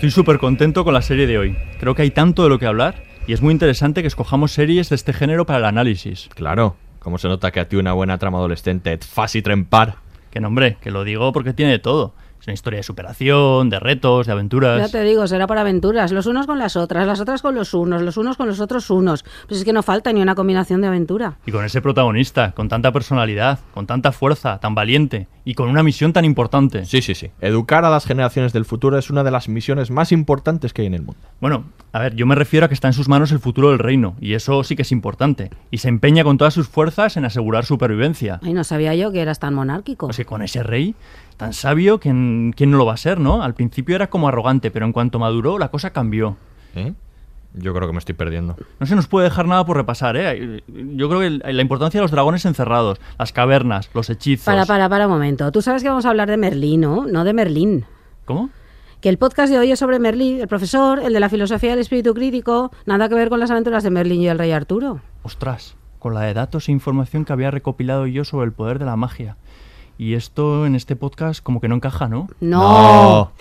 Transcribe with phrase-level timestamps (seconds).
[0.00, 1.58] Estoy súper contento con la serie de hoy.
[1.78, 4.88] Creo que hay tanto de lo que hablar y es muy interesante que escojamos series
[4.88, 6.30] de este género para el análisis.
[6.34, 9.96] Claro, como se nota que a ti una buena trama adolescente es fácil trempar.
[10.30, 12.14] Que nombre, que lo digo porque tiene de todo.
[12.40, 14.90] Es una historia de superación, de retos, de Ya aventuras.
[14.90, 18.00] te digo, será para aventuras, los unos con las otras, las otras con los unos,
[18.00, 19.24] los unos con los otros unos.
[19.46, 21.36] Pues es que no falta ni una combinación de aventura.
[21.44, 25.82] Y con ese protagonista, con tanta personalidad, con tanta fuerza, tan valiente y con una
[25.82, 26.86] misión tan importante.
[26.86, 27.30] Sí, sí, sí.
[27.42, 30.86] Educar a las generaciones del futuro es una de las misiones más importantes que hay
[30.86, 31.20] en el mundo.
[31.40, 33.78] Bueno, a ver, yo me refiero a que está en sus manos el futuro del
[33.78, 35.50] reino, y eso sí que es importante.
[35.70, 38.40] Y se empeña con todas sus fuerzas en asegurar supervivencia.
[38.42, 40.06] Ay, no sabía yo que eras tan monárquico.
[40.06, 40.94] Pues que con ese rey
[41.40, 43.42] tan sabio, ¿quién, quién no lo va a ser, no?
[43.42, 46.36] Al principio era como arrogante, pero en cuanto maduró, la cosa cambió.
[46.74, 46.92] ¿Eh?
[47.54, 48.56] Yo creo que me estoy perdiendo.
[48.78, 50.62] No se nos puede dejar nada por repasar, ¿eh?
[50.68, 54.44] Yo creo que la importancia de los dragones encerrados, las cavernas, los hechizos...
[54.44, 55.50] Para, para, para un momento.
[55.50, 57.06] Tú sabes que vamos a hablar de Merlín, ¿no?
[57.06, 57.86] No de Merlín.
[58.26, 58.50] ¿Cómo?
[59.00, 61.78] Que el podcast de hoy es sobre Merlín, el profesor, el de la filosofía del
[61.78, 65.00] espíritu crítico, nada que ver con las aventuras de Merlín y el rey Arturo.
[65.22, 68.84] Ostras, con la de datos e información que había recopilado yo sobre el poder de
[68.84, 69.38] la magia.
[70.00, 72.26] Y esto en este podcast como que no encaja, ¿no?
[72.40, 73.32] No.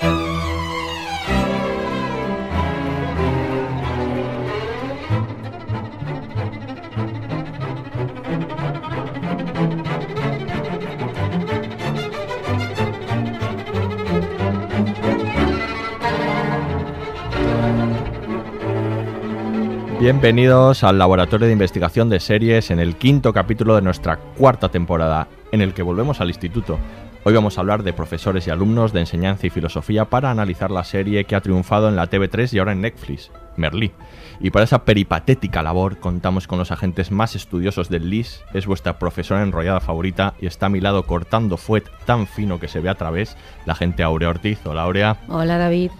[19.99, 25.27] Bienvenidos al Laboratorio de Investigación de Series en el quinto capítulo de nuestra cuarta temporada,
[25.51, 26.79] en el que volvemos al instituto.
[27.25, 30.85] Hoy vamos a hablar de profesores y alumnos de enseñanza y filosofía para analizar la
[30.85, 33.91] serie que ha triunfado en la TV3 y ahora en Netflix, Merlí.
[34.39, 38.99] Y para esa peripatética labor contamos con los agentes más estudiosos del LIS, es vuestra
[38.99, 42.87] profesora enrollada favorita y está a mi lado cortando fuet tan fino que se ve
[42.87, 44.65] a través, la gente Aurea Ortiz.
[44.65, 45.17] Hola Aurea.
[45.27, 45.91] Hola, David.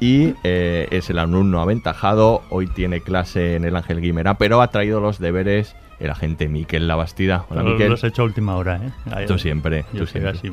[0.00, 4.68] Y eh, es el alumno aventajado, hoy tiene clase en el Ángel Guimera, pero ha
[4.70, 7.44] traído los deberes el agente Miquel Labastida.
[7.50, 7.90] Hola Miquel.
[7.90, 8.90] Los he hecho a última hora, ¿eh?
[9.12, 10.30] Ahí- Tú siempre, Yo tú soy siempre.
[10.38, 10.52] así.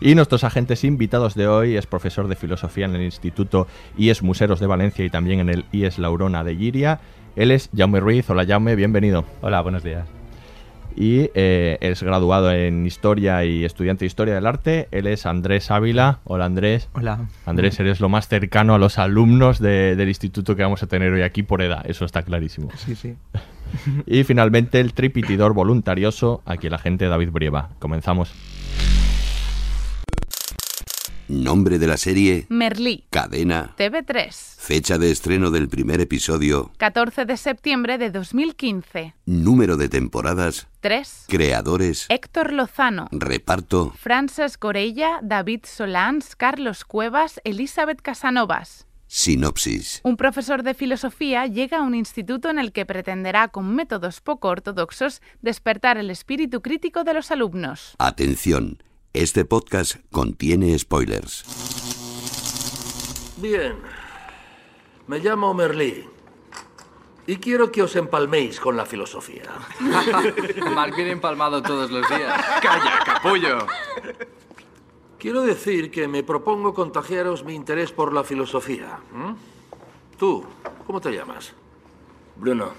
[0.00, 3.66] Y nuestros agentes invitados de hoy es profesor de filosofía en el Instituto
[3.98, 7.00] IES Museros de Valencia y también en el IES Laurona de Giria.
[7.34, 8.30] Él es Jaume Ruiz.
[8.30, 9.24] Hola Jaume, bienvenido.
[9.42, 10.06] Hola, buenos días.
[10.96, 14.86] Y eh, es graduado en Historia y estudiante de Historia del Arte.
[14.92, 16.20] Él es Andrés Ávila.
[16.24, 16.88] Hola Andrés.
[16.94, 17.20] Hola.
[17.46, 21.12] Andrés, eres lo más cercano a los alumnos de- del instituto que vamos a tener
[21.12, 22.68] hoy aquí por edad, eso está clarísimo.
[22.76, 23.14] Sí, sí.
[24.06, 27.70] Y finalmente el tripitidor voluntarioso, aquí el agente David Brieva.
[27.80, 28.32] Comenzamos.
[31.28, 33.06] Nombre de la serie, Merlí.
[33.08, 34.56] cadena, TV3.
[34.58, 39.14] fecha de estreno del primer episodio, 14 de septiembre de 2015.
[39.24, 41.24] número de temporadas, 3.
[41.28, 43.08] creadores, Héctor Lozano.
[43.10, 48.86] reparto, Frances Corella, David Solans, Carlos Cuevas, Elizabeth Casanovas.
[49.06, 50.00] sinopsis.
[50.04, 54.48] Un profesor de filosofía llega a un instituto en el que pretenderá, con métodos poco
[54.48, 57.94] ortodoxos, despertar el espíritu crítico de los alumnos.
[57.98, 58.82] Atención,
[59.14, 61.44] este podcast contiene spoilers.
[63.38, 63.76] Bien.
[65.06, 66.04] Me llamo Merlí.
[67.26, 69.44] Y quiero que os empalméis con la filosofía.
[70.74, 72.44] Mark viene empalmado todos los días.
[72.62, 73.58] ¡Calla, capullo!
[75.18, 78.98] Quiero decir que me propongo contagiaros mi interés por la filosofía.
[80.18, 80.44] Tú,
[80.86, 81.54] ¿cómo te llamas?
[82.36, 82.72] Bruno,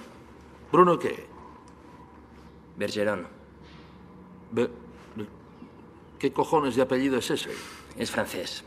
[0.72, 1.26] ¿Bruno qué?
[2.78, 3.28] Bergeron,
[4.52, 4.70] Be-
[6.20, 7.52] ¿Qué cojones de apellido es ese?
[7.98, 8.64] es francés.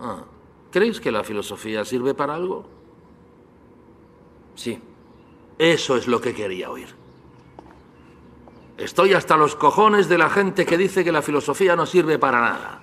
[0.00, 0.24] Ah.
[0.70, 2.64] ¿Creéis que la filosofía sirve para algo?
[4.54, 4.80] Sí.
[5.58, 6.88] Eso es lo que quería oír.
[8.76, 12.40] Estoy hasta los cojones de la gente que dice que la filosofía no sirve para
[12.40, 12.82] nada.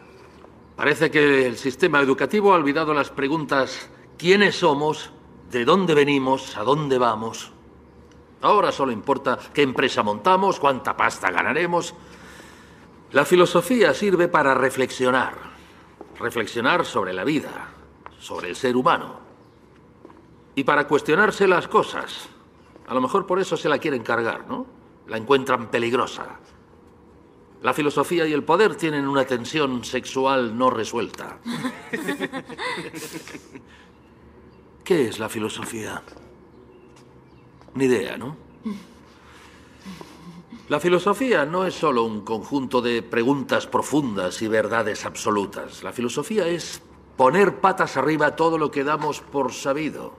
[0.77, 5.11] Parece que el sistema educativo ha olvidado las preguntas ¿quiénes somos?
[5.51, 6.55] ¿De dónde venimos?
[6.55, 7.51] ¿A dónde vamos?
[8.41, 11.93] Ahora solo importa qué empresa montamos, cuánta pasta ganaremos.
[13.11, 15.33] La filosofía sirve para reflexionar.
[16.17, 17.67] Reflexionar sobre la vida,
[18.19, 19.19] sobre el ser humano.
[20.55, 22.29] Y para cuestionarse las cosas.
[22.87, 24.65] A lo mejor por eso se la quieren cargar, ¿no?
[25.07, 26.39] La encuentran peligrosa.
[27.61, 31.39] La filosofía y el poder tienen una tensión sexual no resuelta.
[34.85, 36.01] ¿Qué es la filosofía?
[37.75, 38.37] Ni idea, ¿no?
[40.71, 45.83] La filosofía no es solo un conjunto de preguntas profundas y verdades absolutas.
[45.83, 46.81] La filosofía es
[47.17, 50.13] poner patas arriba todo lo que damos por sabido.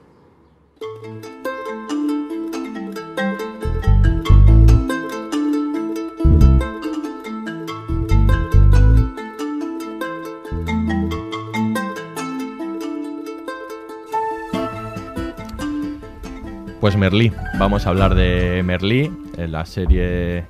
[16.83, 20.43] Pues Merlí, vamos a hablar de Merlí, la serie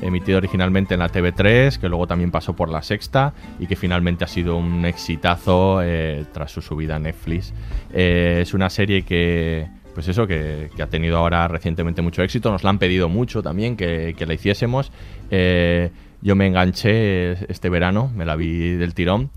[0.00, 4.24] emitida originalmente en la TV3, que luego también pasó por la Sexta y que finalmente
[4.24, 7.54] ha sido un exitazo eh, tras su subida a Netflix.
[7.94, 12.50] Eh, es una serie que, pues eso, que, ha tenido ahora recientemente mucho éxito.
[12.50, 14.90] Nos la han pedido mucho también que, la hiciésemos.
[15.30, 15.90] Eh,
[16.20, 19.30] yo me enganché este verano, me la vi del tirón.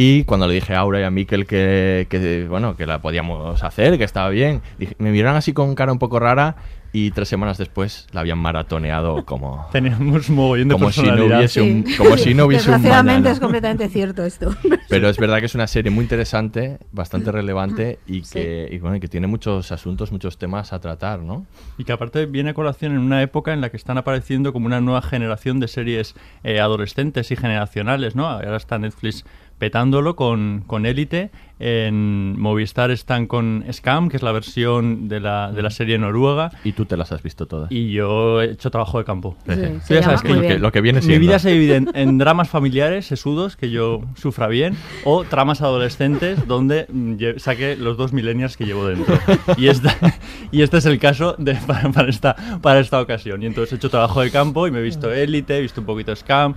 [0.00, 3.64] Y cuando le dije a Aura y a Miquel que, que, bueno, que la podíamos
[3.64, 6.54] hacer, que estaba bien, dije, me miraron así con cara un poco rara
[6.92, 9.66] y tres semanas después la habían maratoneado como...
[9.72, 11.96] Teníamos mogollón de como si no hubiese un, Sí.
[11.96, 13.30] como si no hubiese un Desgraciadamente mañana.
[13.32, 14.54] es completamente cierto esto.
[14.88, 18.34] Pero es verdad que es una serie muy interesante, bastante relevante y Sí.
[18.34, 21.44] que, y bueno, y que tiene muchos asuntos, muchos temas a tratar, ¿no?
[21.76, 24.66] Y que aparte viene a colación en una época en la que están apareciendo como
[24.66, 26.14] una nueva generación de series
[26.44, 28.28] eh, adolescentes y generacionales, ¿no?
[28.28, 29.24] Ahora está Netflix
[29.58, 35.50] petándolo con, con Élite, en Movistar están con Scam, que es la versión de la,
[35.50, 37.72] de la serie noruega, Y tú te las has visto todas.
[37.72, 39.36] y yo he hecho trabajo de campo.
[39.46, 41.20] Sí, se ya sabes que lo, que, lo que viene mi siendo.
[41.20, 46.46] vida se divide en, en dramas familiares, sesudos, que yo sufra bien, o tramas adolescentes,
[46.46, 49.18] donde mm, saque los dos millennials que llevo dentro.
[49.56, 49.96] Y, esta,
[50.52, 53.42] y este es el caso de, para, para esta, para esta ocasión.
[53.42, 55.86] Y entonces he hecho trabajo de campo y me he visto Élite, he visto un
[55.86, 56.54] poquito Scam,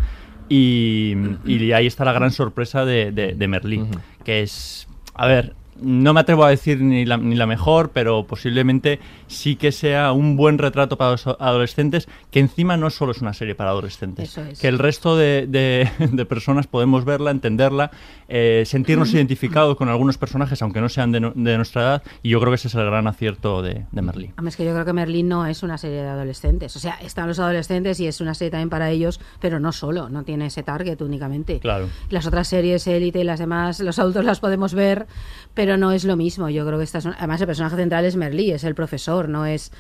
[0.54, 1.16] y,
[1.46, 3.82] y ahí está la gran sorpresa de, de, de Merlí,
[4.26, 8.26] que es, a ver, no me atrevo a decir ni la, ni la mejor, pero
[8.26, 13.22] posiblemente sí que sea un buen retrato para los adolescentes, que encima no solo es
[13.22, 14.60] una serie para adolescentes, Eso es.
[14.60, 17.92] que el resto de, de- de personas podemos verla, entenderla,
[18.28, 22.30] eh, sentirnos identificados con algunos personajes, aunque no sean de, no- de nuestra edad, y
[22.30, 24.32] yo creo que ese es el gran acierto de, de Merlí.
[24.36, 26.76] Además, que yo creo que Merlín no es una serie de adolescentes.
[26.76, 30.10] O sea, están los adolescentes y es una serie también para ellos, pero no solo,
[30.10, 31.60] no tiene ese target únicamente.
[31.60, 31.88] Claro.
[32.10, 35.08] Las otras series, Élite y las demás, los adultos las podemos ver,
[35.54, 36.50] pero no es lo mismo.
[36.50, 39.46] Yo creo que estas son- además el personaje central es Merlí, es el profesor, no
[39.46, 39.72] es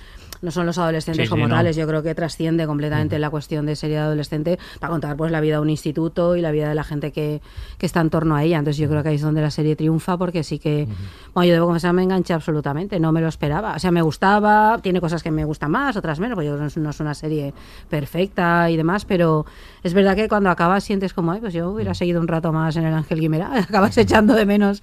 [0.42, 1.54] no son los adolescentes Sí, sí, como no.
[1.54, 1.76] tales.
[1.76, 5.58] Yo creo que trasciende completamente la cuestión de de adolescente para contar pues la vida
[5.58, 7.42] de un instituto y la vida de la gente que,
[7.78, 8.58] que está en torno a ella.
[8.58, 10.88] Entonces yo creo que ahí es donde la serie triunfa porque sí que,
[11.36, 13.76] bueno, yo debo confesar, me enganché absolutamente, no me lo esperaba.
[13.76, 16.90] O sea, me gustaba, tiene cosas que me gustan más, otras menos, porque yo no
[16.90, 17.54] es una serie
[17.88, 19.46] perfecta y demás, pero
[19.84, 22.76] es verdad que cuando acabas sientes como, ay, pues yo hubiera seguido un rato más
[22.76, 24.82] en el Ángel Guimera, acabas echando de menos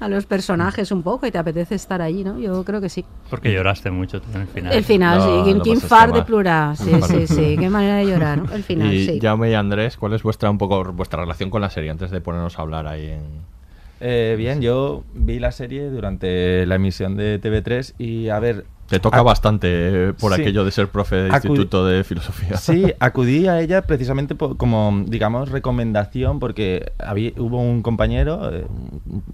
[0.00, 2.38] a los personajes un poco y te apetece estar allí, ¿no?
[2.38, 3.04] Yo creo que sí.
[3.30, 4.72] Porque lloraste mucho en el final.
[4.72, 5.58] El final, No, sí.
[5.58, 6.76] pasaste far de plural.
[6.76, 7.56] Sí, sí, sí.
[7.58, 8.52] Qué manera de llorar, ¿no?
[8.54, 9.18] El final, y sí.
[9.20, 12.20] Jaume y Andrés, ¿cuál es vuestra un poco vuestra relación con la serie antes de
[12.20, 13.22] ponernos a hablar ahí en
[14.00, 18.64] Eh, bien, yo vi la serie durante la emisión de TV3 y a ver...
[18.88, 19.68] Te toca bastante
[20.08, 20.40] eh, por Sí.
[20.40, 22.56] aquello de ser profe de Acudi- instituto de filosofía.
[22.56, 28.66] Sí, acudí a ella precisamente po- como, digamos, recomendación porque había, hubo un compañero, eh,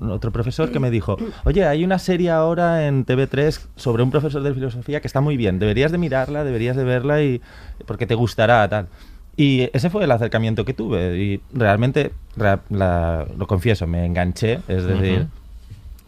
[0.01, 4.43] otro profesor, que me dijo, oye, hay una serie ahora en TV3 sobre un profesor
[4.43, 7.41] de filosofía que está muy bien, deberías de mirarla, deberías de verla y
[7.87, 8.89] porque te gustará, tal.
[9.37, 14.61] Y ese fue el acercamiento que tuve y realmente, rea- la- lo confieso, me enganché,
[14.67, 15.19] es decir...
[15.21, 15.29] Ujú.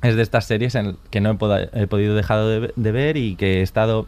[0.07, 3.17] Es de estas series en que no he, poda- he podido dejar de, de ver
[3.17, 4.07] y que he estado,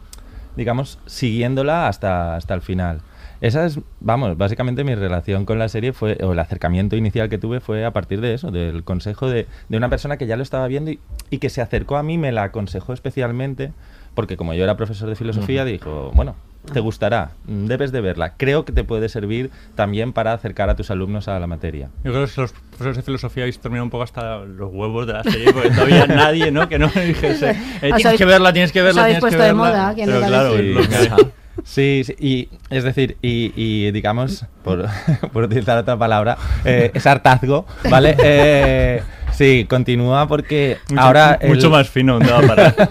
[0.55, 3.01] digamos, siguiéndola hasta, hasta el final.
[3.41, 7.37] Esa es, vamos, básicamente mi relación con la serie fue, o el acercamiento inicial que
[7.37, 10.43] tuve fue a partir de eso, del consejo de, de una persona que ya lo
[10.43, 13.71] estaba viendo y, y que se acercó a mí, me la aconsejó especialmente,
[14.13, 16.35] porque como yo era profesor de filosofía, dijo, bueno,
[16.73, 18.33] te gustará, mm, debes de verla.
[18.37, 21.89] Creo que te puede servir también para acercar a tus alumnos a la materia.
[22.03, 25.13] Yo creo que los profesores de filosofía habéis terminado un poco hasta los huevos de
[25.13, 26.67] la serie, porque todavía nadie, ¿no?
[26.69, 29.37] Que no me dijese, eh, tienes habéis- que verla, tienes que verla, tienes que puesto
[29.41, 29.57] de verla.
[29.63, 30.75] moda, ¿quién Pero claro, decir?
[30.75, 31.31] lo que-
[31.65, 34.85] Sí, sí, y es decir, y, y digamos, por,
[35.33, 38.15] por utilizar otra palabra, eh, es hartazgo, ¿vale?
[38.23, 39.01] Eh,
[39.33, 41.37] sí, continúa porque Mucho- ahora...
[41.41, 42.89] el- mucho más fino, ¿dónde va a parar?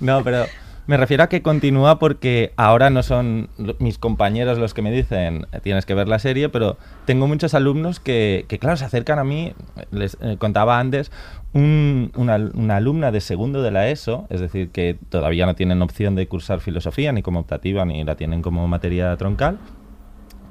[0.00, 0.46] no, pero
[0.86, 3.48] me refiero a que continúa porque ahora no son
[3.78, 6.76] mis compañeros los que me dicen "Eh, tienes que ver la serie, pero
[7.06, 9.52] tengo muchos alumnos que, que, claro, se acercan a mí,
[9.90, 11.10] les eh, contaba antes,
[11.54, 12.34] un- una,
[12.76, 16.60] alumna de segundo de la ESO, es decir, que todavía no tienen opción de cursar
[16.60, 19.58] filosofía ni como optativa ni la tienen como materia troncal,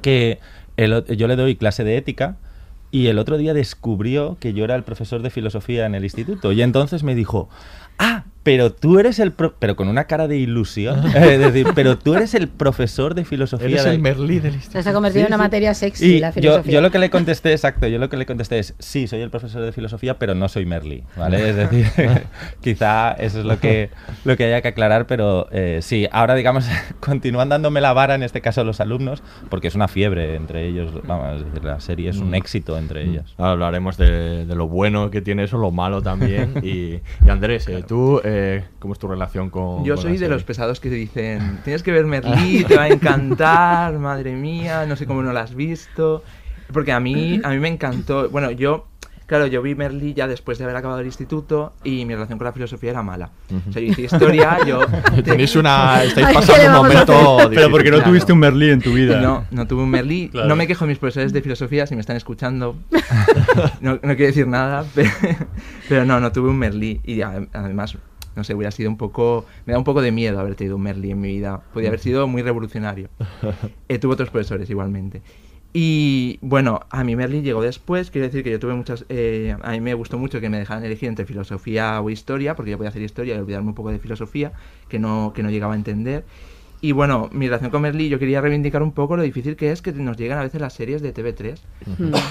[0.02, 0.40] que
[1.16, 2.38] yo le doy clase de ética
[2.92, 6.52] y el otro día descubrió que yo era el profesor de filosofía en el instituto.
[6.52, 7.50] Y entonces me dijo,
[8.00, 9.32] ah, pero tú eres el...
[9.32, 13.26] pro-", pero con una cara de ilusión, es decir, pero tú eres el profesor de
[13.26, 13.68] filosofía.
[13.68, 14.84] Eres de- el Merlí del instituto.
[14.84, 16.74] Se ha convertido en una materia sexy y la yo, filosofía.
[16.74, 19.30] yo lo que le contesté, exacto, yo lo que le contesté es, sí, soy el
[19.30, 21.50] profesor de filosofía, pero no soy Merly, ¿vale?
[21.50, 21.88] Es decir,
[22.62, 23.90] quizá eso es lo que,
[24.26, 26.66] lo que haya que aclarar, pero eh, sí, ahora digamos,
[27.00, 30.92] continúan dándome la vara, en este caso los alumnos, porque es una fiebre entre ellos,
[31.06, 32.36] vamos, es decir, la serie es un Mm.
[32.36, 33.36] éxito entre ellos.
[33.38, 36.54] Ahora hablaremos de, de lo bueno que tiene eso, lo malo también.
[36.64, 38.33] Y, y Andrés, eh, tú, eh,
[38.80, 40.34] ¿cómo es tu relación con Yo con soy la de serie?
[40.34, 44.96] los pesados que dicen, tienes que ver Merlí, te va a encantar, madre mía, no
[44.96, 46.24] sé cómo no la has visto.
[46.72, 48.30] Porque a mí, a mí me encantó.
[48.30, 48.88] Bueno, yo,
[49.28, 52.46] claro, yo vi Merlí ya después de haber acabado el instituto y mi relación con
[52.46, 53.30] la filosofía era mala.
[53.70, 54.80] O sea, yo hice historia, yo...
[55.24, 56.04] Tenéis una...
[56.04, 57.38] Estáis Ay, ¿qué pasando un momento?
[57.54, 58.10] Pero porque no Claro.
[58.10, 59.20] tuviste un Merlí en tu vida.
[59.22, 60.30] No, no tuve un Merlí.
[60.30, 60.48] Claro.
[60.48, 62.76] No me quejo de mis profesores de filosofía si me están escuchando.
[63.82, 65.10] No, no quiero decir nada, pero,
[65.90, 67.02] pero no, no tuve un Merlí.
[67.04, 67.98] Y además,
[68.36, 69.46] no sé, hubiera sido un poco...
[69.66, 71.62] Me da un poco de miedo haber tenido un Merlí en mi vida.
[71.74, 73.10] Podría haber sido muy revolucionario.
[73.90, 75.22] Eh, tuve otros profesores igualmente.
[75.74, 79.06] Y bueno, a mí Merlí llegó después, quiero decir que yo tuve muchas...
[79.10, 82.72] eh, a mí me gustó mucho que me dejaran elegir entre filosofía o historia, porque
[82.72, 84.54] yo podía hacer historia y olvidarme un poco de filosofía,
[84.88, 86.26] que no, que no llegaba a entender.
[86.84, 89.82] Y bueno, mi relación con Merlí, yo quería reivindicar un poco lo difícil que es
[89.82, 91.58] que nos llegan a veces las series de TV3,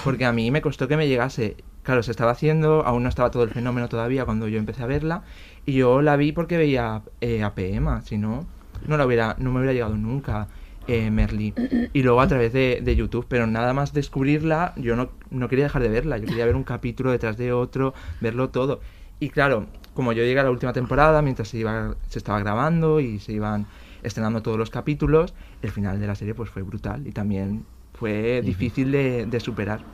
[0.04, 1.56] porque a mí me costó que me llegase.
[1.82, 4.87] Claro, se estaba haciendo, aún no estaba todo el fenómeno todavía cuando yo empecé a
[4.87, 5.23] verla,
[5.64, 8.47] y yo la vi porque veía eh, a PEMA, si no,
[8.87, 10.49] no, la hubiera, no me hubiera llegado nunca
[10.87, 11.54] eh, Merlí.
[11.92, 15.64] Y luego a través de, de YouTube, pero nada más descubrirla, yo no, no quería
[15.64, 18.81] dejar de verla, yo quería ver un capítulo detrás de otro, verlo todo.
[19.21, 23.00] Y claro, como yo llegué a la última temporada, mientras se, iba, se estaba grabando
[23.00, 23.69] y se iban
[24.02, 28.42] estrenando todos los capítulos, el final de la serie pues fue brutal y también fue
[28.42, 29.87] difícil de, de superar.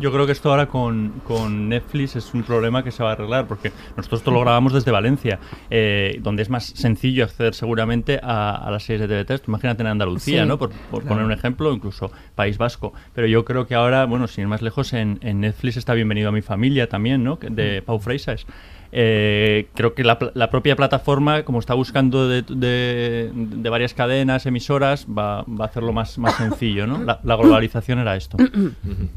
[0.00, 3.12] Yo creo que esto ahora con, con Netflix es un problema que se va a
[3.12, 5.38] arreglar, porque nosotros esto lo grabamos desde Valencia,
[5.70, 9.40] eh, donde es más sencillo acceder seguramente a, a las series de TV3.
[9.40, 10.48] Tú Imagínate en Andalucía, Sí.
[10.48, 10.58] ¿no?
[10.58, 11.06] Por, por Claro.
[11.08, 12.92] poner un ejemplo, incluso País Vasco.
[13.14, 16.28] Pero yo creo que ahora, bueno, sin ir más lejos, en, en Netflix está Bienvenido
[16.30, 17.38] a mi familia también, ¿no?
[17.40, 18.46] De Pau Freixas.
[18.92, 24.46] Eh, creo que la, la propia plataforma, como está buscando de, de- de varias cadenas,
[24.46, 27.02] emisoras, va, va a hacerlo más, más sencillo, ¿no?
[27.02, 28.36] La, la globalización era esto.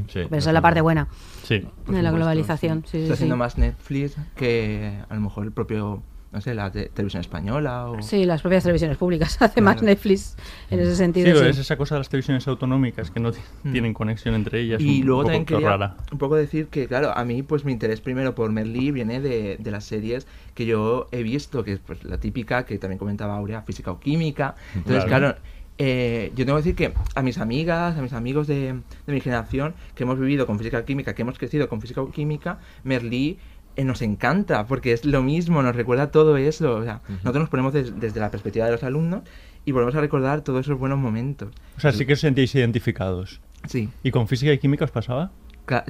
[0.07, 0.21] Sí.
[0.23, 1.07] Pero esa es la parte buena
[1.43, 1.63] Sí.
[1.87, 2.83] de la globalización.
[2.85, 3.13] Sí, sí, Está sí.
[3.13, 7.89] haciendo más Netflix que a lo mejor el propio, no sé, la te- televisión española
[7.89, 8.01] o...
[8.03, 9.87] Sí, las propias televisiones públicas hace más Claro.
[9.87, 10.35] Netflix
[10.69, 11.25] en ese Sí, sentido.
[11.25, 11.47] pero sí.
[11.49, 13.31] es esa cosa de las televisiones autonómicas que no
[13.63, 13.71] Mm.
[13.71, 14.79] tienen conexión entre ellas.
[14.81, 15.97] Y un luego poco también quería rara.
[16.11, 19.57] un poco decir que, claro, a mí pues mi interés primero por Merlí viene de,
[19.57, 23.35] de las series que yo he visto, que es pues la típica que también comentaba
[23.35, 24.55] Aurea, física o química.
[24.75, 25.27] Entonces, Claro.
[25.33, 25.39] claro,
[25.81, 28.73] eh, yo tengo que decir que a mis amigas, a mis amigos de,
[29.07, 32.01] de mi generación, que hemos vivido con física o química, que hemos crecido con física
[32.01, 33.39] o química, Merlí
[33.79, 36.75] eh, nos encanta, porque es lo mismo, nos recuerda todo eso.
[36.75, 39.21] O sea, nosotros nos ponemos des- desde la perspectiva de los alumnos
[39.65, 41.49] y volvemos a recordar todos esos buenos momentos.
[41.77, 43.39] O sea, sí que os sentíais identificados.
[43.67, 43.89] Sí.
[44.03, 45.31] ¿Y con física y química os pasaba?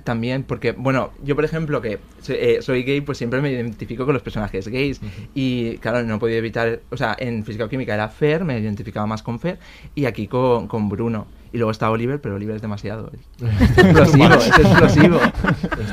[0.04, 4.14] También, porque, bueno, yo por ejemplo que eh, soy gay, pues siempre me identifico con
[4.14, 5.00] los personajes gays.
[5.34, 8.60] Y claro, no he podido evitar, o sea, en física o química era Fer, me
[8.60, 9.58] identificaba más con Fer,
[9.96, 11.28] y aquí con, con Bruno.
[11.52, 13.12] Y luego está Oliver, pero Oliver es demasiado.
[13.42, 15.20] Es explosivo, es explosivo.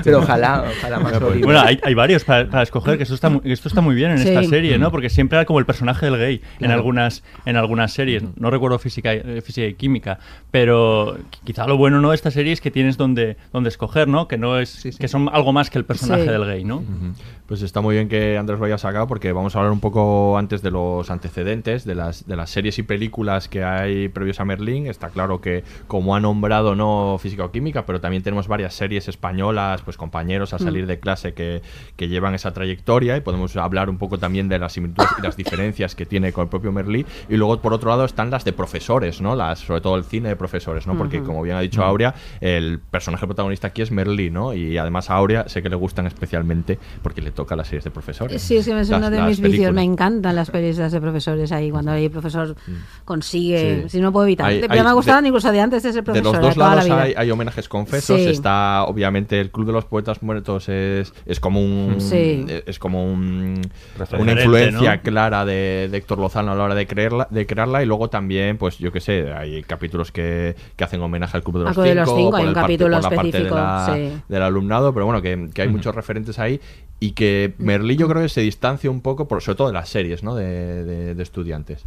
[0.05, 1.45] Pero ojalá, ojalá más Oliver.
[1.45, 4.19] Bueno, hay, hay varios para, para escoger, que esto está, esto está muy bien en
[4.19, 4.29] Sí.
[4.29, 4.81] esta serie, Mm.
[4.81, 4.91] ¿no?
[4.91, 6.75] Porque siempre era como el personaje del gay en Claro.
[6.75, 8.25] algunas en algunas series.
[8.37, 10.19] No recuerdo física, y- eh, física y química,
[10.51, 14.09] pero qui- quizá lo bueno no de esta serie es que tienes donde, donde escoger,
[14.09, 14.29] ¿no?
[14.29, 14.99] Que no es Sí, sí.
[14.99, 16.29] que son algo más que el personaje Sí.
[16.29, 16.77] del gay, ¿no?
[16.77, 17.13] Ujú.
[17.47, 20.37] Pues está muy bien que Andrés lo haya sacado porque vamos a hablar un poco
[20.37, 24.45] antes de los antecedentes, de las, de las series y películas que hay previos a
[24.45, 24.87] Merlín.
[24.89, 25.46] Está claro que,
[25.87, 30.53] como ha nombrado, no física o química, pero también tenemos varias series españolas, pues compañeros
[30.59, 30.89] salir Mm.
[30.89, 31.63] de clase que,
[31.97, 35.37] que llevan esa trayectoria y podemos hablar un poco también de las similitudes y las
[35.37, 37.05] diferencias que tiene con el propio Merlí.
[37.29, 39.37] Y luego, por otro lado, están las de profesores, ¿no?
[39.37, 40.97] Las, sobre todo el cine de profesores, ¿no?
[40.97, 44.55] Porque, como bien ha dicho Aurea, el personaje protagonista aquí es Merlí, ¿no?
[44.55, 47.91] Y además a Aurea sé que le gustan especialmente porque le toca las series de
[47.91, 48.41] profesores.
[48.43, 49.73] Sí, es que es uno de las mis vicios.
[49.73, 51.71] Me encantan las películas de profesores ahí.
[51.71, 52.57] Cuando el profesor
[53.05, 53.83] consigue.
[53.85, 53.89] Sí.
[53.91, 54.47] Si no puedo evitar.
[54.47, 56.33] Hay- Pero hay me gustaban de- incluso de antes de ser De profesor.
[56.33, 58.19] los dos la lados hay, hay homenajes confesos.
[58.21, 58.29] Sí.
[58.29, 62.47] Está, obviamente, el Club de los Poetas Muertos es, es como un Sí.
[62.67, 63.61] es como un,
[63.99, 65.03] Referente, una influencia ¿no?
[65.03, 67.83] clara de, de Héctor Lozano a la hora de creerla, de crearla.
[67.83, 71.59] Y luego también, pues yo qué sé, hay capítulos que, que hacen homenaje al Club
[71.59, 73.91] de los Club de los Cinco, hay un parte- capítulo la parte de específico, la-
[73.95, 74.13] sí.
[74.29, 76.61] del alumnado, pero bueno, que, que hay muchos referentes ahí.
[76.99, 79.89] Y que Merlí yo creo que se distancia un poco, por, sobre todo de las
[79.91, 80.35] series, ¿no?
[80.35, 81.85] De, de- de estudiantes.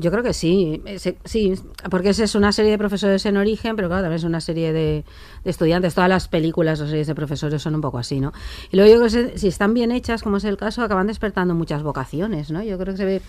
[0.00, 1.52] Yo creo que sí, ese- sí,
[1.90, 5.04] porque es una serie de profesores en origen, pero claro, también es una serie de,
[5.44, 5.94] estudiantes.
[5.94, 8.32] Todas las películas o series de profesores son un poco así, ¿no?
[8.70, 11.54] Y luego yo creo que si están bien hechas, como es el caso, acaban despertando
[11.54, 12.62] muchas vocaciones, ¿no?
[12.62, 13.22] Yo creo que se ve,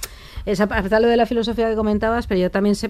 [0.45, 2.89] esa, a de lo de la filosofía que comentabas, pero yo también sé,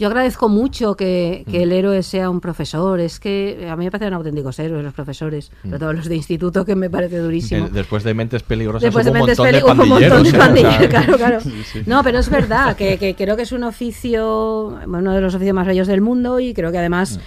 [0.00, 2.98] yo agradezco mucho que, que el héroe sea un profesor.
[3.00, 6.64] Es que a mí me parecen auténticos héroes los profesores, sobre todo los de instituto,
[6.64, 7.68] que me parece durísimo.
[7.68, 10.14] Después de Mentes Peligrosas Después hubo de un Mentes montón de hubo un pandilleros.
[10.14, 11.40] montón de pandilleros, claro, claro.
[11.40, 11.82] sí, sí.
[11.84, 15.54] No, pero es verdad que, que creo que es un oficio, uno de los oficios
[15.54, 17.20] más bellos del mundo y creo que además Mm.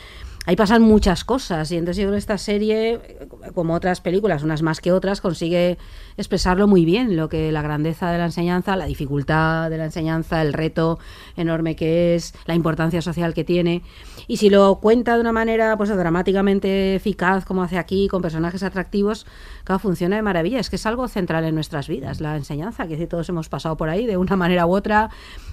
[0.46, 3.00] Ahí pasan muchas cosas y entonces yo creo que esta serie,
[3.54, 5.78] como otras películas, unas más que otras, consigue
[6.18, 10.42] expresarlo muy bien, lo que la grandeza de la enseñanza, la dificultad de la enseñanza,
[10.42, 11.00] el reto
[11.38, 13.84] enorme que es, la importancia social que tiene.
[14.28, 18.64] Y si lo cuenta de una manera pues dramáticamente eficaz como hace aquí, con personajes
[18.64, 19.26] atractivos,
[19.64, 20.60] claro, funciona de maravilla.
[20.60, 23.78] Es que es algo central en nuestras vidas, la enseñanza, que si todos hemos pasado
[23.78, 25.10] por ahí de una manera u otra,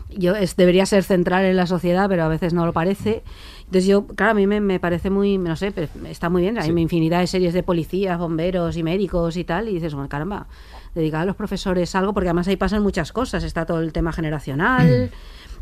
[0.08, 3.22] yo es, debería ser central en la sociedad, pero a veces no lo parece.
[3.60, 6.58] Entonces yo, claro, a mí me, me parece muy, no sé, pero está muy bien.
[6.58, 10.46] Hay infinidad de series de policías, bomberos y médicos y tal, y dices, bueno, caramba,
[10.94, 13.44] dedicar a los profesores algo, porque además ahí pasan muchas cosas.
[13.44, 15.10] Está todo el tema generacional.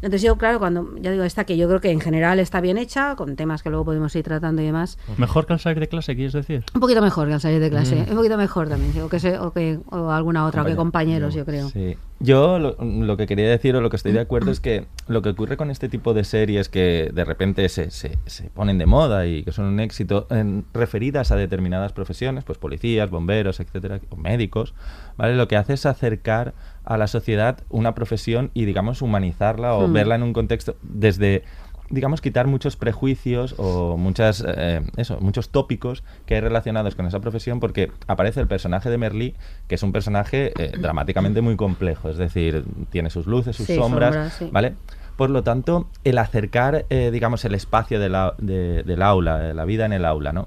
[0.02, 2.78] Entonces yo, claro, cuando ya digo esta que yo creo que en general está bien
[2.78, 5.88] hecha, con temas que luego podemos ir tratando y demás, Mejor que al salir de
[5.88, 6.64] clase, ¿quieres decir?
[6.74, 8.10] un poquito mejor que al salir de clase, Mm.
[8.10, 11.34] un poquito mejor también, o que, se- o que o alguna otra, o que compañeros,
[11.34, 11.68] yo creo.
[11.68, 11.96] Sí.
[12.20, 15.22] Yo lo, lo que quería decir o lo que estoy de acuerdo es que lo
[15.22, 18.86] que ocurre con este tipo de series que de repente se, se, se ponen de
[18.86, 24.00] moda y que son un éxito en- referidas a determinadas profesiones, pues policías, bomberos, etcétera,
[24.10, 24.74] o médicos,
[25.16, 25.36] ¿vale?
[25.36, 26.54] Lo que hace es acercar
[26.88, 29.92] a la sociedad una profesión y digamos humanizarla o Hmm.
[29.92, 31.44] verla en un contexto desde
[31.90, 37.18] digamos, quitar muchos prejuicios o muchas, eh, eso, muchos tópicos que hay relacionados con esa
[37.20, 39.34] profesión porque aparece el personaje de Merlí,
[39.68, 43.76] que es un personaje eh, dramáticamente muy complejo, es decir, tiene sus luces, sus Sí,
[43.76, 44.50] sombras, sí.
[44.52, 44.74] ¿vale?
[45.16, 49.54] Por lo tanto, el acercar, eh, digamos, el espacio de la- de- del aula, de
[49.54, 50.46] la vida en el aula, ¿no?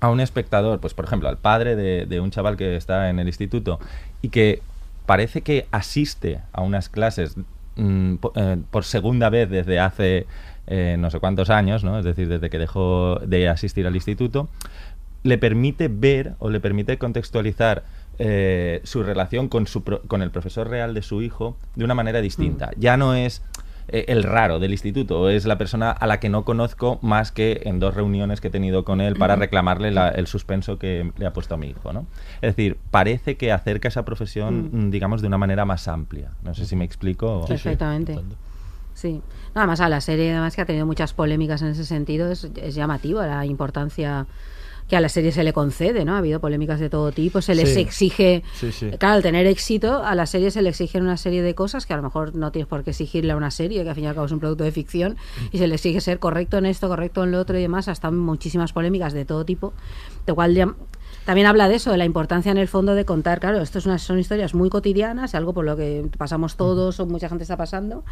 [0.00, 3.20] a un espectador, pues por ejemplo, al padre de, de un chaval que está en
[3.20, 3.78] el instituto
[4.22, 4.60] y que
[5.06, 7.36] parece que asiste a unas clases
[7.76, 10.26] mm, eh, por segunda vez desde hace
[10.66, 11.98] eh, no sé cuántos años, ¿no?
[11.98, 14.48] es decir, desde que dejó de asistir al instituto,
[15.24, 17.84] le permite ver o le permite contextualizar
[18.18, 21.94] eh, su relación con, su pro- con el profesor real de su hijo de una
[21.94, 22.70] manera distinta.
[22.76, 23.42] Ya no es
[23.88, 27.32] eh, el raro del instituto, o es la persona a la que no conozco más
[27.32, 31.12] que en dos reuniones que he tenido con él para reclamarle la- el suspenso que
[31.18, 31.92] le ha puesto a mi hijo.
[31.92, 32.06] ¿no?
[32.40, 34.86] Es decir, parece que acerca esa profesión, Mm.
[34.86, 36.30] mm, digamos, de una manera más amplia.
[36.42, 37.40] No sé si me explico.
[37.40, 38.18] o- Perfectamente.
[38.94, 39.22] Sí.
[39.54, 42.44] Nada más a la serie, además que ha tenido muchas polémicas en ese sentido, es,
[42.56, 44.26] es llamativo la importancia
[44.92, 46.16] que a la serie se le concede, ¿no?
[46.16, 47.80] Ha habido polémicas de todo tipo, se les Sí.
[47.80, 48.90] exige, Sí, sí.
[48.98, 51.94] claro, al tener éxito, a la serie se le exigen una serie de cosas que
[51.94, 54.06] a lo mejor no tienes por qué exigirle a una serie, que al fin y
[54.08, 55.16] al cabo es un producto de ficción,
[55.50, 58.10] y se le exige ser correcto en esto, correcto en lo otro y demás, hasta
[58.10, 59.72] muchísimas polémicas de todo tipo,
[60.26, 60.74] de cual ya-
[61.24, 63.86] también habla de eso, de la importancia en el fondo de contar, claro, esto es
[63.86, 67.56] una- son historias muy cotidianas, algo por lo que pasamos todos o mucha gente está
[67.56, 68.04] pasando,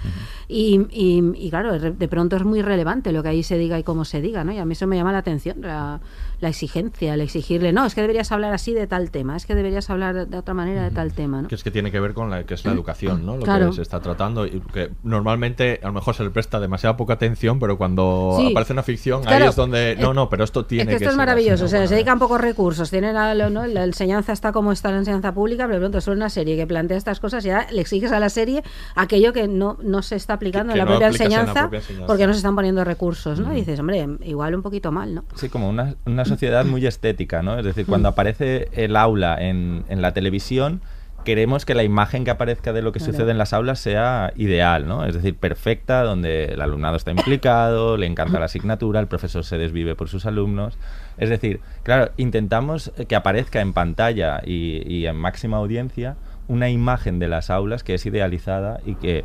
[0.48, 3.82] y, y- y, claro, de pronto es muy relevante lo que ahí se diga y
[3.82, 4.52] cómo se diga, ¿no?
[4.52, 6.00] Y a mí eso me llama la atención, la,
[6.40, 9.54] la exigencia, el exigirle, no, es que deberías hablar así de tal tema, es que
[9.54, 11.48] deberías hablar de, otra manera de tal tema, ¿no?
[11.48, 13.36] Que es que tiene que ver con la que es la educación, ¿no?
[13.36, 13.70] Lo Claro.
[13.70, 14.46] que se está tratando.
[14.46, 18.50] Y que normalmente a lo mejor se le presta demasiada poca atención, pero cuando Sí.
[18.50, 19.44] aparece una ficción, Claro.
[19.44, 19.96] ahí es donde.
[20.00, 23.16] No, no, pero esto tiene es que esto es maravilloso, se dedican pocos recursos, tienen
[23.16, 23.66] a ¿no?
[23.66, 26.66] la enseñanza está como está la enseñanza pública, pero de pronto es una serie que
[26.66, 28.62] plantea estas cosas y ya le exiges a la serie
[28.94, 31.37] aquello que no, no se está aplicando Que- en, la no propia aplicas en la
[31.40, 32.07] enseñanza, propia enseñanza.
[32.07, 33.48] porque no se están poniendo recursos, ¿no?
[33.48, 33.53] Mm.
[33.53, 35.24] Y dices, hombre, igual un poquito mal, ¿no?
[35.37, 37.59] Sí, como una, una sociedad muy estética, ¿no?
[37.59, 40.81] Es decir, cuando aparece el aula en, en la televisión,
[41.24, 43.12] queremos que la imagen que aparezca de lo que Claro.
[43.12, 45.04] sucede en las aulas sea ideal, ¿no?
[45.04, 49.59] Es decir, perfecta, donde el alumnado está implicado, le encanta la asignatura, el profesor se
[49.59, 50.78] desvive por sus alumnos.
[51.18, 56.16] Es decir, claro, intentamos que aparezca en pantalla y, y en máxima audiencia
[56.48, 59.22] una imagen de las aulas que es idealizada y que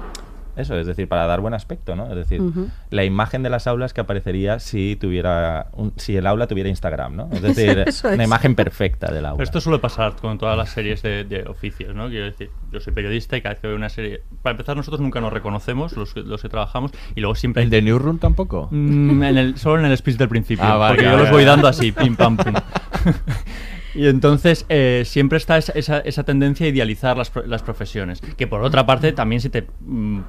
[0.57, 2.07] eso, es decir, para dar buen aspecto, ¿no?
[2.09, 2.69] Es decir, Ujú.
[2.89, 7.15] la imagen de las aulas que aparecería si tuviera un- si el aula tuviera Instagram,
[7.15, 7.29] ¿no?
[7.31, 8.27] Es decir, Eso una es.
[8.27, 9.37] imagen perfecta del aula.
[9.37, 12.07] Pero esto suele pasar con todas las series de, de oficios, ¿no?
[12.09, 14.21] Quiero decir, yo soy periodista y cada vez que veo una serie...
[14.41, 17.63] Para empezar, nosotros nunca nos reconocemos, los, que- los que trabajamos, y luego siempre...
[17.63, 18.67] ¿El de Newsroom tampoco?
[18.71, 21.31] Mm, en el, solo en el speech del principio, Ah, vale, porque yo vale, los
[21.31, 21.45] voy vale.
[21.51, 22.53] dando así, pim pam pum.
[23.95, 28.21] Y entonces eh, siempre está esa, esa- esa tendencia a idealizar las, las profesiones.
[28.37, 30.19] Que por otra parte también si te mm,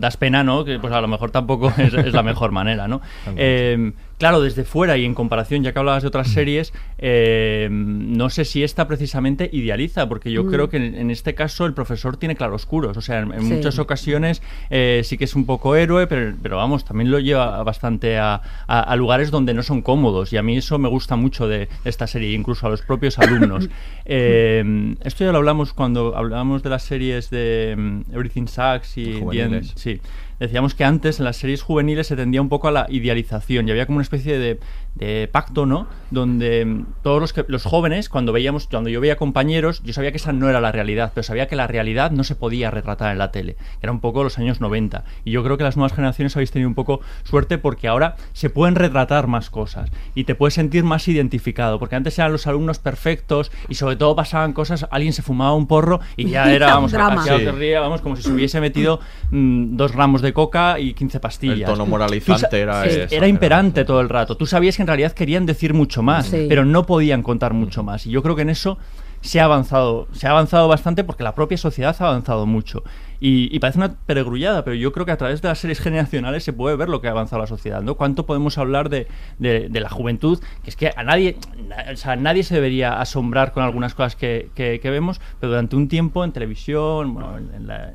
[0.00, 0.64] das pena, ¿no?
[0.64, 3.00] Que pues a lo mejor tampoco es, es la mejor manera, ¿no?
[3.36, 8.30] Eh, claro, desde fuera y en comparación, ya que hablabas de otras series, eh, no
[8.30, 10.50] sé si esta precisamente idealiza, porque yo Mm.
[10.50, 12.96] creo que en, en este caso el profesor tiene claroscuros.
[12.96, 13.52] O sea, en, en Sí.
[13.54, 17.62] muchas ocasiones eh, sí que es un poco héroe, pero, pero vamos, también lo lleva
[17.64, 20.32] bastante a, a- a lugares donde no son cómodos.
[20.32, 23.18] Y a mí eso me gusta mucho de, de esta serie, incluso a los propios
[23.18, 23.68] alumnos.
[24.12, 29.04] Eh, esto ya lo hablamos cuando hablábamos de las series de mm, Everything Sucks y
[29.04, 29.70] The Juveniles.
[29.70, 30.00] End- sí.
[30.40, 33.72] Decíamos que antes en las series juveniles se tendía un poco a la idealización y
[33.72, 34.58] había como una especie de,
[34.94, 35.86] de pacto, ¿no?
[36.10, 40.10] Donde mm, todos los, que, los jóvenes, cuando veíamos, cuando yo veía compañeros, yo sabía
[40.10, 43.12] que esa no era la realidad, pero sabía que la realidad no se podía retratar
[43.12, 43.56] en la tele.
[43.82, 45.04] Era un poco los años 90.
[45.24, 48.50] Y yo creo que las nuevas generaciones habéis tenido un poco suerte porque ahora se
[48.50, 51.78] pueden retratar más cosas y te puedes sentir más identificado.
[51.78, 55.66] Porque antes eran los alumnos perfectos y sobre todo pasaban cosas, alguien se fumaba un
[55.66, 57.58] porro y ya era, vamos, hacía Sí.
[57.58, 59.00] día, vamos, como si se hubiese metido
[59.30, 61.58] mm, dos gramos de coca y 15 pastillas.
[61.58, 64.36] El tono moralizante era sí, era imperante todo el rato.
[64.36, 66.46] Tú sabías que en realidad querían decir mucho más, Sí.
[66.48, 68.06] pero no podían contar mucho más.
[68.06, 68.78] Y yo creo que en eso
[69.20, 72.82] se ha avanzado, se ha avanzado bastante porque la propia sociedad ha avanzado mucho.
[73.22, 76.54] Y, parece una peregrullada, pero yo creo que a través de las series generacionales se
[76.54, 77.94] puede ver lo que ha avanzado la sociedad, ¿no?
[77.96, 80.40] ¿Cuánto podemos hablar de, de- la juventud?
[80.64, 81.36] Que es que a nadie,
[81.68, 85.76] na- o sea, nadie se debería asombrar con algunas cosas que, que- vemos, pero durante
[85.76, 87.92] un tiempo en televisión, bueno, en, la,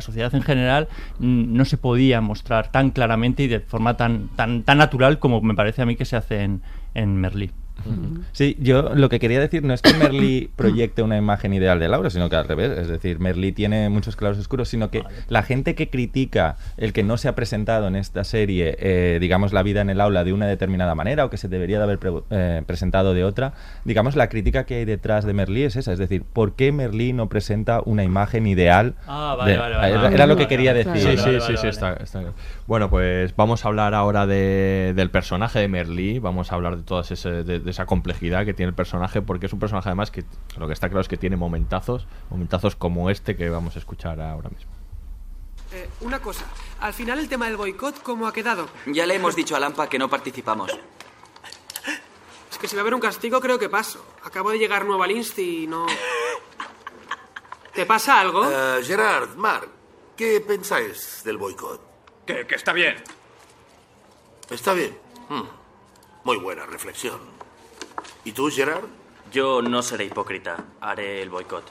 [0.00, 4.78] sociedad en general, no se podía mostrar tan claramente y de forma tan, tan, tan
[4.78, 6.62] natural como me parece a mí que se hace en,
[6.94, 7.50] en Merlí.
[8.32, 11.88] Sí, yo lo que quería decir no es que Merlí proyecte una imagen ideal de
[11.88, 12.76] Laura, sino que al revés.
[12.78, 17.02] Es decir, Merlí tiene muchos claros oscuros, sino que la gente que critica el que
[17.02, 20.32] no se ha presentado en esta serie, eh, digamos, la vida en el aula de
[20.32, 24.16] una determinada manera o que se debería de haber pre- eh, presentado de otra, digamos,
[24.16, 25.92] la crítica que hay detrás de Merlí es esa.
[25.92, 28.94] Es decir, ¿por qué Merlí no presenta una imagen ideal?
[29.06, 31.00] Ah, vale, de- vale, vale, era, lo vale, que quería vale, decir.
[31.02, 31.68] Sí, sí, vale, sí, vale, sí, vale.
[31.70, 32.34] está, está claro.
[32.66, 36.82] Bueno, pues vamos a hablar ahora de- del personaje de Merlí, vamos a hablar de
[36.82, 40.10] toda ese- de, de esa complejidad que tiene el personaje, porque es un personaje además
[40.10, 40.24] que
[40.58, 44.20] lo que está claro es que tiene momentazos, momentazos como este que vamos a escuchar
[44.20, 44.72] ahora mismo.
[45.72, 46.44] Eh, una cosa,
[46.80, 48.68] al final el tema del boicot, ¿cómo ha quedado?
[48.86, 50.72] Ya le hemos dicho a Lampa que no participamos.
[52.50, 54.04] Es que si va a haber un castigo, creo que paso.
[54.24, 55.86] Acabo de llegar nuevo al Insti y no...
[57.72, 58.50] ¿Te pasa algo?
[58.50, 59.68] Eh, Gerard, Marc,
[60.16, 61.80] ¿qué pensáis del boicot?
[62.26, 62.96] Que, que está bien.
[64.50, 64.98] ¿Está bien?
[65.28, 65.44] Hmm.
[66.24, 67.39] Muy buena reflexión.
[68.30, 68.84] ¿Y tú, Gerard?
[69.32, 70.56] Yo no seré hipócrita.
[70.80, 71.64] Haré el boicot.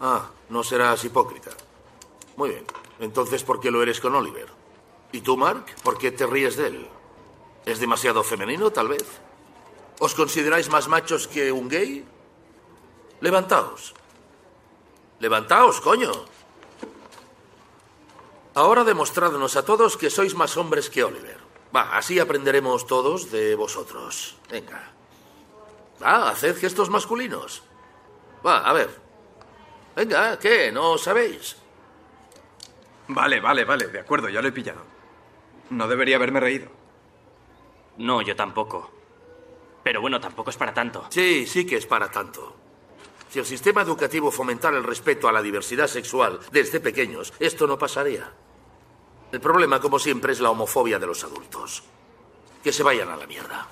[0.00, 1.50] Ah, no serás hipócrita.
[2.36, 2.64] Muy bien.
[3.00, 4.48] Entonces, ¿por qué lo eres con Oliver?
[5.12, 5.66] ¿Y tú, Mark?
[5.82, 6.88] ¿Por qué te ríes de él?
[7.66, 9.04] ¿Es demasiado femenino, tal vez?
[9.98, 12.02] ¿Os consideráis más machos que un gay?
[13.20, 13.92] Levantaos.
[15.20, 16.12] Levantaos, coño.
[18.54, 21.40] Ahora demostradnos a todos que sois más hombres que Oliver.
[21.76, 24.38] Va, así aprenderemos todos de vosotros.
[24.48, 24.93] Venga.
[26.02, 27.62] Va, haced gestos masculinos.
[28.44, 28.90] Va, a ver.
[29.96, 30.72] Venga, ¿qué?
[30.72, 31.56] ¿No sabéis?
[33.08, 34.82] Vale, vale, vale, de acuerdo, ya lo he pillado.
[35.70, 36.68] No debería haberme reído.
[37.98, 38.90] No, yo tampoco.
[39.82, 41.06] Pero bueno, tampoco es para tanto.
[41.10, 42.56] Sí, sí que es para tanto.
[43.28, 47.78] Si el sistema educativo fomentara el respeto a la diversidad sexual desde pequeños, esto no
[47.78, 48.32] pasaría.
[49.32, 51.82] El problema, como siempre, es la homofobia de los adultos.
[52.62, 53.68] Que se vayan a la mierda.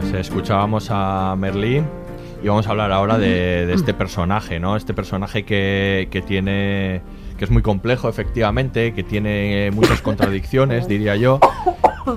[0.00, 1.82] Pues escuchábamos a Merlí
[2.40, 4.76] y vamos a hablar ahora de, de este personaje, ¿no?
[4.76, 7.02] Este personaje que, que tiene
[7.36, 11.40] que es muy complejo, efectivamente, que tiene muchas contradicciones, diría yo.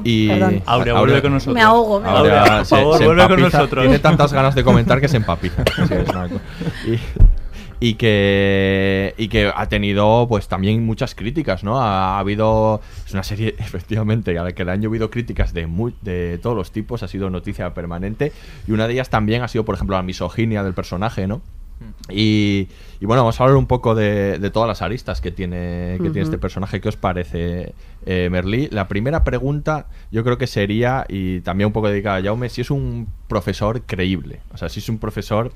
[0.03, 0.61] Y Perdón.
[0.67, 1.55] Aurea, vuelve con nosotros.
[1.55, 3.83] Me ahogo, me Aurea, Aurea por favor, se vuelve con nosotros.
[3.83, 5.63] Tiene tantas ganas de comentar que se empapiza.
[5.87, 6.39] Sí, es una co-
[7.81, 13.11] y que y que ha tenido pues también muchas críticas no ha, ha habido es
[13.11, 16.71] una serie efectivamente a la que le han llovido críticas de muy, de todos los
[16.71, 18.31] tipos ha sido noticia permanente
[18.67, 21.41] y una de ellas también ha sido por ejemplo la misoginia del personaje no
[22.09, 22.67] y,
[22.99, 26.09] y bueno, vamos a hablar un poco de, de todas las aristas que tiene, que
[26.09, 26.79] tiene este personaje.
[26.79, 27.73] ¿Qué os parece,
[28.05, 28.67] eh, Merlí?
[28.69, 32.61] La primera pregunta yo creo que sería, y también un poco dedicada a Jaume, si
[32.61, 34.41] es un profesor creíble.
[34.53, 35.51] O sea, si es un profesor...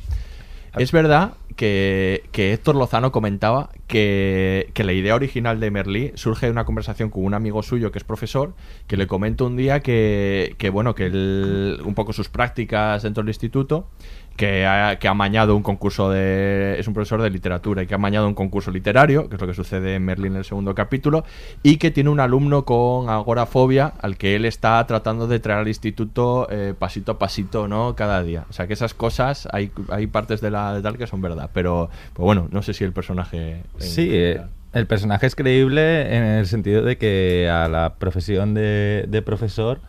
[0.78, 6.48] Es verdad que, que Héctor Lozano comentaba que, que la idea original de Merlí surge
[6.48, 8.54] de una conversación con un amigo suyo que es profesor,
[8.88, 13.24] que le comenta un día que, que bueno, que él, un poco sus prácticas dentro
[13.24, 13.88] del instituto,
[14.36, 16.76] que ha, que ha amañado un concurso de...
[16.78, 19.48] es un profesor de literatura y que ha amañado un concurso literario, que es lo
[19.48, 21.24] que sucede en Merlín en el segundo capítulo,
[21.64, 25.68] y que tiene un alumno con agorafobia al que él está tratando de traer al
[25.68, 27.96] instituto eh, pasito a pasito, ¿no?
[27.96, 28.46] Cada día.
[28.50, 31.50] O sea que esas cosas, hay, hay partes de la de tal que son verdad,
[31.54, 33.64] pero pues bueno, no sé si el personaje...
[33.78, 34.42] Sí, eh,
[34.74, 39.80] el personaje es creíble en el sentido de que a la profesión de, de profesor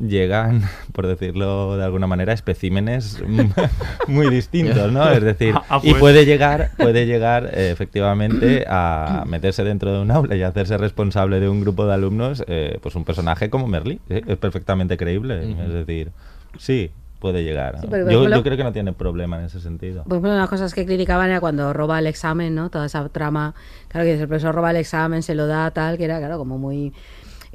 [0.00, 3.22] llegan, por decirlo de alguna manera, especímenes
[4.08, 5.08] muy distintos, ¿no?
[5.10, 6.00] Es decir, Ah, y pues.
[6.00, 11.40] puede llegar, puede llegar eh, efectivamente a meterse dentro de un aula y hacerse responsable
[11.40, 14.22] de un grupo de alumnos, eh, pues un personaje como Merly, ¿sí?
[14.26, 16.10] es perfectamente creíble, es decir,
[16.58, 17.74] sí, puede llegar.
[17.74, 17.80] ¿no?
[17.82, 20.04] Sí, pero, por yo, ejemplo- yo creo que no tiene problema en ese sentido.
[20.08, 22.70] Pues una de las cosas que criticaban era cuando roba el examen, ¿no?
[22.70, 23.54] Toda esa trama.
[23.88, 26.58] Claro que el profesor roba el examen, se lo da, tal, que era, claro, como
[26.58, 26.92] muy.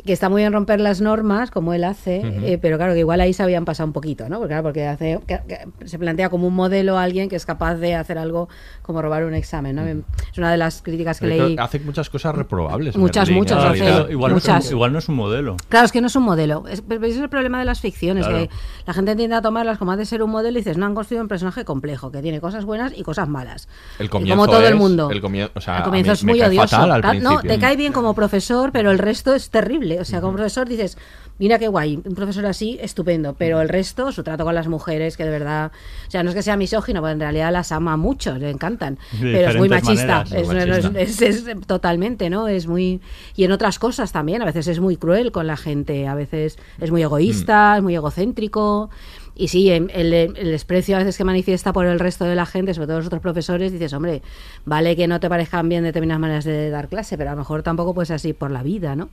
[0.06, 3.22] Que está muy bien romper las normas, como él hace, eh, pero claro, que igual
[3.22, 4.38] ahí se habían pasado un poquito, ¿no?
[4.40, 7.46] Porque, claro, porque hace, que- que se plantea como un modelo a alguien que es
[7.46, 8.50] capaz de hacer algo
[8.82, 9.84] como robar un examen, ¿no?
[9.86, 11.56] Es una de las críticas que Pero leí.
[11.60, 12.96] Hace muchas cosas reprobables.
[12.98, 14.12] Muchas, Merlín, muchas, en hace.
[14.12, 14.66] Igual, no es muchas.
[14.66, 15.58] un, igual no es un modelo.
[15.70, 16.64] Claro, es que no es un modelo.
[16.68, 18.44] Es, pero ese es el problema de las ficciones, Claro.
[18.48, 18.50] que
[18.88, 20.96] la gente tiende a tomarlas como ha de ser un modelo y dices, no, han
[20.96, 23.68] construido un personaje complejo, que tiene cosas buenas y cosas malas.
[24.00, 25.10] El Y comienzo como todo el mundo.
[25.12, 26.68] el o sea, comienzo es muy odioso.
[26.68, 29.83] fatal al Claro, no, te cae bien como profesor, pero el resto es terrible.
[30.00, 30.98] O sea, como profesor dices,
[31.40, 33.36] mira qué guay, un profesor así, estupendo.
[33.38, 35.72] Pero el resto, su trato con las mujeres, que de verdad,
[36.08, 38.98] o sea, no es que sea misógino, porque en realidad las ama mucho, le encantan.
[39.34, 40.24] Pero es muy machista.
[40.42, 41.02] Es, es- machista.
[41.02, 41.22] es-
[41.58, 42.48] es totalmente, ¿no?
[42.48, 43.02] Es muy.
[43.36, 46.58] Y en otras cosas también, a veces es muy cruel con la gente, a veces
[46.80, 48.90] es muy egoísta, es muy egocéntrico.
[49.36, 52.46] Y sí, em, el, el desprecio a veces que manifiesta por el resto de la
[52.46, 54.22] gente, sobre todo los otros profesores, dices, hombre,
[54.66, 57.64] vale que no te parezcan bien determinadas maneras de dar clase, pero a lo mejor
[57.64, 59.10] tampoco puedes así por la vida, ¿no?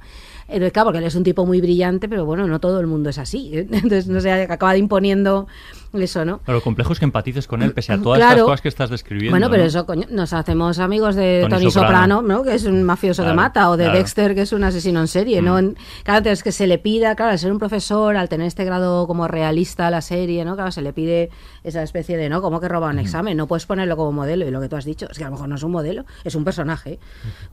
[0.46, 3.10] Entonces, claro, porque él es un tipo muy brillante, pero bueno, no todo el mundo
[3.10, 3.50] es así.
[3.54, 5.46] Entonces, no sé, acaba imponiendo
[5.92, 6.40] eso, ¿no?
[6.46, 8.32] Pero lo complejo es que empatices con él, pese a todas Claro.
[8.32, 9.32] estas cosas que estás describiendo.
[9.32, 9.68] Bueno, pero ¿no?
[9.68, 12.16] eso, coño, nos hacemos amigos de Tony Tony, Soprano.
[12.16, 12.42] Soprano, ¿no?
[12.44, 13.98] Que es un mafioso Claro, que mata, o de claro.
[13.98, 15.58] Dexter, que es un asesino en serie, ¿no?
[15.58, 18.64] En- Claro, es que se le pida, claro, al ser un profesor, al tener este
[18.64, 20.54] grado como realista a la serie, ¿no?
[20.54, 21.30] Claro, se le pide
[21.64, 22.40] esa especie de, ¿no?
[22.42, 24.84] Como que roba un examen, no puedes ponerlo como modelo, y lo que tú has
[24.84, 26.98] dicho, es que a lo mejor no es un modelo, es un personaje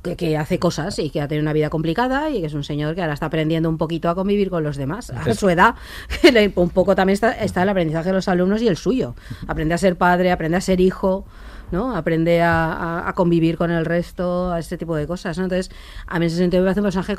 [0.04, 2.64] que, que hace cosas y que ha tenido una vida complicada y que es un
[2.64, 5.76] señor que ahora está aprendiendo un poquito a convivir con los demás, a su edad,
[6.56, 9.16] un poco también está, está el aprendizaje de los alumnos y el suyo.
[9.48, 11.26] Aprende a ser padre, aprende a ser hijo,
[11.72, 11.96] ¿no?
[11.98, 15.44] Aprende a, a- a convivir con el resto, a este tipo de cosas, ¿no?
[15.44, 15.70] Entonces,
[16.08, 17.16] a mí en ese sentido me parece un personaje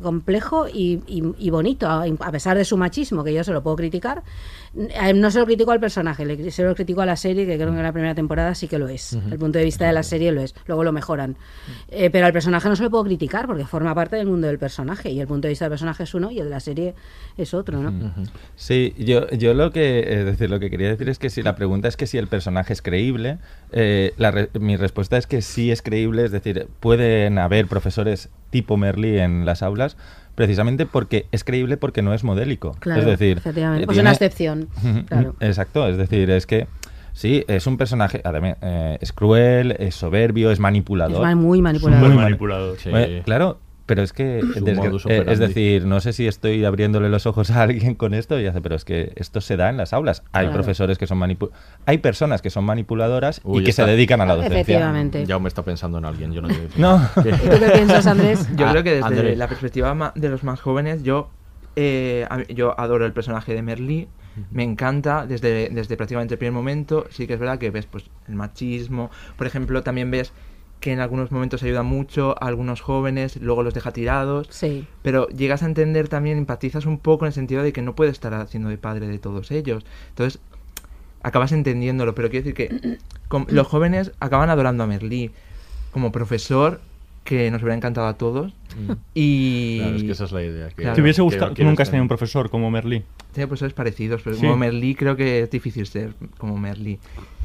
[0.00, 3.62] complejo y, y- y bonito, a, a pesar de su machismo, que yo se lo
[3.62, 4.22] puedo criticar.
[5.14, 7.76] No se lo critico al personaje, se lo critico a la serie, que creo que
[7.78, 9.14] en la primera temporada sí que lo es.
[9.14, 11.36] El punto de vista de la serie lo es, luego lo mejoran.
[11.88, 14.58] Eh, pero al personaje no se lo puedo criticar porque forma parte del mundo del
[14.58, 16.94] personaje y el punto de vista del personaje es uno y el de la serie
[17.36, 17.90] es otro, ¿no?
[18.56, 19.82] Sí, yo, yo lo que
[20.24, 22.72] decir, lo que quería decir es que si la pregunta es que si el personaje
[22.72, 23.38] es creíble,
[23.72, 28.28] eh, la re- mi respuesta es que sí es creíble, es decir, pueden haber profesores
[28.50, 29.96] tipo Merlí en las aulas
[30.38, 32.76] precisamente porque es creíble porque no es modélico.
[32.78, 33.82] Claro, es decir, efectivamente.
[33.82, 34.68] eh, Pues tiene- una excepción,
[35.08, 35.34] claro.
[35.40, 36.68] Exacto, es decir, es que
[37.12, 41.28] sí, es un personaje, además, eh, es cruel, es soberbio, es manipulador.
[41.28, 42.00] Es muy manipulador.
[42.06, 42.90] Muy Muy manipulador, sí.
[42.94, 44.62] Eh, claro, pero es que, eh, es
[45.04, 45.36] operandi.
[45.46, 48.76] decir, no sé si estoy abriéndole los ojos a alguien con esto y hace, pero
[48.76, 50.22] es que esto se da en las aulas.
[50.32, 50.52] Hay Claro.
[50.58, 51.50] profesores que son manipu
[51.86, 54.60] hay personas que son manipuladoras Uy, y que está- se dedican a la docencia.
[54.60, 55.26] Efectivamente.
[55.26, 56.78] Ya me está pensando en alguien, yo no quiero decir.
[56.80, 57.00] No.
[57.22, 57.30] ¿Qué?
[57.30, 58.46] ¿Y tú qué piensas, Andrés?
[58.56, 59.34] Yo Ah, creo que desde André.
[59.36, 61.30] la perspectiva de los más jóvenes, yo,
[61.74, 64.08] eh, yo adoro el personaje de Merlí.
[64.52, 67.06] Me encanta desde, desde prácticamente el primer momento.
[67.10, 69.10] Sí que es verdad que ves pues el machismo.
[69.36, 70.32] Por ejemplo, también ves
[70.80, 74.46] que en algunos momentos ayuda mucho a algunos jóvenes, luego los deja tirados.
[74.50, 74.86] Sí.
[75.02, 78.10] Pero llegas a entender también, empatizas un poco en el sentido de que no puede
[78.10, 79.84] estar haciendo de padre de todos ellos.
[80.10, 80.40] Entonces,
[81.22, 82.14] acabas entendiéndolo.
[82.14, 82.98] Pero quiero decir que
[83.48, 85.32] los jóvenes acaban adorando a Merlí
[85.92, 86.80] como profesor
[87.28, 88.54] que nos hubiera encantado a todos.
[89.12, 89.78] Y...
[89.80, 90.68] Claro, es que esa es la idea.
[90.68, 90.94] que- Claro.
[90.94, 91.52] ¿Te hubiese que gustado?
[91.54, 93.04] quieres nunca has tenido un profesor como Merlí.
[93.32, 94.42] Tiene profesores parecidos, pero Sí.
[94.42, 96.98] como Merlí creo que es difícil ser como Merlí.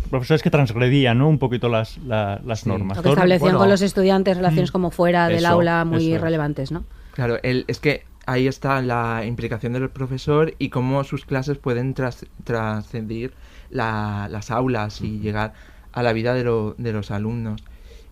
[0.09, 1.27] Profesores que transgredían, ¿no?
[1.27, 2.69] Un poquito las, la- las Sí.
[2.69, 2.97] normas.
[2.97, 4.71] O que establecían con los estudiantes relaciones Mm.
[4.71, 6.85] como fuera del Eso, aula muy relevantes, ¿no?
[7.13, 11.93] Claro, el, es que ahí está la implicación del profesor y cómo sus clases pueden
[11.93, 13.33] tras- trascendir
[13.69, 15.53] la- las aulas y llegar
[15.91, 17.61] a la vida de, lo- de los alumnos.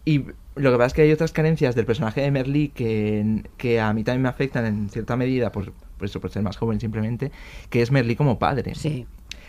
[0.04, 3.80] Y lo que pasa es que hay otras carencias del personaje de Merlí que, que
[3.80, 6.80] a mí también me afectan en cierta medida, por, por eso, por ser más joven
[6.80, 7.32] simplemente,
[7.70, 8.76] que es Merlí como padre.
[8.76, 9.06] Sí.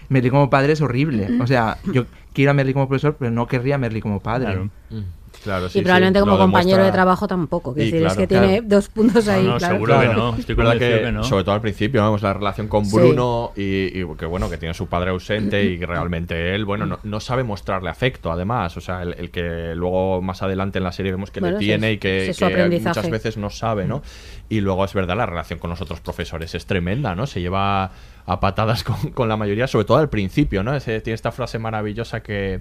[0.09, 1.29] Merlí como padre es horrible.
[1.41, 4.47] O sea, yo quiero a Merlí como profesor, pero no querría a Merlí como padre.
[4.47, 4.71] Claro.
[5.43, 7.75] Claro, y probablemente como compañero de trabajo tampoco.
[7.75, 9.45] Que decir, es claro, que tiene dos puntos ahí.
[9.59, 10.13] claro.
[10.13, 11.25] no, estoy Verdad que, que no.
[11.25, 12.97] Sobre todo al principio, vamos, la relación con Sí.
[12.97, 16.87] Bruno y, y que bueno, que tiene su padre ausente y que realmente él, bueno,
[16.87, 18.77] no, no sabe mostrarle afecto, además.
[18.77, 21.65] O sea, el, el que luego más adelante en la serie vemos que Bueno, le
[21.65, 24.03] tiene es- y que, que muchas veces no sabe, ¿no?
[24.49, 27.27] Y luego es verdad, la relación con los otros profesores es tremenda, ¿no?
[27.27, 27.91] Se lleva
[28.27, 30.75] a patadas con, con la mayoría, sobre todo al principio, ¿no?
[30.75, 32.61] Ese- tiene esta frase maravillosa que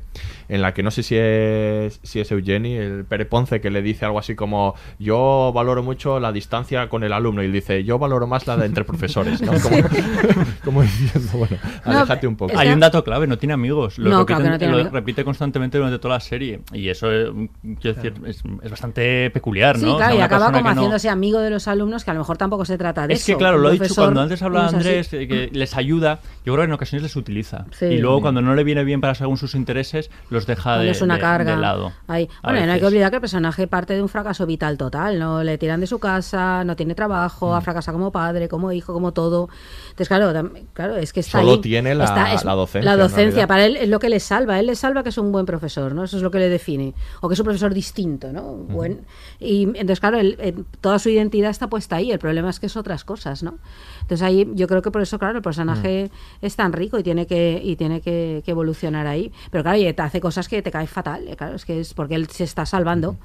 [0.50, 3.82] en la que no sé si es, si es Eugeni, el Pere Ponce, que le
[3.82, 7.84] dice algo así como yo valoro mucho la distancia con el alumno y él dice
[7.84, 9.52] yo valoro más la de entre profesores, ¿no?
[9.62, 9.78] Como,
[10.66, 12.58] como diciendo, bueno, aléjate un poco.
[12.58, 13.98] Hay un dato clave, no tiene amigos.
[14.00, 14.94] Lo, No, repiten- claro que no tiene lo amigos.
[14.94, 16.62] repite constantemente durante toda la serie.
[16.74, 17.32] Y eso, eh,
[17.80, 19.96] quiero decir, es, es bastante peculiar, Sí, ¿no?
[19.96, 22.20] O sea, claro, y acaba como no- haciéndose amigo de los alumnos, que a lo
[22.22, 23.34] mejor tampoco se trata de Es eso.
[23.34, 24.74] que claro, lo he dicho cuando antes hablaba es.
[24.74, 27.66] Andrés, eh, que les ayuda, yo creo que en ocasiones les utiliza.
[27.72, 27.86] Sí.
[27.86, 31.02] y luego cuando no le viene bien para según sus intereses, los deja de, es
[31.02, 31.56] una de- carga.
[31.56, 31.92] de lado.
[32.08, 32.30] Ahí.
[32.44, 35.44] Bueno, no hay que olvidar que el personaje parte de un fracaso vital total, ¿no?
[35.44, 37.54] Le tiran de su casa, no tiene trabajo, Mm.
[37.54, 39.50] ha fracasado como padre, como hijo, como todo.
[39.90, 41.62] Entonces, claro, claro es que está Solo ahí.
[41.62, 44.20] tiene la- Está- es- la docencia, La en docencia, para él es lo que le
[44.20, 44.60] salva.
[44.60, 46.04] Él le salva que es un buen profesor, ¿no?
[46.04, 46.94] Eso es lo que le define.
[47.22, 48.42] O que es un profesor distinto, ¿no?
[48.54, 49.02] Buen-
[49.40, 52.12] y entonces, claro, él- eh, toda su identidad está puesta ahí.
[52.12, 53.56] El problema es que es otras cosas, ¿no?
[54.02, 56.46] Entonces ahí yo creo que por eso, claro, el personaje Mm.
[56.46, 59.32] es tan rico y tiene que, y tiene que, que evolucionar ahí.
[59.50, 61.28] Pero claro, y te hace cosas que te caen fatal.
[61.28, 63.18] eh, Claro, es que es porque él se está salvando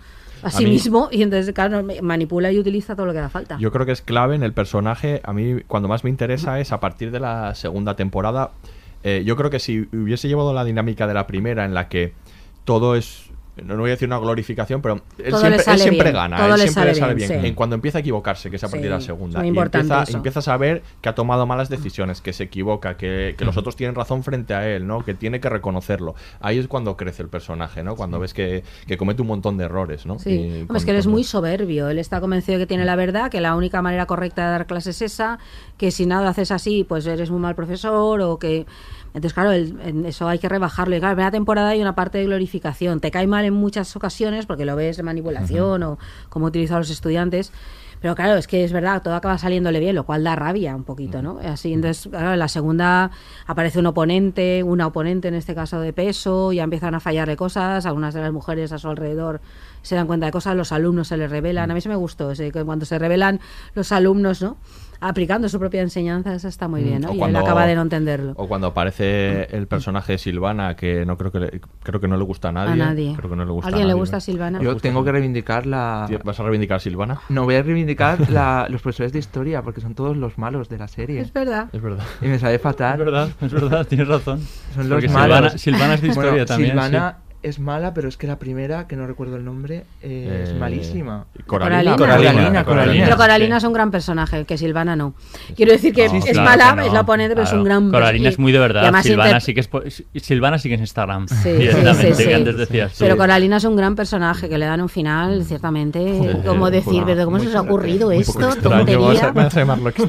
[0.42, 3.28] a, A sí mí- mismo y entonces, claro, manipula y utiliza todo lo que da
[3.28, 3.56] falta.
[3.58, 5.20] Yo creo que es clave en el personaje.
[5.24, 8.50] A mí, cuando más me interesa es a partir de la segunda temporada.
[9.04, 12.12] Eh, yo creo que si hubiese llevado la dinámica de la primera, en la que
[12.64, 13.30] todo es.
[13.64, 16.36] No voy a decir una glorificación, pero él Todo siempre, él siempre gana.
[16.36, 17.40] todo él le siempre sale le sale bien, bien.
[17.40, 17.46] sí.
[17.48, 19.38] En cuando empieza a equivocarse, que es a partir de la segunda.
[19.40, 20.16] muy Y empieza, eso.
[20.16, 23.74] empiezas a ver que ha tomado malas decisiones, que se equivoca, que, que los otros
[23.74, 25.04] tienen razón frente a él, ¿no?
[25.04, 26.14] Que tiene que reconocerlo.
[26.40, 27.96] Ahí es cuando crece el personaje, ¿no?
[27.96, 30.18] Cuando ves que, que comete un montón de errores, ¿no?
[30.18, 32.68] Sí, Y Hombre, es que él es con- muy soberbio, él está convencido de que
[32.68, 35.38] tiene la verdad, que la única manera correcta de dar clases es esa,
[35.78, 38.66] que si nada haces así, pues eres un mal profesor o que...
[39.16, 40.94] Entonces, claro, el- en eso hay que rebajarlo.
[40.94, 43.00] Y claro, en la primera temporada hay una parte de glorificación.
[43.00, 45.98] Te cae mal en muchas ocasiones porque lo ves de manipulación o
[46.28, 47.50] cómo utiliza a los estudiantes.
[48.02, 50.84] Pero claro, es que es verdad, todo acaba saliéndole bien, lo cual da rabia un
[50.84, 51.38] poquito, ¿no?
[51.42, 53.10] Así, entonces, claro, en la segunda
[53.46, 57.86] aparece un oponente, una oponente en este caso de peso, ya empiezan a fallarle cosas,
[57.86, 59.40] algunas de las mujeres a su alrededor
[59.80, 61.70] se dan cuenta de cosas, los alumnos se les revelan.
[61.70, 63.40] A mí se me gustó, ese, que cuando se revelan
[63.74, 64.58] los alumnos, ¿no?
[65.00, 67.08] Aplicando su propia enseñanza, eso está muy bien, ¿no?
[67.08, 68.32] Mm, O Y cuando- él acaba de no entenderlo.
[68.36, 72.16] O cuando aparece el personaje de Silvana, que no creo que le- creo que no
[72.16, 72.72] le gusta a nadie.
[72.72, 73.14] A nadie.
[73.16, 74.00] Creo que no le gusta ¿Alguien le nadie.
[74.00, 74.60] gusta a Silvana?
[74.60, 76.08] Yo tengo que reivindicar la...
[76.24, 77.20] ¿Vas a reivindicar a Silvana?
[77.28, 80.78] No, voy a reivindicar la- los profesores de historia, porque son todos los malos de
[80.78, 81.20] la serie.
[81.20, 81.68] Es verdad.
[81.72, 82.04] Es verdad.
[82.22, 82.98] Y me sabe fatal.
[82.98, 84.40] Es verdad, es verdad, tienes razón.
[84.74, 85.52] Son los Porque malos.
[85.52, 87.16] Silvana- Silvana es de historia Bueno, también, Silvana
[87.48, 90.54] es mala, pero es que la primera, que no recuerdo el nombre, eh, es Eh,
[90.58, 91.26] malísima.
[91.46, 91.96] Coralina.
[91.96, 92.24] Coralina.
[92.24, 93.04] Coralina, Coralina.
[93.04, 95.14] Pero Coralina es un gran personaje, que Silvana no.
[95.54, 97.64] Quiero decir que No, es claro mala, que no, es la oponente, pero es un
[97.64, 97.90] gran...
[97.90, 98.92] Coralina y- es muy de verdad.
[99.02, 99.82] Silvana inter- sí que es po-
[100.16, 101.28] Silvana sí que es Instagram.
[101.28, 102.28] Sí, sí, directamente, sí, sí.
[102.28, 102.92] que antes decías.
[102.92, 102.98] tú.
[103.00, 107.24] Pero Coralina es un gran personaje que le dan un final, ciertamente, como decir, pero
[107.24, 108.54] ¿cómo se os ha ocurrido esto?
[108.56, 109.32] Tontería.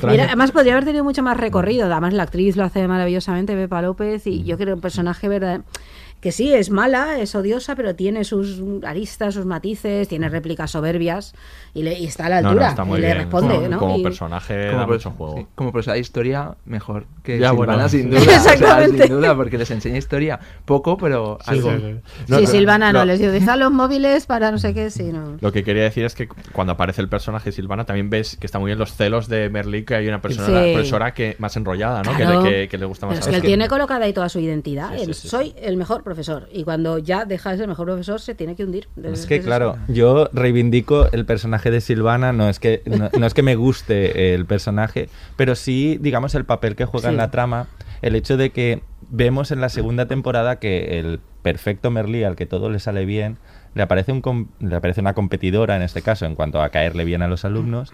[0.07, 1.85] Mira, además podría haber tenido mucho más recorrido.
[1.91, 5.61] Además la actriz lo hace maravillosamente, Pepa López, y yo creo un personaje verdad
[6.19, 11.35] que sí, es mala, es odiosa, pero tiene sus aristas, sus matices, tiene réplicas soberbias
[11.75, 13.17] y, le, y está a la No, no, altura está muy y le bien.
[13.19, 13.77] responde, Como- ¿no?
[13.79, 15.37] como Y- personaje Como da mucho juego.
[15.37, 17.89] sí, como profesora de historia, mejor que Ya, Silvana, bueno.
[17.89, 18.19] sin duda.
[18.19, 19.03] o sea, Exactamente.
[19.07, 21.71] sin duda, porque les enseña historia poco, pero algo.
[22.27, 25.37] sí, Silvana no, lo- les dio utiliza los móviles para no sé qué, sí, no.
[25.39, 28.57] Lo que quería decir es que cuando aparece el personaje Silvana también ves que está
[28.59, 30.73] muy bien los celos de Merlí, que hay una persona, Sí.
[30.73, 32.11] profesora que más enrollada, ¿no?
[32.17, 32.41] Que Claro.
[32.41, 34.39] le- Que, que le gusta más Pero es que él tiene colocada ahí toda su
[34.39, 34.89] identidad.
[34.93, 36.47] Sí, sí, Él, sí, soy el mejor profesor.
[36.51, 38.87] Y cuando ya deja de ser el mejor profesor, se tiene que hundir.
[39.03, 43.33] Es que claro, yo reivindico el personaje de Silvana, no es que no, no es
[43.33, 47.67] que me guste el personaje, pero sí, digamos, el papel que juega en la trama,
[48.01, 52.45] el hecho de que vemos en la segunda temporada que el perfecto Merlí, al que
[52.45, 53.37] todo le sale bien,
[53.73, 57.21] le aparece, un le aparece una competidora en este caso en cuanto a caerle bien
[57.21, 57.93] a los alumnos.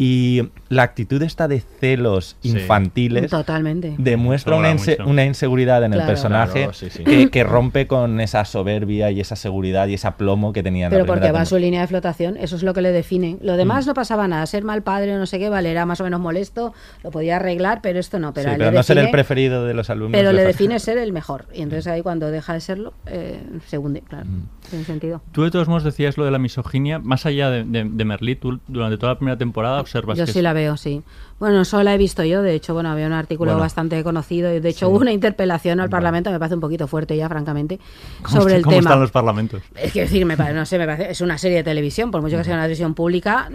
[0.00, 2.50] Y la actitud esta de celos Sí.
[2.50, 3.96] infantiles Totalmente.
[3.98, 5.10] demuestra una, inse- mucho.
[5.10, 6.08] una inseguridad en el Claro.
[6.12, 7.02] personaje Claro, sí, sí.
[7.02, 10.90] Que, que rompe con esa soberbia y esa seguridad y ese aplomo que tenía en
[10.90, 13.38] Pero la porque va a su línea de flotación, eso es lo que le define.
[13.42, 13.88] Lo demás Mm.
[13.88, 16.20] no pasaba nada, ser mal padre o no sé qué, vale, era más o menos
[16.20, 16.72] molesto,
[17.02, 18.32] lo podía arreglar, pero esto no.
[18.32, 20.16] Pero, pero le no ser el define- preferido de los alumnos.
[20.16, 21.46] Pero le define ser el mejor.
[21.52, 24.26] Y entonces ahí cuando deja de serlo, eh, se hunde, claro.
[24.26, 24.42] Mm.
[24.70, 25.22] Tiene sentido.
[25.32, 28.36] Tú de todos modos decías lo de la misoginia, más allá de, de, de Merlí,
[28.36, 31.02] tú durante toda la primera temporada observas Yo que sí es- la veo, sí.
[31.40, 33.60] Bueno, no solo la he visto yo, de hecho, bueno, había un artículo Bueno.
[33.62, 34.84] bastante conocido y de hecho Sí.
[34.86, 37.78] hubo una interpelación al Parlamento, me parece un poquito fuerte ya, francamente,
[38.22, 38.90] ¿Cómo sobre está- el cómo tema.
[38.90, 39.62] están los parlamentos?
[39.74, 42.22] Es que decir, me parece, no sé, me parece, es una serie de televisión, por
[42.22, 43.48] mucho que sea una televisión pública.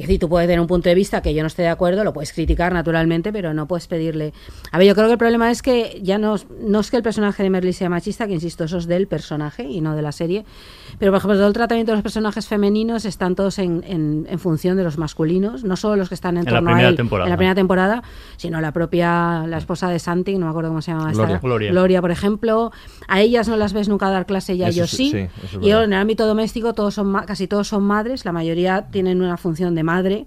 [0.00, 2.04] Es decir, tú puedes tener un punto de vista que yo no esté de acuerdo,
[2.04, 4.32] lo puedes criticar naturalmente, pero no puedes pedirle.
[4.72, 7.02] A ver, yo creo que el problema es que ya no, no es que el
[7.02, 10.12] personaje de Merly sea machista, que insisto, eso es del personaje y no de la
[10.12, 10.44] serie.
[10.98, 14.38] Pero, por ejemplo, todo el tratamiento de los personajes femeninos están todos en, en- en
[14.38, 16.88] función de los masculinos, no solo los que están en, En la torno a primera
[16.90, 17.26] él temporada.
[17.26, 18.02] en la primera temporada,
[18.36, 21.70] sino la propia, la esposa de Santi, no me acuerdo cómo se llama esta- Gloria.
[21.70, 22.00] Gloria.
[22.00, 22.72] por ejemplo.
[23.08, 25.26] A ellas no las ves nunca dar clase y a ellos sí, sí.
[25.50, 29.20] sí, y en el ámbito doméstico todos son casi todos son madres, la mayoría tienen
[29.22, 30.26] una función de madre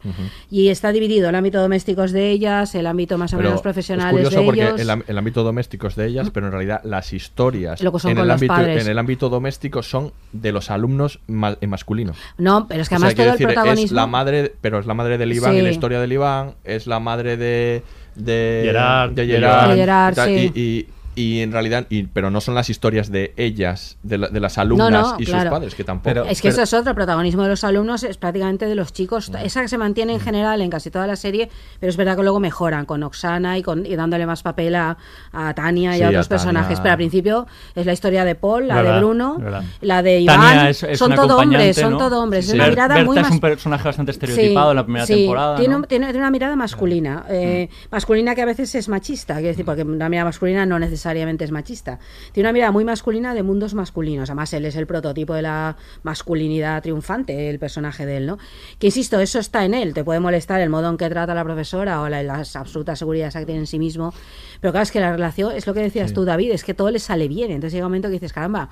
[0.51, 3.61] y está dividido el ámbito doméstico es de ellas, el ámbito más o Pero menos
[3.61, 4.81] profesional es de porque ellos.
[5.07, 8.17] el, ámbito doméstico es de ellas, pero en realidad las historias Lo que son en,
[8.17, 8.83] con el los ámbito, padres.
[8.85, 12.13] en el ámbito doméstico son de los alumnos ma- en masculino.
[12.37, 14.85] No, pero es que O sea, además todo el protagonismo Es la madre, pero es
[14.85, 15.57] la madre del Iván Sí.
[15.59, 17.83] y la historia del Iván, es la madre de.
[18.15, 20.51] de Gerard, de de Gerard, De Gerard, y tal, sí.
[20.53, 24.27] y, y- y en realidad, y- pero no son las historias de ellas, de, la-
[24.29, 25.43] de las alumnas no, y claro.
[25.43, 26.03] sus padres, que tampoco.
[26.13, 28.93] Pero- es que eso es otro, el protagonismo de los alumnos es prácticamente de los
[28.93, 29.31] chicos.
[29.43, 31.49] Esa que se mantiene en general en casi toda la serie,
[31.79, 34.97] pero es verdad que luego mejoran con Oksana y, con, y dándole más papel a,
[35.31, 36.79] a Tania y Sí, a otros personajes.
[36.79, 39.63] Pero al principio es la historia de Paul, la Verdad, de Bruno, verdad.
[39.81, 40.39] la de Iván.
[40.39, 41.97] Tania es, es son todo hombres, son ¿no?
[41.97, 42.45] todo hombres.
[42.45, 45.05] Sí, Es una Ber- mirada Berta muy es un personaje bastante estereotipado en la primera
[45.05, 45.55] sí, temporada.
[45.57, 45.77] Tiene, ¿no?
[45.79, 47.25] un- tiene- tiene una mirada masculina.
[47.29, 51.02] eh, Masculina que a veces es machista, quiero decir, porque una mirada masculina no necesariamente
[51.05, 51.99] es machista.
[52.31, 54.29] Tiene una mirada muy masculina de mundos masculinos.
[54.29, 58.37] Además, él es el prototipo de la masculinidad triunfante, el personaje de él, ¿no?
[58.79, 59.93] Que insisto, eso está en él.
[59.93, 62.99] Te puede molestar el modo en que trata a la profesora o la, las absolutas
[62.99, 64.13] seguridades que tiene en sí mismo.
[64.61, 66.89] Pero claro, es que la relación, es lo que decías tú, David, es que todo
[66.89, 67.51] le sale bien.
[67.51, 68.69] Entonces llega un momento que dices, caramba.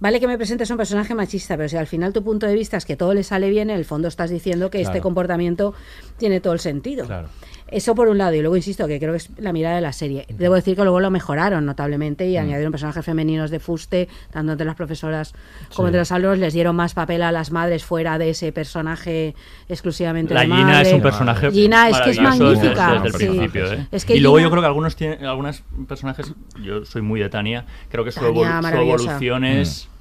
[0.00, 2.76] Vale que me presentes un personaje machista, pero si al final tu punto de vista
[2.76, 5.74] es que todo le sale bien, en el fondo estás diciendo que este comportamiento
[6.16, 7.06] tiene todo el sentido.
[7.06, 7.28] Claro.
[7.72, 9.92] Eso por un lado, y luego insisto que creo que es la mirada de la
[9.92, 10.26] serie.
[10.28, 12.28] Debo decir que luego lo mejoraron notablemente Mm.
[12.30, 15.32] y añadieron personajes femeninos de fuste, tanto entre las profesoras
[15.74, 15.90] como Sí.
[15.90, 19.34] entre los alumnos, les dieron más papel a las madres fuera de ese personaje
[19.68, 20.88] exclusivamente La de Gina madre.
[20.88, 22.92] es un personaje Gina es que es desde- magnífica.
[22.92, 23.26] desde el sí.
[23.26, 23.86] principio, ¿eh?
[23.90, 27.20] Es que y luego Gina- yo creo que algunos tienen algunos personajes yo soy muy
[27.20, 29.91] de Tania creo que su, Tania, su evolución es Mm,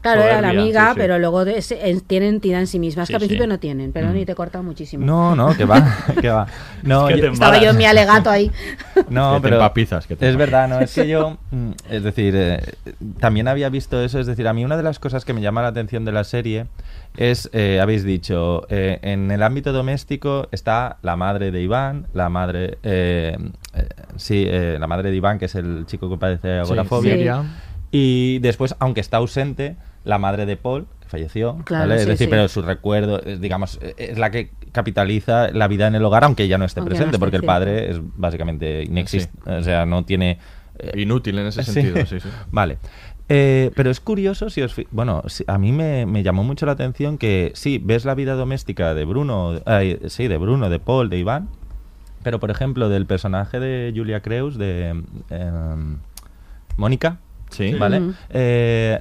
[0.00, 0.98] Claro, era la amiga, sí, sí.
[0.98, 3.02] pero luego de ese- en- tienen entidad en sí misma.
[3.02, 3.48] Es Sí, que al principio sí.
[3.48, 5.04] no tienen, pero ni te corta muchísimo.
[5.06, 5.82] No, no, que va,
[6.20, 6.46] que va.
[6.82, 8.50] No, Es que yo- Estaba yo en mi alegato ahí.
[9.10, 12.02] No, Que te pero empapizas, que te es verdad, no es que yo, mm, es
[12.02, 12.60] decir, eh,
[13.20, 15.62] también había visto eso, es decir, a mí una de las cosas que me llama
[15.62, 16.66] la atención de la serie
[17.16, 22.28] es, eh, habéis dicho, eh, en el ámbito doméstico está la madre de Iván, la
[22.28, 23.36] madre, eh,
[23.74, 27.44] eh, sí, eh, la madre de Iván, que es el chico que padece agorafobia.
[27.90, 31.96] Y después, aunque está ausente, la madre de Paul, que falleció, Claro, ¿vale?
[31.96, 32.30] sí, es decir, sí.
[32.30, 36.24] pero su recuerdo, eh, digamos, eh, es la que capitaliza la vida en el hogar,
[36.24, 39.62] aunque ella no esté Aunque no presente, esté, porque el padre es básicamente inexistente, o
[39.62, 40.38] sea, no tiene...
[40.78, 41.72] eh, Inútil en ese Sí.
[41.72, 42.28] sentido, sí, sí.
[42.50, 42.78] Vale.
[43.30, 46.64] Eh, pero es curioso, si os fi- bueno, si- a mí me, me llamó mucho
[46.64, 49.60] la atención que sí, ves la vida doméstica de Bruno,
[50.08, 51.48] sí, de Bruno, de Paul, de Iván,
[52.22, 54.88] pero por ejemplo del personaje de Julia Creus, de
[55.30, 55.98] em,
[56.76, 57.18] Mónica,
[57.50, 57.74] Sí.
[57.74, 58.02] ¿vale?
[58.30, 59.00] Eh,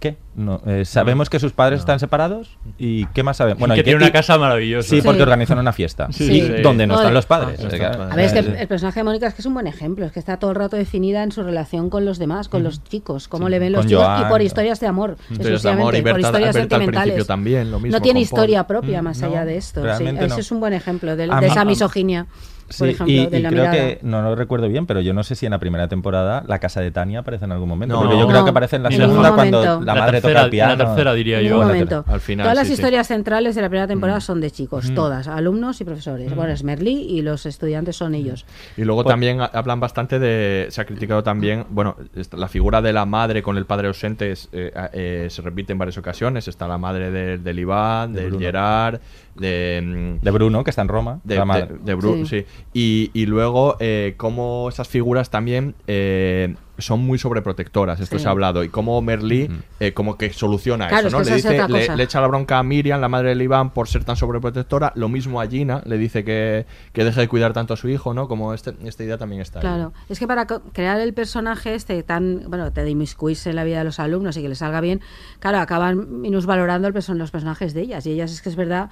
[0.00, 0.18] ¿Qué?
[0.36, 3.66] No, eh, sabemos que sus padres están separados y ¿qué más sabemos?
[3.72, 4.86] que y tiene una casa maravillosa.
[4.90, 5.22] Sí, porque Sí.
[5.22, 6.08] organizan una fiesta.
[6.12, 6.48] Sí, y sí.
[6.62, 7.58] donde no están los padres.
[7.64, 7.82] ah, que-.
[7.86, 9.66] A ver, es que el, eh, el personaje de Mónica es que es un buen
[9.66, 12.62] ejemplo, es que está todo el rato definida en su relación con los demás, con
[12.62, 15.70] los chicos, cómo le ven los Con chicos y por historias de amor, Historias de
[15.70, 17.26] amor y exclusivamente, por Berta, historias Berta al sentimentales.
[17.26, 18.38] también, lo mismo no tiene con Paul.
[18.40, 19.80] historia propia Mm, más no, allá de esto.
[19.80, 19.86] sí.
[19.86, 20.40] realmente Ese no.
[20.40, 22.26] es un buen ejemplo de, A de mí- esa misoginia,
[22.66, 23.72] por Sí, ejemplo, y, de y la creo mirada.
[23.76, 26.58] que, no lo recuerdo bien, pero yo no sé si en la primera temporada la
[26.58, 27.94] casa de Tania aparece en algún momento.
[27.94, 28.00] No.
[28.02, 30.34] porque yo creo No, que aparece en la en segunda cuando la La madre tercera-
[30.40, 30.72] toca el piano.
[30.72, 31.58] en la tercera diría En yo.
[31.60, 32.04] la momento.
[32.06, 32.80] Al final, Todas las sí, sí.
[32.80, 33.88] historias centrales de la primera Mm.
[33.88, 36.34] temporada son de chicos, todas, alumnos y profesores.
[36.34, 38.46] Bueno, es Merlí y los estudiantes son ellos.
[38.76, 40.66] Y luego Pues- también ha- hablan bastante de.
[40.70, 41.64] Se ha criticado también.
[41.70, 41.96] Bueno,
[42.36, 45.78] la figura de la madre con el padre ausente es, eh, eh, se repite en
[45.78, 46.48] varias ocasiones.
[46.48, 48.44] Está la madre de- del Iván, De del Bruno.
[48.46, 49.00] Gerard,
[49.36, 49.82] de.
[50.20, 51.20] mm, De Bruno, que está en Roma.
[51.24, 51.66] de, la madre.
[51.66, 52.44] de- de Bru- Sí.
[52.72, 58.22] Y, y luego, eh, cómo esas figuras también eh, son muy sobreprotectoras, esto Sí.
[58.24, 59.48] se ha hablado, y cómo Merlí
[59.78, 61.24] eh, como que soluciona Claro, eso, es ¿no?
[61.24, 61.36] que Le,
[61.78, 64.16] dice, le, le echa la bronca a Miriam, la madre de Iván, por ser tan
[64.16, 67.88] sobreprotectora, lo mismo a Gina, le dice que, que deje de cuidar tanto a su
[67.88, 68.26] hijo, ¿no?
[68.26, 69.62] Como este, esta idea también está ahí.
[69.66, 73.78] Claro, es que para crear el personaje este tan, bueno, te inmiscuirse en la vida
[73.78, 75.00] de los alumnos y que les salga bien,
[75.38, 78.04] claro, acaban minusvalorando el perso- los personajes de ellas.
[78.06, 78.90] Y ellas es que es verdad,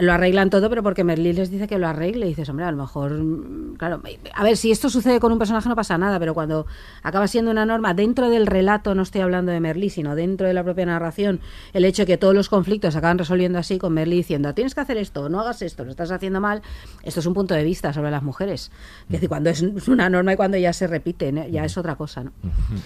[0.00, 2.70] lo arreglan todo, pero porque Merlín les dice que lo arregle y dices, hombre, a
[2.70, 4.00] lo mejor, mm, claro,
[4.34, 6.66] a ver, si esto sucede con un personaje no pasa nada, pero cuando
[7.02, 10.54] acaba siendo una norma dentro del relato, no estoy hablando de Merlí, sino dentro de
[10.54, 11.40] la propia narración,
[11.72, 14.74] el hecho de que todos los conflictos se acaban resolviendo así con Merlí diciendo, tienes
[14.74, 16.62] que hacer esto, no hagas esto, lo estás haciendo mal,
[17.02, 18.70] esto es un punto de vista sobre las mujeres.
[19.06, 21.46] Es decir, cuando es una norma y cuando ya se repite, ¿no?
[21.48, 22.32] ya es otra cosa, ¿no?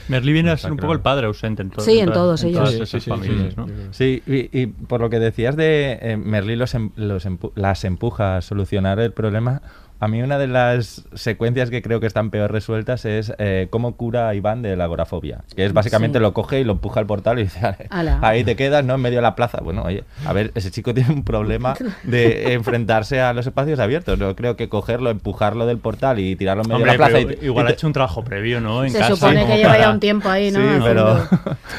[0.08, 2.44] Merlí viene a ser un poco el padre ausente en, to- Sí, en todas- todos
[2.44, 2.58] ellos.
[2.58, 3.66] todas Sí, esas sí, sí, familias, ¿no?
[3.90, 8.36] Sí, y, y por lo que decías de eh, Merlí los, los empu- las empuja
[8.36, 9.62] a solucionar el problema,
[9.98, 13.96] a mí una de las secuencias que creo que están peor resueltas es eh, cómo
[13.96, 15.40] cura a Iván de la agorafobia.
[15.54, 16.22] Que es básicamente Sí.
[16.22, 18.18] lo coge y lo empuja al portal y dice, "Ale, Ala.
[18.22, 18.94] ahí te quedas, ¿no?
[18.94, 19.58] En medio de la plaza.
[19.62, 24.18] Bueno, oye, a ver, ese chico tiene un problema de enfrentarse a los espacios abiertos.
[24.18, 27.20] No creo que cogerlo, empujarlo del portal y tirarlo en medio Hombre, de la plaza.
[27.42, 28.84] y- igual y ha hecho un trabajo previo, ¿no?
[28.84, 30.60] En Se casa, supone que lleva ya un tiempo ahí, ¿no?
[30.60, 31.16] Sí, pero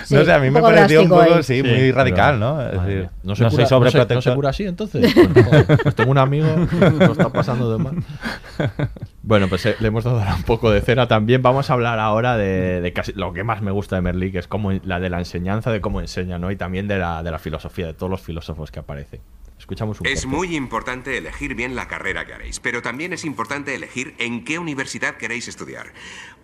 [0.06, 2.62] Sí, no sé, a mí me pareció un poco, sí, Sí, muy radical, ¿no?
[2.62, 4.16] Es decir, no, se soy cura, no se- sobreprotector.
[4.18, 5.14] no se cura así, entonces.
[5.14, 7.96] Pues, pues tengo un amigo que lo está pasando de mal.
[9.28, 11.42] Bueno, pues eh, le hemos dado ahora un poco de cera también.
[11.42, 14.40] Vamos a hablar ahora de, de casi lo que más me gusta de Merlí, que
[14.40, 16.50] es como la de la enseñanza, de cómo enseña, ¿no?
[16.50, 19.20] Y también de la, de la filosofía, de todos los filósofos que aparecen.
[19.60, 23.76] Escuchamos un Es muy importante elegir bien la carrera que haréis, pero también es importante
[23.76, 25.92] elegir en qué universidad queréis estudiar.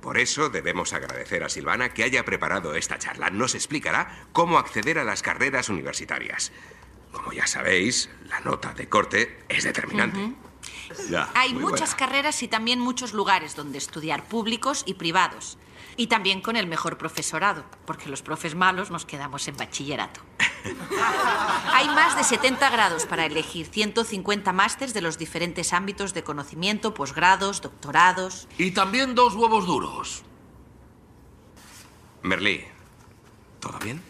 [0.02, 3.30] Por eso debemos agradecer a Silvana que haya preparado esta charla.
[3.30, 6.52] Nos explicará cómo acceder a las carreras universitarias.
[7.14, 10.34] Como ya sabéis, la nota de corte es determinante.
[11.10, 11.98] Ya, Hay muchas buena.
[11.98, 15.58] carreras y también muchos lugares donde estudiar, públicos y privados.
[15.96, 20.22] Y también con el mejor profesorado, porque los profes malos nos quedamos en bachillerato.
[21.74, 26.94] Hay más de 70 grados para elegir 150 másters de los diferentes ámbitos de conocimiento,
[26.96, 28.48] posgrados, doctorados.
[28.58, 30.24] Y también dos huevos duros.
[32.24, 32.64] Merlí,
[33.60, 34.02] ¿todo bien?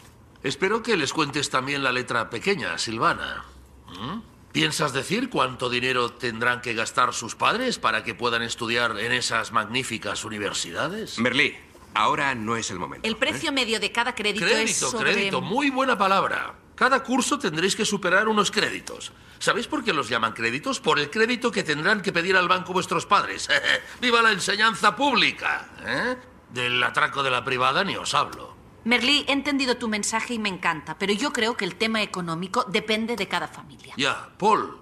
[0.44, 3.44] Espero que les cuentes también la letra pequeña, Silvana.
[3.88, 4.33] ¿Mm?
[4.54, 9.52] ¿Piensas decir cuánto dinero tendrán que gastar sus padres para que puedan estudiar en esas
[9.52, 11.18] magníficas universidades?
[11.18, 11.58] Merlí,
[11.96, 13.08] ahora no es el momento.
[13.08, 15.14] El precio medio de cada crédito, es Crédito, sobre...
[15.14, 16.54] crédito, muy buena palabra.
[16.76, 19.12] Cada curso tendréis que superar unos créditos.
[19.40, 20.80] ¿Sabéis por qué los llaman créditos?
[20.80, 23.50] Por el crédito que tendrán que pedir al banco vuestros padres.
[24.02, 25.68] ¡Viva la enseñanza pública!
[25.84, 26.16] ¿eh?
[26.52, 28.53] Del atraco de la privada ni os hablo.
[28.86, 32.66] Merlí, he entendido tu mensaje y me encanta, pero yo creo que el tema económico
[32.66, 33.94] depende de cada familia.
[33.98, 34.82] Ya, Paul,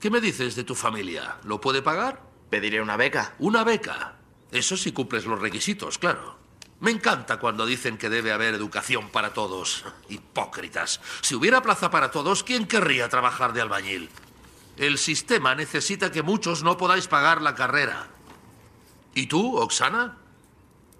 [0.00, 1.36] ¿qué me dices de tu familia?
[1.44, 2.22] ¿Lo puede pagar?
[2.48, 3.34] Pediré una beca.
[3.38, 4.16] Una beca.
[4.50, 6.38] Eso si cumples los requisitos, claro.
[6.80, 9.84] Me encanta cuando dicen que debe haber educación para todos.
[10.08, 11.00] Hipócritas.
[11.20, 14.10] Si hubiera plaza para todos, ¿quién querría trabajar de albañil?
[14.78, 18.08] El sistema necesita que muchos no podáis pagar la carrera.
[19.14, 20.18] ¿Y tú, Oksana?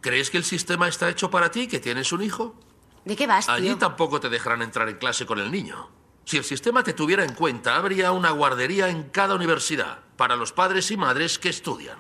[0.03, 2.57] ¿Crees que el sistema está hecho para ti, que tienes un hijo?
[3.05, 3.55] ¿De qué vas, tío?
[3.55, 5.89] Allí tampoco te dejarán entrar en clase con el niño.
[6.25, 10.53] Si el sistema te tuviera en cuenta, habría una guardería en cada universidad para los
[10.53, 11.97] padres y madres que estudian.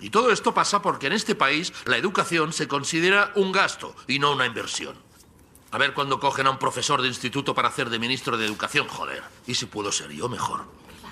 [0.00, 4.18] Y todo esto pasa porque en este país la educación se considera un gasto y
[4.18, 4.96] no una inversión.
[5.70, 8.88] A ver cuando cogen a un profesor de instituto para hacer de ministro de educación,
[8.88, 9.22] joder.
[9.46, 10.64] Y si puedo ser yo mejor.
[10.84, 11.10] Pues ya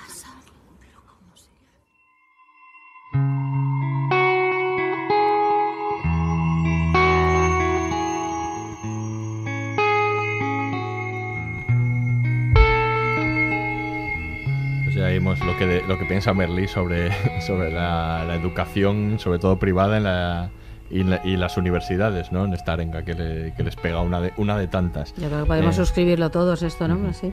[15.21, 17.11] lo que, de- lo que piensa Merlí sobre,
[17.47, 20.51] sobre la, la educación, sobre todo privada, en la,
[20.91, 22.45] y, la- y las universidades, ¿no?
[22.45, 25.15] En esta arenga que, le- que les pega una de, una de tantas.
[25.17, 27.13] Yo creo que podemos Eh, suscribirlo todos esto, ¿no?
[27.15, 27.33] Sí.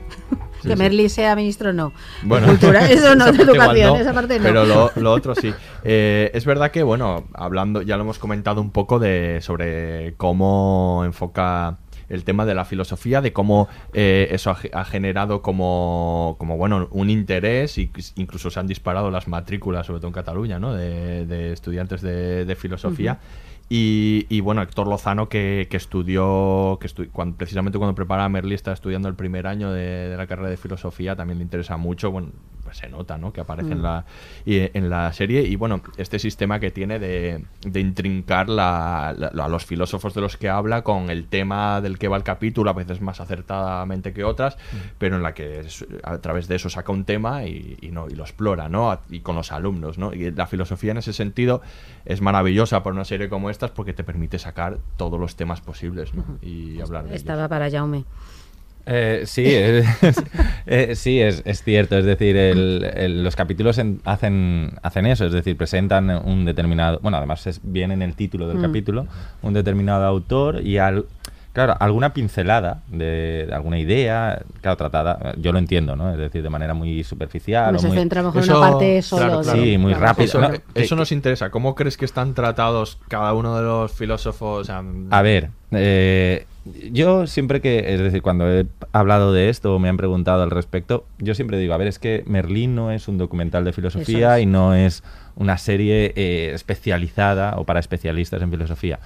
[0.68, 0.76] que sí.
[0.76, 1.92] Merlí sea ministro, no.
[2.22, 4.44] Bueno, De cultura, eso no, de educación, no, esa parte no.
[4.44, 5.52] Pero lo, lo otro sí.
[5.84, 11.02] Eh, es verdad que, bueno, hablando, ya lo hemos comentado un poco de sobre cómo
[11.04, 11.78] enfoca
[12.10, 16.58] el tema de la filosofía, de cómo eh, eso ha, ge- ha generado como, como,
[16.58, 20.74] bueno, un interés y incluso se han disparado las matrículas, sobre todo en Cataluña, ¿no?
[20.74, 23.18] De, de estudiantes de, de filosofía.
[23.72, 28.28] Y, y, bueno, Héctor Lozano que, que estudió, que estu- cuando, precisamente cuando preparaba a
[28.28, 31.76] Merlí, estaba estudiando el primer año de, de la carrera de filosofía, también le interesa
[31.76, 32.30] mucho, bueno,
[32.70, 33.32] pues se nota, ¿no?
[33.32, 33.82] Que aparece en, Mm.
[33.82, 34.04] la,
[34.46, 35.42] en la serie.
[35.42, 40.20] Y bueno, este sistema que tiene de, de intrincar la- la- a los filósofos de
[40.20, 44.12] los que habla con el tema del que va el capítulo, a veces más acertadamente
[44.12, 44.56] que otras,
[44.98, 45.66] pero en la que
[46.04, 48.92] a través de eso saca un tema y, y no, y lo explora, ¿no?
[48.92, 50.14] A- Y con los alumnos, ¿no?
[50.14, 51.62] Y la filosofía en ese sentido
[52.04, 56.14] es maravillosa por una serie como estas porque te permite sacar todos los temas posibles,
[56.14, 56.24] ¿no?
[56.40, 57.20] Y hablar de ellos.
[57.22, 58.04] Estaba para Jaume.
[58.86, 59.86] Eh, sí, es,
[60.66, 61.96] eh, sí es, es cierto.
[61.98, 66.98] Es decir, el- el- los capítulos en- hacen, hacen eso, es decir, presentan un determinado.
[67.02, 68.62] Bueno, además es bien en el título del Mm.
[68.62, 69.06] capítulo,
[69.42, 71.04] un determinado autor y al.
[71.52, 76.12] Claro, alguna pincelada de, de alguna idea, claro, tratada, yo lo entiendo, ¿no?
[76.12, 77.64] Es decir, de manera muy superficial.
[77.74, 79.42] Hombre, o se muy- centra mejor en una parte solo.
[79.42, 80.06] de- Sí, muy claro.
[80.06, 80.26] rápido.
[80.26, 80.50] Eso, ¿no?
[80.76, 81.50] eso nos interesa.
[81.50, 84.60] ¿Cómo crees que están tratados cada uno de los filósofos?
[84.60, 89.74] O sea, A ver, eh, yo siempre que, es decir, cuando he hablado de esto
[89.74, 92.90] o me han preguntado al respecto, yo siempre digo, a ver, es que Merlín no
[92.90, 94.42] es un documental de filosofía es.
[94.42, 95.02] y no es
[95.36, 99.00] una serie eh, especializada o para especialistas en filosofía.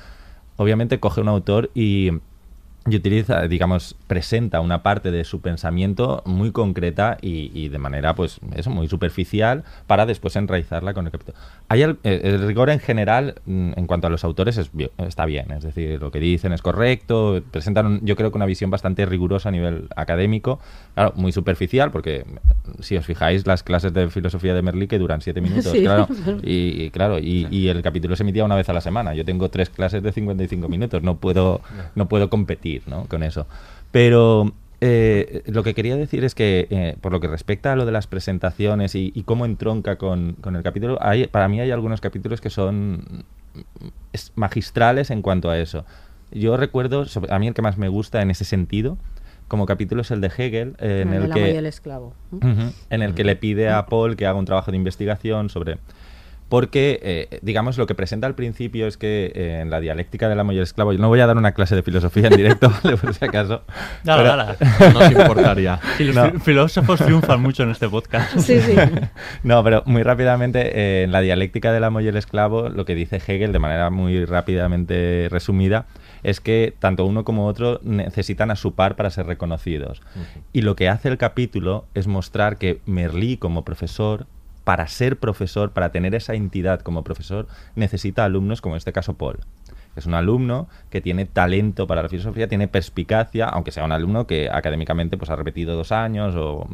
[0.57, 2.11] Obviamente coge un autor y,
[2.87, 8.15] y utiliza, digamos, presenta una parte de su pensamiento muy concreta y, y de manera,
[8.15, 11.39] pues, eso, muy superficial para después enraizarla con el capítulo.
[11.69, 15.51] Hay eh, el rigor en general, mm, en cuanto a los autores, es está bien,
[15.53, 19.49] es decir, lo que dicen es correcto, presentan, yo creo que una visión bastante rigurosa
[19.49, 20.61] a nivel académico,
[20.95, 22.25] claro, muy superficial, porque
[22.81, 25.83] si os fijáis, las clases de filosofía de Merlí que duran siete minutos, Sí.
[25.83, 26.07] claro,
[26.43, 29.15] y, y claro, y, y el capítulo se emitía una vez a la semana.
[29.15, 31.61] Yo tengo tres clases de 55 minutos, no puedo,
[31.95, 33.05] no puedo competir ¿no?
[33.07, 33.47] con eso.
[33.91, 37.87] Pero eh, lo que quería decir es que, eh, por lo que respecta a lo
[37.87, 41.71] de las presentaciones y, y cómo entronca con, con el capítulo, hay, para mí hay
[41.71, 43.25] algunos capítulos que son
[44.13, 45.85] es- magistrales en cuanto a eso.
[46.33, 48.99] Yo recuerdo, a mí el que más me gusta en ese sentido,
[49.49, 51.67] como capítulo es el de Hegel, eh, en El el, del amo y que el
[51.67, 52.15] esclavo.
[52.91, 55.79] En el que le pide a Paul que haga un trabajo de investigación sobre...
[56.51, 60.39] Porque, eh, digamos, lo que presenta al principio es que eh, en la dialéctica del
[60.39, 62.71] amo y el esclavo, yo no voy a dar una clase de filosofía en directo,
[62.85, 62.97] ¿vale?
[62.99, 63.63] por si acaso.
[64.05, 64.93] Dale, pero- dale.
[64.93, 65.81] Nos importaría.
[65.97, 66.31] Sí, los No.
[66.33, 68.39] fi- filósofos triunfan mucho en este podcast.
[68.39, 68.75] Sí, sí.
[69.43, 72.95] No, pero muy rápidamente, eh, en la dialéctica del amo y el esclavo, lo que
[72.95, 75.87] dice Hegel de manera muy rápidamente resumida
[76.25, 80.03] es que tanto uno como otro necesitan a su par para ser reconocidos.
[80.53, 84.27] Y lo que hace el capítulo es mostrar que Merlí como profesor,
[84.65, 87.47] para ser profesor, para tener esa entidad como profesor,
[87.77, 89.39] necesita alumnos como en este caso Paul.
[89.97, 94.27] Es un alumno que tiene talento para la filosofía, tiene perspicacia, aunque sea un alumno
[94.27, 96.67] que académicamente pues, ha repetido dos años o...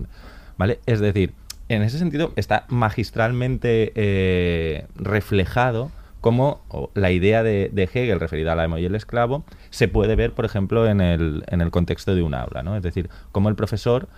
[0.57, 0.79] ¿Vale?
[0.87, 1.33] Es decir,
[1.69, 5.91] en ese sentido está magistralmente eh, reflejado
[6.21, 6.61] cómo
[6.95, 10.45] la idea de, de Hegel referida al amo y el esclavo se puede ver, por
[10.45, 12.77] ejemplo, en el, en el contexto de un aula, ¿no?
[12.77, 14.09] Es decir, cómo el profesor,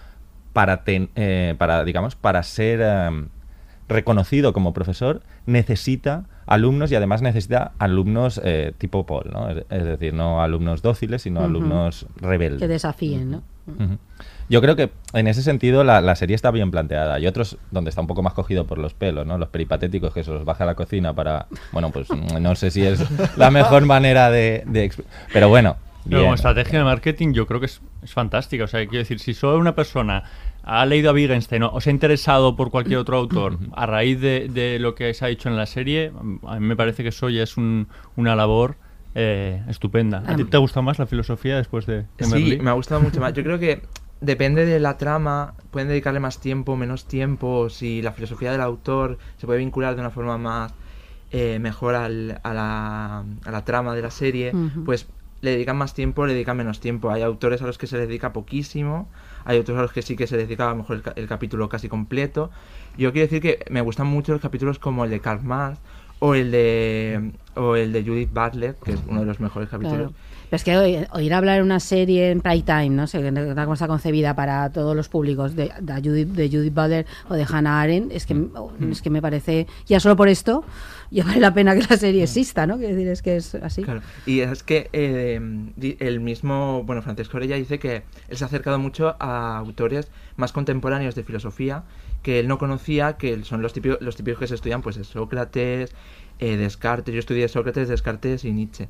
[0.53, 3.29] para, ten- eh, para digamos, para ser em,
[3.89, 9.49] reconocido como profesor, necesita alumnos y además necesita alumnos eh, tipo Paul, ¿no?
[9.51, 12.61] Es, es decir, no alumnos dóciles, sino alumnos rebeldes.
[12.61, 13.43] Que desafíen, ¿no?
[13.67, 13.99] Ujú.
[14.53, 17.19] Yo creo que en ese sentido la, la serie está bien planteada.
[17.19, 19.39] Y otros donde está un poco más cogido por los pelos, ¿no?
[19.39, 21.47] Los peripatéticos que se los baja a la cocina para...
[21.73, 23.03] Bueno, pues no sé si es
[23.39, 24.63] la mejor manera de...
[25.33, 26.23] Pero bueno, Pero bien.
[26.25, 28.65] como estrategia de marketing yo creo que es, es fantástica.
[28.65, 30.23] O sea, quiero decir, si solo una persona
[30.65, 34.49] ha leído a Wittgenstein o se ha interesado por cualquier otro autor a raíz de,
[34.49, 36.13] de lo que se ha dicho en la serie,
[36.47, 38.77] a mí me parece que eso ya es un- una labor
[39.15, 40.23] eh, estupenda.
[40.27, 42.59] ¿A ti te ha gustado más la filosofía después de, de Sí, Merlí?
[42.61, 43.33] me ha gustado mucho más.
[43.35, 43.83] Yo creo que
[44.23, 49.19] depende de la trama, pueden dedicarle más tiempo, menos tiempo, si la filosofía del autor
[49.37, 50.73] se puede vincular de una forma más
[51.31, 54.53] eh, mejor al- a, la, a la trama de la serie,
[54.85, 55.09] pues
[55.41, 57.11] le dedican más tiempo, le dedican menos tiempo.
[57.11, 59.09] Hay autores a los que se les dedica poquísimo,
[59.45, 61.29] hay otros a los que sí que se les dedica a lo mejor el, el
[61.29, 62.51] capítulo casi completo.
[62.97, 65.81] Yo quiero decir que me gustan mucho los capítulos como el de Karl Marx
[66.21, 70.13] o el de o el de Judith Butler, que es uno de los mejores capítulos.
[70.13, 70.32] Claro.
[70.53, 73.73] Pero es que oír, oír hablar en una serie en prime time, no sé, cómo
[73.73, 77.81] está concebida para todos los públicos, de, de Judith, de Judith Butler o de Hannah
[77.81, 78.37] Arendt, es que,
[78.91, 80.63] es que me parece, ya solo por esto,
[81.11, 82.77] ya vale la pena que la serie exista, ¿no?
[82.77, 83.83] Quiero decir, es que es así.
[83.83, 84.03] Claro.
[84.27, 85.41] Y es que eh,
[86.01, 90.53] el mismo, bueno, Francisco Orella dice que él se ha acercado mucho a autores más
[90.53, 91.85] contemporáneos de filosofía
[92.23, 95.09] que él no conocía, que son los típicos, los típicos que se estudian, pues es
[95.09, 95.95] Sócrates,
[96.39, 97.13] eh, Descartes.
[97.13, 98.89] Yo estudié Sócrates, Descartes y Nietzsche.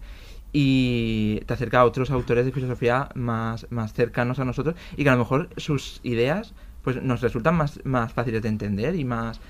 [0.53, 5.09] Y te acerca a otros autores de filosofía más, más cercanos a nosotros y que
[5.09, 9.41] a lo mejor sus ideas pues nos resultan más, más fáciles de entender y más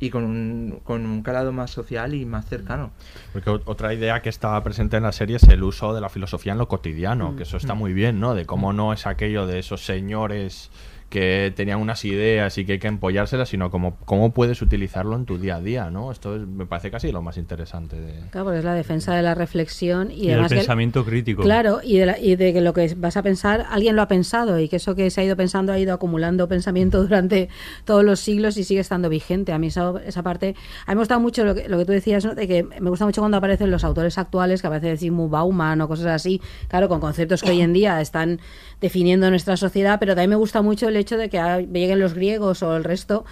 [0.00, 2.92] y con un, con un calado más social y más cercano.
[3.32, 6.08] Porque ot- otra idea que estaba presente en la serie es el uso de la
[6.08, 7.36] filosofía en lo cotidiano, Mm.
[7.36, 8.34] que eso está muy bien, ¿no?
[8.34, 10.70] De cómo no es aquello de esos señores
[11.08, 15.24] que tenían unas ideas y que hay que empollárselas, sino como cómo puedes utilizarlo en
[15.24, 16.12] tu día a día, ¿no?
[16.12, 18.12] Esto es- me parece casi lo más interesante de...
[18.30, 21.42] Claro, porque es la defensa de la reflexión y, Y además que- pensamiento crítico.
[21.42, 24.08] Claro, y de, la- y de que lo que vas a pensar, alguien lo ha
[24.08, 27.48] pensado y que eso que se ha ido pensando ha ido acumulando pensamiento durante
[27.86, 29.52] todos los siglos y sigue estando vigente.
[29.52, 31.92] A mí esa, esa parte, a mí me gusta mucho lo que, lo que tú
[31.92, 32.34] decías, ¿no?
[32.34, 35.88] de que me gusta mucho cuando aparecen los autores actuales, que aparece Zygmunt Bauman o
[35.88, 38.40] cosas así, claro, con conceptos que hoy en día están
[38.80, 41.38] definiendo nuestra sociedad, pero también me gusta mucho el hecho de que
[41.72, 43.24] lleguen los griegos o el resto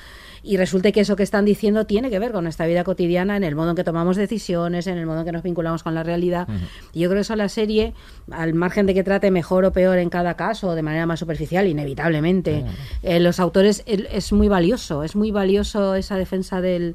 [0.46, 3.42] y resulte que eso que están diciendo tiene que ver con nuestra vida cotidiana, en
[3.42, 6.04] el modo en que tomamos decisiones, en el modo en que nos vinculamos con la
[6.04, 6.46] realidad.
[6.92, 7.94] Y yo creo que eso la serie,
[8.30, 11.66] al margen de que trate mejor o peor en cada caso, de manera más superficial,
[11.66, 12.64] inevitablemente,
[13.02, 16.94] eh, los autores es muy valioso, es muy valioso esa defensa del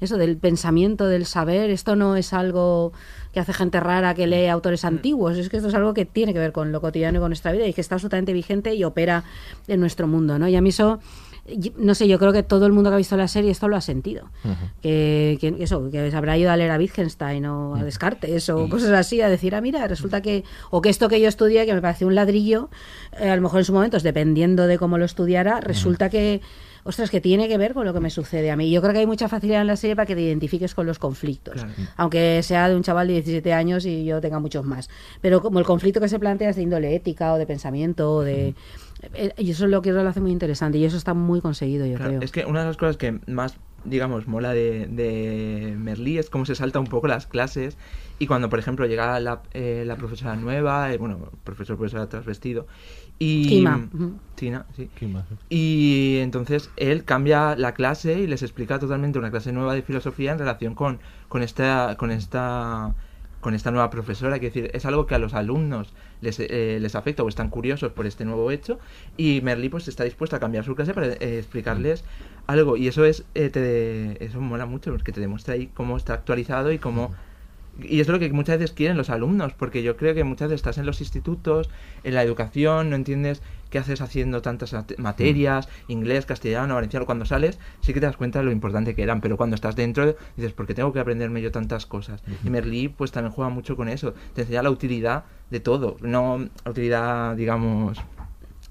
[0.00, 2.92] eso del pensamiento, del saber, esto no es algo
[3.32, 6.32] que hace gente rara que lee autores antiguos, es que esto es algo que tiene
[6.32, 8.84] que ver con lo cotidiano y con nuestra vida y que está absolutamente vigente y
[8.84, 9.24] opera
[9.68, 10.48] en nuestro mundo, ¿no?
[10.48, 11.00] Y a mí eso
[11.76, 13.76] no sé, yo creo que todo el mundo que ha visto la serie esto lo
[13.76, 14.28] ha sentido.
[14.82, 18.68] Que, que eso, que se habrá ido a leer a Wittgenstein o a Descartes o
[18.68, 21.74] cosas así, a decir, ah, mira, resulta que, o que esto que yo estudié, que
[21.74, 22.70] me pareció un ladrillo,
[23.18, 26.40] eh, a lo mejor en su momento, dependiendo de cómo lo estudiara, resulta que,
[26.84, 28.70] ostras, que tiene que ver con lo que me sucede a mí.
[28.70, 30.98] Yo creo que hay mucha facilidad en la serie para que te identifiques con los
[30.98, 31.70] conflictos, Claro.
[31.96, 34.88] aunque sea de un chaval de 17 años y yo tenga muchos más.
[35.20, 38.22] Pero como el conflicto que se plantea es de índole ética o de pensamiento o
[38.22, 38.54] de...
[39.14, 41.86] eh, Y eso es lo que lo hace muy interesante y eso está muy conseguido,
[41.86, 42.22] yo Claro, creo.
[42.22, 46.44] Es que una de las cosas que más, digamos, mola de, de Merlí es cómo
[46.46, 47.76] se salta un poco las clases
[48.18, 52.66] y cuando, por ejemplo, llega la, eh, la profesora nueva, eh, bueno, profesor, profesora transvestido,
[53.20, 53.46] y...
[53.46, 53.88] Kima.
[54.34, 54.88] Tina, sí.
[55.50, 60.32] Y entonces él cambia la clase y les explica totalmente una clase nueva de filosofía
[60.32, 60.98] en relación con,
[61.28, 61.96] con esta...
[61.96, 62.94] Con esta
[63.40, 66.94] con esta nueva profesora, quiero decir, es algo que a los alumnos les, eh, les
[66.94, 68.78] afecta o están curiosos por este nuevo hecho.
[69.16, 72.04] Y Merlí pues está dispuesto a cambiar su clase para eh, explicarles
[72.46, 72.76] algo.
[72.76, 76.70] Y eso es eh, te, eso mola mucho porque te demuestra ahí cómo está actualizado
[76.72, 77.14] y cómo
[77.82, 80.60] y es lo que muchas veces quieren los alumnos, porque yo creo que muchas veces
[80.60, 81.68] estás en los institutos,
[82.04, 87.24] en la educación, no entiendes qué haces haciendo tantas ate- materias, inglés, castellano, valenciano, cuando
[87.24, 90.16] sales sí que te das cuenta de lo importante que eran, pero cuando estás dentro
[90.36, 92.22] dices, ¿por qué tengo que aprenderme yo tantas cosas?
[92.44, 96.38] Y Merlí pues también juega mucho con eso, te enseña la utilidad de todo, no
[96.64, 97.98] la utilidad, digamos,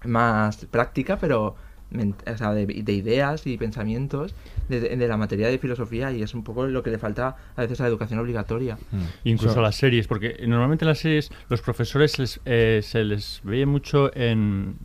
[0.05, 1.55] más práctica, pero
[1.91, 4.35] o sea, de, de ideas y pensamientos
[4.67, 7.61] de, de la materia de filosofía y es un poco lo que le falta a
[7.61, 8.77] veces a la educación obligatoria.
[9.23, 13.41] Incluso So- las series, porque normalmente en las series los profesores les, eh, se les
[13.43, 14.75] ve mucho en,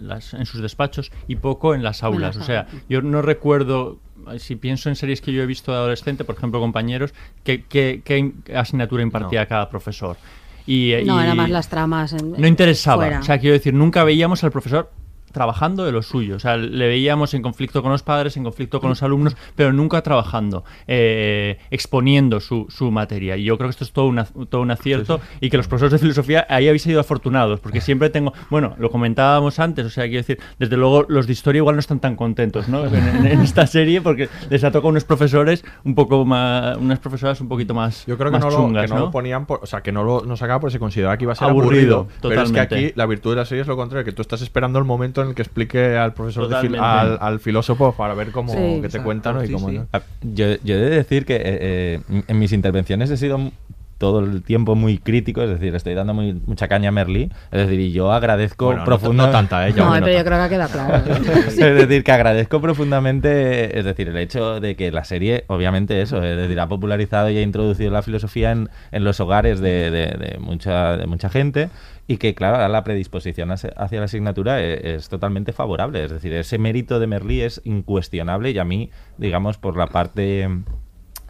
[0.00, 2.36] las, en sus despachos y poco en las aulas.
[2.36, 3.98] las o sea, yo no recuerdo,
[4.38, 8.02] si pienso en series que yo he visto de adolescente, por ejemplo, compañeros, qué, qué-
[8.04, 10.16] qué asignatura impartía cada profesor.
[10.64, 12.12] Y, eh, No, y era más las tramas.
[12.12, 13.02] En, no interesaba.
[13.02, 13.20] fuera.
[13.20, 14.90] O sea, quiero decir, nunca veíamos al profesor
[15.36, 16.36] trabajando de lo suyo.
[16.36, 19.70] O sea, le veíamos en conflicto con los padres, en conflicto con los alumnos, pero
[19.70, 23.36] nunca trabajando, eh, exponiendo su, su materia.
[23.36, 25.92] Y yo creo que esto es todo, una, todo un acierto y que los profesores
[25.92, 30.04] de filosofía ahí habéis sido afortunados, porque siempre tengo, bueno, lo comentábamos antes, o sea,
[30.04, 32.86] quiero decir, desde luego los de historia igual no están tan contentos, ¿no?
[32.86, 36.98] En, en- en esta serie, porque les ha tocado unos profesores un poco más, unas
[36.98, 39.00] profesoras un poquito más, Yo creo que no, lo, que no ¿no?
[39.00, 41.32] lo ponían, por- o sea, que no lo no sacaba porque se consideraba que iba
[41.32, 42.08] a ser Aburrido, aburrido.
[42.22, 44.40] Pero es que aquí la virtud de la serie es lo contrario, que tú estás
[44.40, 48.14] esperando el momento en el que explique al profesor, de fil- al, al filósofo para
[48.14, 48.58] ver cómo Sí.
[48.58, 49.42] que te Exacto, cuenta ¿no?
[49.44, 49.78] y sí, cómo sí.
[49.78, 49.86] no.
[49.92, 53.52] Ah, Yo, yo he de decir que eh, eh, en mis intervenciones he sido
[53.98, 57.58] todo el tiempo muy crítico, es decir, estoy dando muy, mucha caña a Merlí, es
[57.66, 59.32] decir, y yo agradezco Bueno, no- profundamente...
[59.32, 59.72] no tanta, ¿eh?
[59.74, 61.14] No, pero yo creo que ha quedado claro.
[61.48, 66.22] es decir, que agradezco profundamente, es decir, el hecho de que la serie, obviamente eso,
[66.22, 70.06] es decir, ha popularizado y ha introducido la filosofía en, en los hogares de, de-
[70.06, 71.68] de mucha, de mucha gente
[72.08, 76.04] y que, claro, la predisposición hacia la asignatura e- es, totalmente favorable.
[76.04, 80.48] Es decir, ese mérito de Merlí es incuestionable y a mí, digamos, por la parte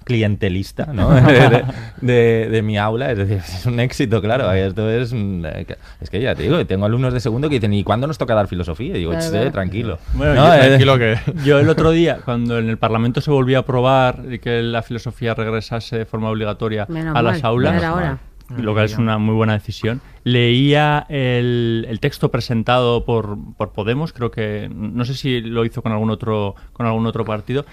[0.07, 1.11] clientelista ¿no?
[1.21, 1.65] de,
[2.01, 4.51] de- de mi aula, es decir, es un éxito, claro.
[4.53, 7.57] Esto es, mm, eh, que- es que ya te digo, tengo alumnos de segundo que
[7.57, 8.95] dicen, ¿y cuándo nos toca dar filosofía?
[8.97, 9.51] Y digo, Claro, "Ch, claro.
[9.53, 9.99] tranquilo.
[10.15, 13.31] Bueno, No, yo, eh, tranquilo que- yo el otro día, cuando en el Parlamento se
[13.33, 17.51] volvió a aprobar y que la filosofía regresase de forma obligatoria Menos a las mal,
[17.51, 18.19] aulas,
[18.57, 24.13] lo que es una muy buena decisión, leía el, el texto presentado por, por Podemos,
[24.13, 27.67] creo que, no sé si lo hizo con algún otro, con algún otro partido,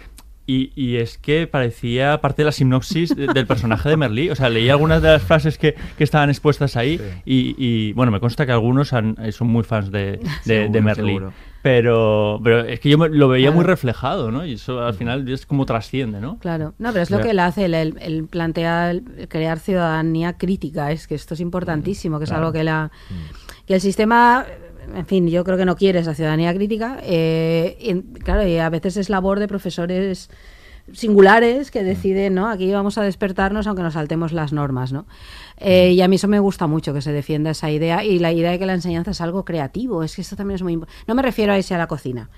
[0.46, 4.30] y, y es que parecía parte de la sinopsis de- del personaje de Merlí.
[4.30, 8.12] O sea, leí algunas de las frases que, que estaban expuestas ahí y, y, bueno,
[8.12, 11.08] me consta que algunos han- eh, son muy fans de, de, Merlí.
[11.14, 11.34] seguro.
[11.62, 13.56] Pero, pero es que yo me- lo veía Claro.
[13.56, 14.46] muy reflejado, ¿no?
[14.46, 16.38] Y eso al final es como trasciende, ¿no?
[16.40, 20.34] Claro, no, pero es lo que él hace, el, el- el plantea, el crear ciudadanía
[20.38, 22.48] crítica, es que esto es importantísimo, que es Claro.
[22.48, 22.92] algo que la
[23.66, 24.46] que el sistema
[24.96, 27.00] en fin, yo creo que no quiere esa ciudadanía crítica.
[27.04, 30.30] Eh, y, claro, y a veces es labor de profesores
[30.92, 32.50] singulares que deciden, ¿no?
[32.50, 35.06] Aquí vamos a despertarnos aunque nos saltemos las normas, ¿no?
[35.58, 38.32] Eh, y a mí eso me gusta mucho que se defienda esa idea y la
[38.32, 40.04] idea de que la enseñanza es algo creativo.
[40.04, 41.04] Es que esto también es muy importante.
[41.08, 42.30] No me refiero a irse a la cocina.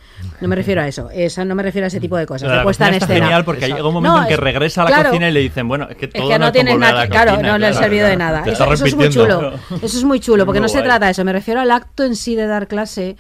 [0.42, 1.10] No me refiero a eso.
[1.12, 2.50] Esa, no me refiero a ese tipo de cosas.
[2.50, 3.26] La de puesta en está escena.
[3.26, 5.32] genial porque llega un momento No, en que es- regresa a la claro, cocina y
[5.32, 7.06] le dicen, bueno, es que Es todo que no es tienes como volver a nada,
[7.06, 8.44] la claro, cocina, no le ha claro, servido de nada.
[8.46, 9.54] Eso, es muy chulo.
[9.82, 11.24] Eso es muy chulo, porque Muy no se trata de eso.
[11.26, 13.16] Me refiero al acto en sí de dar clase.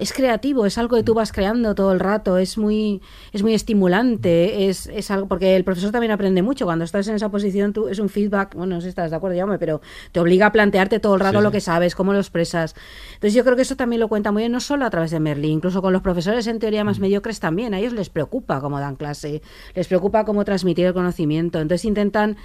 [0.00, 3.52] Es creativo, es algo que tú vas creando todo el rato, es muy, es muy
[3.52, 6.64] estimulante, es, es algo, porque el profesor también aprende mucho.
[6.64, 9.16] Cuando estás en esa posición, tú, es un feedback, bueno, no sé si estás de
[9.18, 12.14] acuerdo, Jaume, pero te obliga a plantearte todo el rato Sí, lo que sabes, cómo
[12.14, 12.74] lo expresas.
[13.14, 15.20] Entonces yo creo que eso también lo cuenta muy bien, no solo a través de
[15.20, 17.74] Merlí, incluso con los profesores en teoría más mediocres también.
[17.74, 19.42] A ellos les preocupa cómo dan clase,
[19.74, 21.60] les preocupa cómo transmitir el conocimiento.
[21.60, 22.38] Entonces intentan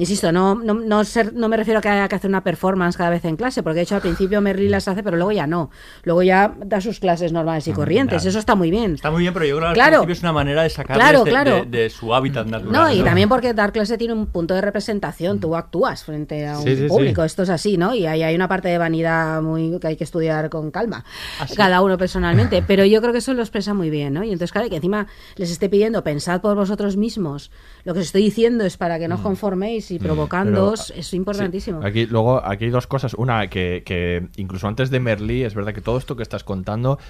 [0.00, 2.96] Insisto, no, no, no, ser- no me refiero a que haya que hacer una performance
[2.96, 5.46] cada vez en clase, porque de hecho al principio Merlí las hace, pero luego ya
[5.46, 5.70] no.
[6.04, 8.16] Luego ya da sus clases normales y corrientes.
[8.22, 8.28] claro.
[8.30, 8.94] Eso está muy bien.
[8.94, 9.90] Está muy bien, pero yo creo que al Claro.
[9.98, 12.72] principio es una manera de sacarles Claro, de, de- de su hábitat natural.
[12.72, 15.38] No, y también porque dar clase tiene un punto de representación.
[15.38, 16.88] Tú actúas frente a un Sí, sí, sí.
[16.88, 17.22] público.
[17.22, 17.94] Esto es así, ¿no?
[17.94, 21.04] Y ahí hay una parte de vanidad muy que hay que estudiar con calma.
[21.38, 22.64] Ah, Cada uno personalmente.
[22.66, 24.24] Pero yo creo que eso lo expresa muy bien, ¿no?
[24.24, 27.50] Y entonces, claro, que encima les esté pidiendo, pensad por vosotros mismos.
[27.90, 30.92] Lo que os estoy diciendo es para que no os conforméis y provocándoos.
[30.94, 31.82] es importantísimo.
[31.82, 33.14] Sí, Aquí, luego, aquí hay dos cosas.
[33.14, 37.00] Una, que, que incluso antes de Merlí, es verdad que todo esto que estás contando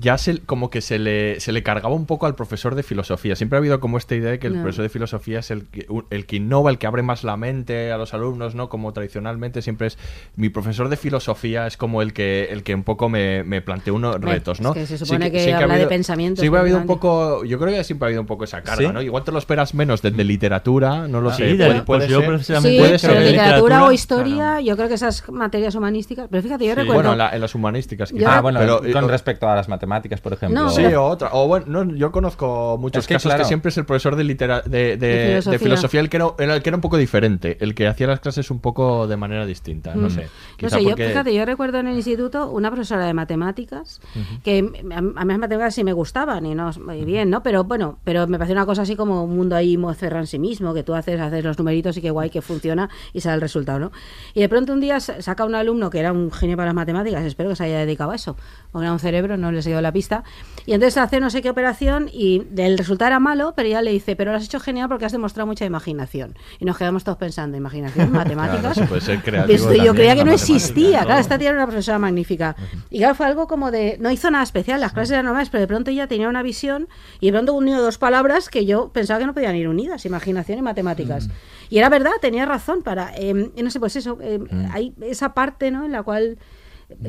[0.00, 3.36] ya se, como que se le, se le cargaba un poco al profesor de filosofía.
[3.36, 4.62] Siempre ha habido como esta idea de que el No.
[4.62, 7.92] profesor de filosofía es el que, el que innova, el que abre más la mente
[7.92, 8.68] a los alumnos, ¿no?
[8.68, 9.98] Como tradicionalmente siempre es...
[10.36, 13.92] Mi profesor de filosofía es como el que, el que un poco me, me plantea
[13.92, 14.72] unos retos, es ¿no?
[14.74, 17.44] que se supone que ha habla de pensamientos, Sí, ha habido un poco...
[17.44, 18.92] Yo creo que siempre ha habido un poco esa carga, ¿Sí?
[18.92, 19.02] ¿no?
[19.02, 21.50] Igual te lo esperas menos desde literatura, no lo Ah, sé.
[21.50, 22.28] sí, de- puede, pues puede yo ser.
[22.28, 25.74] precisamente Sí, Puede pero ser de literatura, literatura, o historia, yo creo que esas materias
[25.74, 26.28] humanísticas.
[26.30, 26.80] Pero fíjate, yo Sí.
[26.80, 26.94] recuerdo.
[27.02, 28.12] Bueno, en, la- en las humanísticas.
[28.26, 30.60] Ah, bueno, Pero, con eh, respecto a las matemáticas, por ejemplo.
[30.62, 31.30] No, Sí, o otra.
[31.32, 33.42] O bueno, no, yo conozco muchos Es que, casos claro.
[33.44, 36.00] que siempre es el profesor de, litera- de, de- De de filosofía.
[36.00, 38.50] el que, era, era el que era un poco diferente, el que hacía las clases
[38.50, 39.94] un poco de manera distinta.
[39.94, 40.10] No Mm.
[40.10, 40.28] sé.
[40.60, 44.00] No yo, fíjate, yo recuerdo en el instituto una profesora de matemáticas
[44.44, 44.58] que
[44.92, 47.42] a, a mí las matemáticas sí me gustaban y no muy bien, ¿no?
[47.42, 50.38] Pero bueno, pero me pareció una cosa así como un mundo ahí cerrado en sí
[50.38, 53.40] mismo, que tú haces, haces los numeritos y qué guay que funciona y sale el
[53.40, 53.92] resultado, ¿no?
[54.34, 56.74] Y de pronto un día sa- saca un alumno que era un genio para las
[56.74, 58.36] matemáticas, espero que se haya dedicado a eso,
[58.70, 60.24] porque era un cerebro, no le seguido la pista,
[60.64, 63.90] y entonces hace no sé qué operación y el resultado era malo, pero ella le
[63.90, 66.36] dice, pero lo has hecho genial porque has demostrado mucha imaginación.
[66.60, 68.74] Y nos quedamos todos pensando, imaginación, matemáticas.
[68.74, 71.00] Claro, puede ser creativo Esto yo creía que no existía.
[71.00, 71.06] ¿no?
[71.06, 72.54] Claro, esta tía era una profesora magnífica.
[72.90, 73.96] Y claro, fue algo como de.
[74.00, 76.88] No hizo nada especial, las clases eran normales, pero de pronto ella tenía una visión
[77.20, 80.58] y de pronto unió dos palabras que yo pensaba que no podían ir unidas: imaginación
[80.58, 81.28] y matemáticas.
[81.70, 83.12] Y era verdad, tenía razón para.
[83.16, 84.38] eh, no sé, pues eso, eh,
[84.70, 85.84] hay esa parte, ¿no?
[85.84, 86.38] En la cual.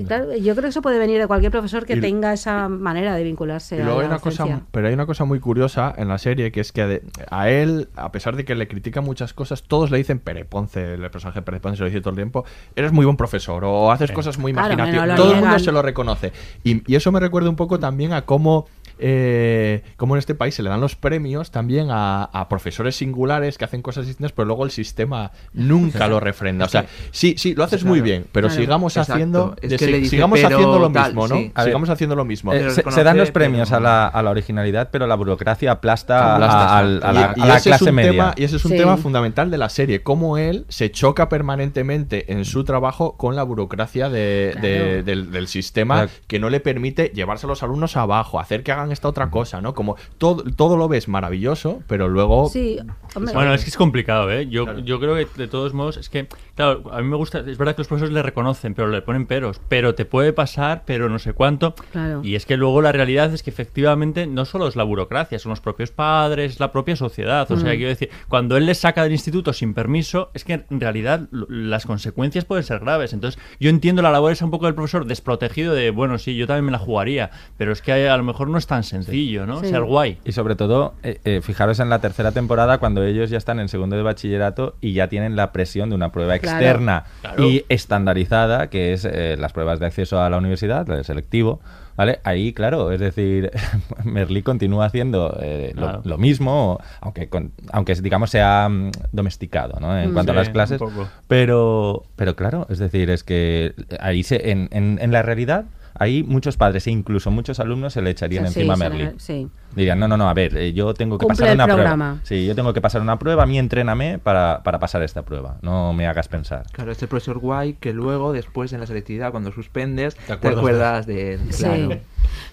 [0.07, 3.15] Claro, yo creo que eso puede venir de cualquier profesor que Y- tenga esa manera
[3.15, 6.07] de vincularse Y a luego hay una cosa, pero hay una cosa muy curiosa en
[6.07, 9.33] la serie que es que de- a él, a pesar de que le critican muchas
[9.33, 12.15] cosas, todos le dicen Pere Ponce, el personaje Pere Ponce se lo dice todo el
[12.17, 15.15] tiempo, eres muy buen profesor o haces cosas muy Claro, imaginativas.
[15.17, 16.31] todo el mundo se lo reconoce.
[16.63, 18.67] Y, y eso me recuerda un poco también a cómo
[19.05, 23.57] eh, cómo en este país se le dan los premios también a, a profesores singulares
[23.57, 26.65] que hacen cosas distintas, pero luego el sistema nunca lo refrenda.
[26.65, 28.61] O sea, sí, sí, lo haces muy bien, pero Claro.
[28.61, 29.13] sigamos Exacto.
[29.13, 31.35] haciendo, Es de- que le dice, sigamos pero haciendo lo tal, mismo, ¿no?
[31.35, 31.51] sí.
[31.53, 32.53] A ver, sigamos haciendo lo mismo.
[32.53, 36.35] Eh, se, dan los pero- premios a, la, a la originalidad, pero la burocracia aplasta,
[36.35, 38.11] Aplasta, a, la, y, a la clase un media.
[38.11, 38.77] tema, y ese es un Sí.
[38.77, 43.43] tema fundamental de la serie, cómo él se choca permanentemente en su trabajo con la
[43.43, 45.03] burocracia de- de- Claro.
[45.03, 46.11] del, del sistema Claro.
[46.27, 49.61] que no le permite llevarse a los alumnos abajo, hacer que hagan esta otra cosa,
[49.61, 49.73] ¿no?
[49.73, 52.49] Como todo, todo lo ves maravilloso, pero luego...
[52.49, 52.79] Sí,
[53.15, 54.47] hombre, Bueno, es que es complicado, ¿eh?
[54.47, 57.57] Yo, yo creo que de todos modos, es que, claro, a mí me gusta, es
[57.57, 61.09] verdad que los profesores le reconocen, pero le ponen peros, pero te puede pasar, pero
[61.09, 61.75] no sé cuánto.
[61.91, 62.21] Claro.
[62.23, 65.49] Y es que luego la realidad es que efectivamente no solo es la burocracia, son
[65.49, 67.51] los propios padres, es la propia sociedad.
[67.51, 67.75] O sea, Mm.
[67.75, 71.85] quiero decir, cuando él les saca del instituto sin permiso, es que en realidad las
[71.85, 73.13] consecuencias pueden ser graves.
[73.13, 76.47] Entonces, yo entiendo la labor esa un poco del profesor desprotegido de, bueno, sí, yo
[76.47, 79.59] también me la jugaría, pero es que a lo mejor no es tan sencillo, ¿no?
[79.61, 79.69] Sí.
[79.69, 80.17] Ser guay.
[80.25, 83.69] Y sobre todo, eh, eh, fijaros en la tercera temporada cuando ellos ya están en
[83.69, 86.57] segundo de bachillerato y ya tienen la presión de una prueba Claro.
[86.59, 87.43] externa Claro.
[87.49, 91.59] y estandarizada, que es eh, las pruebas de acceso a la universidad, el selectivo.
[91.95, 92.19] ¿Vale?
[92.23, 93.51] Ahí, claro, es decir,
[94.03, 96.01] Merlí continúa haciendo eh, lo, Claro.
[96.05, 99.95] lo mismo, aunque, con- aunque digamos se ha mm, domesticado ¿no?
[99.95, 100.13] en Mm.
[100.13, 100.81] cuanto a las clases.
[101.27, 105.65] Pero, pero claro, es decir, es que ahí se, en, en, en la realidad
[105.95, 109.03] ahí muchos padres e incluso muchos alumnos se le echarían Sí, encima a Merli.
[109.05, 109.47] le- sí.
[109.75, 112.05] Dirían, no, no, no, a ver, eh, yo tengo que Cumple pasar una programa.
[112.11, 112.25] prueba.
[112.25, 115.57] Sí, yo tengo que pasar una prueba, a mí entréname para, para pasar esta prueba.
[115.63, 116.65] No me hagas pensar.
[116.71, 121.05] Claro, este profesor guay que luego, después en la selectividad, cuando suspendes, te acuerdas acuerdas,
[121.07, 121.39] de él.
[121.51, 121.63] Sí.
[121.63, 121.97] Claro.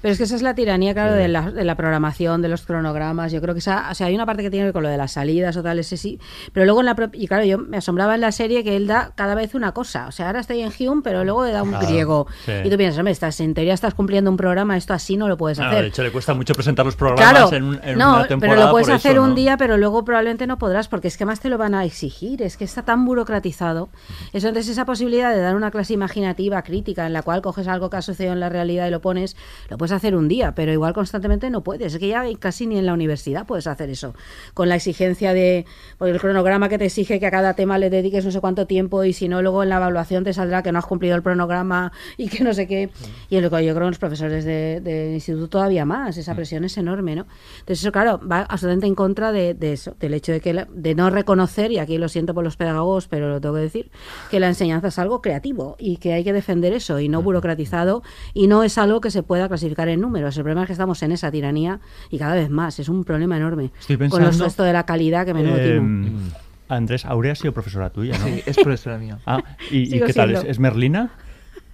[0.03, 2.63] Pero es que esa es la tiranía, claro, de la, de la programación, de los
[2.63, 3.33] cronogramas.
[3.33, 4.89] Yo creo que esa, o sea, hay una parte que tiene que ver con lo
[4.89, 6.19] de las salidas o tal, ese sí.
[6.53, 9.13] Pero luego en la y claro, yo me asombraba en la serie que él da
[9.15, 10.07] cada vez una cosa.
[10.07, 12.27] O sea, ahora estoy en Hume, pero luego le da un Claro, griego.
[12.45, 12.53] sí.
[12.65, 15.37] Y tú piensas, hombre, estás, en teoría estás cumpliendo un programa, esto así no lo
[15.37, 15.83] puedes hacer.
[15.83, 18.57] de hecho, le cuesta mucho presentar los programas Claro, en, un- en no, una temporada.
[18.57, 19.35] pero lo puedes hacer eso, un ¿no?
[19.35, 22.43] día, pero luego probablemente no podrás, porque es que más te lo van a exigir,
[22.43, 23.89] es que está tan burocratizado.
[24.33, 27.91] Eso entonces esa posibilidad de dar una clase imaginativa, crítica, en la cual coges algo
[27.91, 29.37] que ha sucedido en la realidad y lo pones,
[29.71, 31.95] lo puedes hacer un día, pero igual constantemente no puedes.
[31.95, 34.15] Es que ya casi ni en la universidad puedes hacer eso.
[34.53, 35.65] Con la exigencia de,
[35.97, 38.67] por el cronograma que te exige que a cada tema le dediques no sé cuánto
[38.67, 41.23] tiempo y si no, luego en la evaluación te saldrá que no has cumplido el
[41.23, 42.91] cronograma y que no sé qué.
[43.31, 46.35] Y en lo que yo creo que los profesores de, de instituto todavía más, esa
[46.35, 47.27] presión es enorme, ¿no?
[47.61, 50.67] Entonces eso, claro, va absolutamente en contra de, de eso, del hecho de que la-
[50.73, 53.91] de no reconocer, y aquí lo siento por los pedagogos, pero lo tengo que decir,
[54.33, 58.03] que la enseñanza es algo creativo y que hay que defender eso y no burocratizado
[58.35, 60.37] y no es algo que se pueda clasificar en números.
[60.37, 61.81] El problema es que estamos en esa tiranía
[62.11, 63.71] y cada vez más, es un problema enorme.
[63.81, 66.21] Estoy Con pensando, los- esto de la calidad que menudo eh, timo.
[66.69, 68.27] Andrés, Aurea ha sido profesora tuya, ¿no?
[68.27, 69.19] Sí, es profesora mía.
[69.27, 70.31] Ah, ¿y, qué tal?
[70.31, 70.51] ¿Es, siendo.
[70.53, 71.11] es Merlina?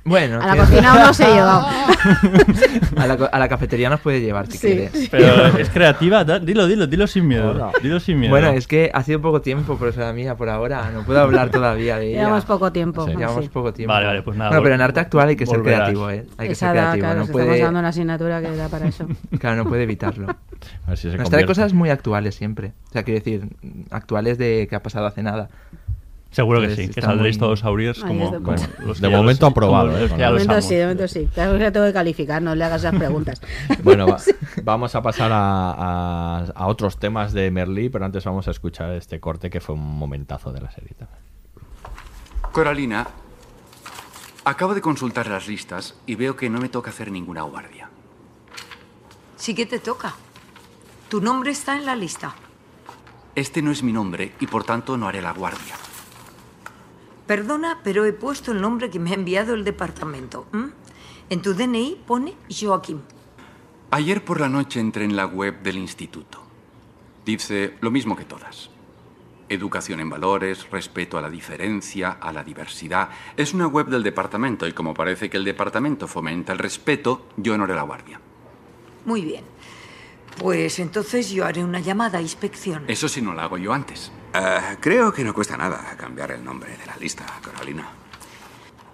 [0.06, 1.68] Bueno, A la cocina aún no se lleva.
[2.96, 4.66] a, la, co- a la cafetería nos puede llevar si Sí.
[4.68, 5.08] quieres.
[5.10, 7.72] Pero es creativa, dilo, dilo, dilo sin miedo.
[7.82, 8.30] Dilo sin miedo.
[8.30, 10.90] Bueno, es que ha sido poco tiempo, profesora mía, por ahora.
[10.94, 12.18] No puedo hablar todavía de ella.
[12.20, 13.04] Llevamos poco tiempo.
[13.06, 13.16] Sí.
[13.16, 13.92] Llevamos poco tiempo.
[13.94, 15.80] Vale, vale, pues nada, Bueno, pero en arte actual hay que ser volverás.
[15.80, 16.24] creativo, ¿eh?
[16.38, 17.02] Hay que Esa ser creativo.
[17.04, 17.44] claro, no puede...
[17.46, 19.06] estamos dando una asignatura que da para eso.
[19.40, 20.28] Claro, no puede evitarlo.
[20.86, 22.72] A ver si se Nos trae cosas muy actuales siempre.
[22.88, 23.48] O sea, quiero decir,
[23.90, 25.48] actuales de que ha pasado hace nada.
[26.36, 29.96] Seguro que sí, que saldréis muy- todos auriers como, de- bueno, los momento los- aprobado,
[29.96, 30.02] ¿eh?
[30.02, 31.28] los ya De momento sí, de momento sí.
[31.32, 33.40] Claro que le tengo que calificar, no le hagas esas preguntas.
[33.82, 34.18] Bueno, va-
[34.62, 38.92] vamos a pasar a, a- a otros temas de Merlí, pero antes vamos a escuchar
[38.92, 41.20] este corte que fue un momentazo de la serie también.
[42.52, 43.06] Coralina,
[44.44, 47.88] acabo de consultar las listas y veo que no me toca hacer ninguna guardia.
[49.36, 50.14] Sí que te toca.
[51.08, 52.34] Tu nombre está en la lista.
[53.34, 55.74] Este no es mi nombre y por tanto no haré la guardia.
[57.26, 60.46] Perdona, pero he puesto el nombre que me ha enviado el departamento.
[60.52, 60.70] ¿m?
[61.28, 63.02] En tu DNI pone Joaquín.
[63.90, 66.42] Ayer por la noche entré en la web del instituto.
[67.24, 68.70] Dice lo mismo que todas.
[69.48, 73.10] Educación en valores, respeto a la diferencia, a la diversidad.
[73.36, 77.56] Es una web del departamento y como parece que el departamento fomenta el respeto, yo
[77.56, 78.20] no haré la guardia.
[79.04, 79.44] Muy bien.
[80.38, 82.84] Pues entonces yo haré una llamada a inspección.
[82.88, 84.12] Eso sí no la hago yo antes.
[84.38, 87.88] Ah, creo que no cuesta nada cambiar el nombre de la lista, Coralina.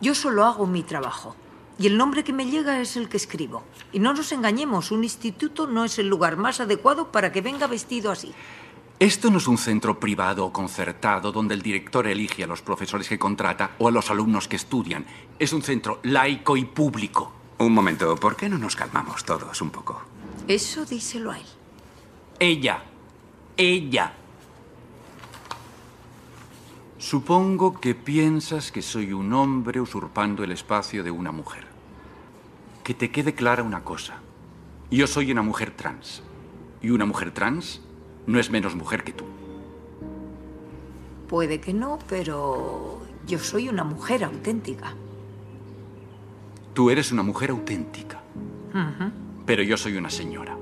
[0.00, 1.34] Yo solo hago mi trabajo.
[1.80, 3.64] Y el nombre que me llega es el que escribo.
[3.92, 7.66] Y no nos engañemos, un instituto no es el lugar más adecuado para que venga
[7.66, 8.32] vestido así.
[9.00, 13.08] Esto no es un centro privado o concertado donde el director elige a los profesores
[13.08, 15.04] que contrata o a los alumnos que estudian.
[15.40, 17.32] Es un centro laico y público.
[17.58, 20.02] Un momento, ¿por qué no nos calmamos todos un poco?
[20.46, 21.46] Eso díselo a él.
[22.38, 22.84] Ella.
[23.56, 24.21] Ella.
[27.02, 31.64] Supongo que piensas que soy un hombre usurpando el espacio de una mujer.
[32.84, 34.20] Que te quede clara una cosa.
[34.88, 36.22] Yo soy una mujer trans.
[36.80, 37.80] Y una mujer trans
[38.28, 39.24] no es menos mujer que tú.
[41.28, 44.94] Puede que no, pero yo soy una mujer auténtica.
[46.72, 48.22] Tú eres una mujer auténtica.
[49.44, 50.56] Pero yo soy una señora.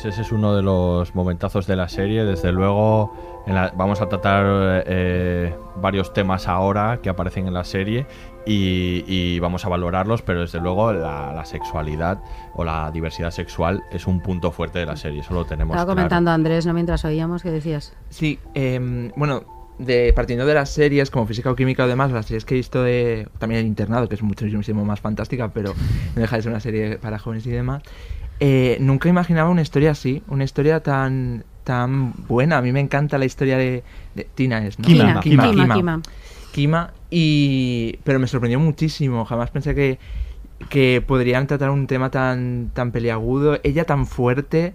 [0.00, 2.24] Pues ese es uno de los momentazos de la serie.
[2.24, 3.12] Desde luego,
[3.48, 8.06] en la- vamos a tratar eh, varios temas ahora que aparecen en la serie
[8.46, 12.20] y, y vamos a valorarlos, pero desde luego la, la sexualidad
[12.54, 15.18] o la diversidad sexual es un punto fuerte de la serie.
[15.22, 15.96] Eso lo tenemos Estaba claro.
[15.96, 16.74] comentando Andrés, ¿no?
[16.74, 17.92] Mientras oíamos, ¿qué decías?
[18.08, 19.42] Sí, em, bueno,
[19.80, 22.58] de, partiendo de las series como física o química o demás, las series que he
[22.58, 23.26] visto de.
[23.40, 25.74] También el internado, que es muchísimo más fantástica, pero
[26.14, 27.82] no deja de ser una serie para jóvenes y demás.
[28.40, 32.58] Eh, nunca imaginaba una historia así, una historia tan tan buena.
[32.58, 33.82] A mí me encanta la historia de,
[34.14, 34.86] de Tina, es, ¿no?
[34.86, 36.02] Kima, Kima, Kima, Kima.
[36.52, 39.24] Kima, y pero me sorprendió muchísimo.
[39.24, 39.98] Jamás pensé que
[40.70, 43.58] que podrían tratar un tema tan tan peliagudo.
[43.62, 44.74] Ella tan fuerte,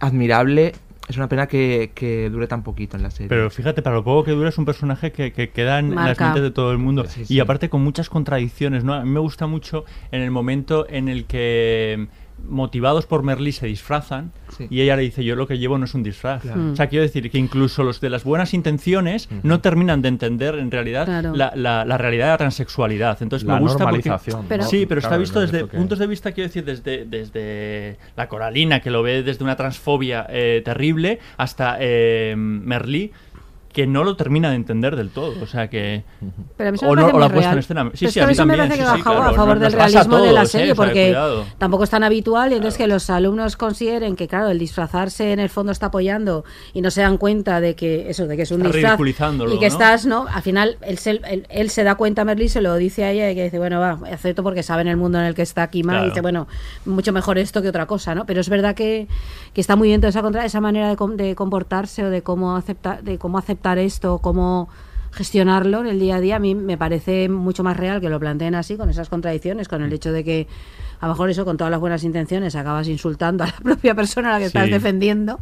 [0.00, 0.74] admirable.
[1.08, 3.28] es una pena que, que dure tan poquito en la serie.
[3.28, 6.18] Pero fíjate, para lo poco que dura es un personaje que, que queda en, las
[6.18, 7.04] mentes de todo el mundo.
[7.08, 8.94] Sí, Y aparte con muchas contradicciones, ¿no?
[8.94, 12.08] A mí me gusta mucho en el momento en el que
[12.46, 14.66] motivados por Merlí se disfrazan Sí.
[14.70, 16.42] y ella le dice yo lo que llevo no es un disfraz.
[16.42, 16.72] Claro.
[16.72, 20.56] O sea, quiero decir que incluso los de las buenas intenciones no terminan de entender
[20.56, 21.34] en realidad Claro.
[21.34, 23.20] la, la- la realidad de la transexualidad.
[23.22, 24.68] Entonces La me gusta porque- normalización, Pero- ¿no?
[24.68, 28.28] sí, pero Claro, está visto desde que- puntos de vista, quiero decir, desde, desde la
[28.28, 33.10] Coralina, que lo ve desde una transfobia eh, terrible, hasta eh, Merlí,
[33.74, 35.34] que no lo termina de entender del todo.
[35.42, 36.04] O sea que.
[36.56, 37.90] Pero a mí se o me no- parece o la puesta en escena.
[37.92, 38.68] Sí, sí, a mí mí se me también.
[38.68, 40.72] parece que sí, sí, claro, a favor del realismo de la todos, serie, ¿eh?
[40.72, 41.44] O porque cuidado.
[41.58, 45.40] tampoco es tan habitual y entonces que los alumnos consideren que, claro, el disfrazarse en
[45.40, 48.50] el fondo está apoyando y no se dan cuenta de que eso, de que es
[48.52, 49.00] un Está disfraz
[49.52, 49.66] y que ¿no?
[49.66, 50.26] estás, ¿no?
[50.32, 53.30] Al final él se, él, él se da cuenta, Merlí, se lo dice a ella
[53.30, 55.66] y que dice, bueno, va, acepto porque sabe en el mundo en el que está
[55.68, 56.06] Kima Claro.
[56.06, 56.46] y dice, bueno,
[56.84, 58.24] mucho mejor esto que otra cosa, ¿no?
[58.24, 59.08] Pero es verdad que,
[59.52, 62.56] que está muy bien toda esa, contra, esa manera de, de comportarse o de cómo
[62.56, 64.68] aceptar, de cómo aceptar esto, cómo
[65.12, 68.18] gestionarlo en el día a día, a mí me parece mucho más real que lo
[68.18, 70.48] planteen así, con esas contradicciones, con el hecho de que
[71.00, 74.30] a lo mejor eso con todas las buenas intenciones acabas insultando a la propia persona
[74.30, 74.70] a la que estás Sí.
[74.72, 75.38] defendiendo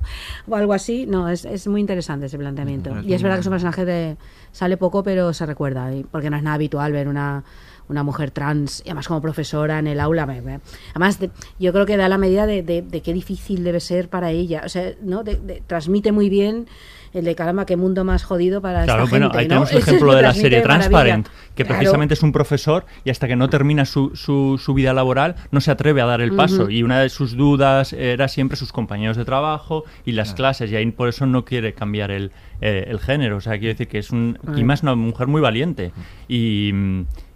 [0.47, 1.07] o algo así.
[1.07, 2.93] No, es, es muy interesante ese planteamiento.
[2.95, 3.55] Mm, es Y es verdad que bueno.
[3.55, 4.17] personaje de
[4.51, 7.43] sale poco, pero se recuerda, porque no es nada habitual ver una
[7.89, 10.25] una mujer trans, y además como profesora en el aula.
[10.25, 10.61] me- me-
[10.93, 14.09] además, de- yo creo que da la medida de, de, de qué difícil debe ser
[14.09, 14.63] para ella.
[14.65, 15.23] O sea, ¿no?
[15.67, 16.69] Transmite muy bien
[17.15, 19.39] el de caramba, qué mundo más jodido para Claro, esta bueno, gente.
[19.39, 19.49] ahí ¿no?
[19.49, 20.65] tenemos el Eso ejemplo lo de la serie maravilla.
[20.89, 21.79] Transparent, que Claro.
[21.79, 25.61] precisamente es un profesor y hasta que no termina su, su, su vida laboral no
[25.61, 26.71] se atreve a dar el paso.
[26.71, 30.77] Y una de sus dudas era siempre sus compañeros de trabajo y las clases, y
[30.77, 33.37] ahí por eso no quiere cambiar el, eh, el género.
[33.37, 34.39] O sea, quiero decir que es un.
[34.55, 35.93] Kima es una mujer muy valiente.
[36.29, 36.73] Y.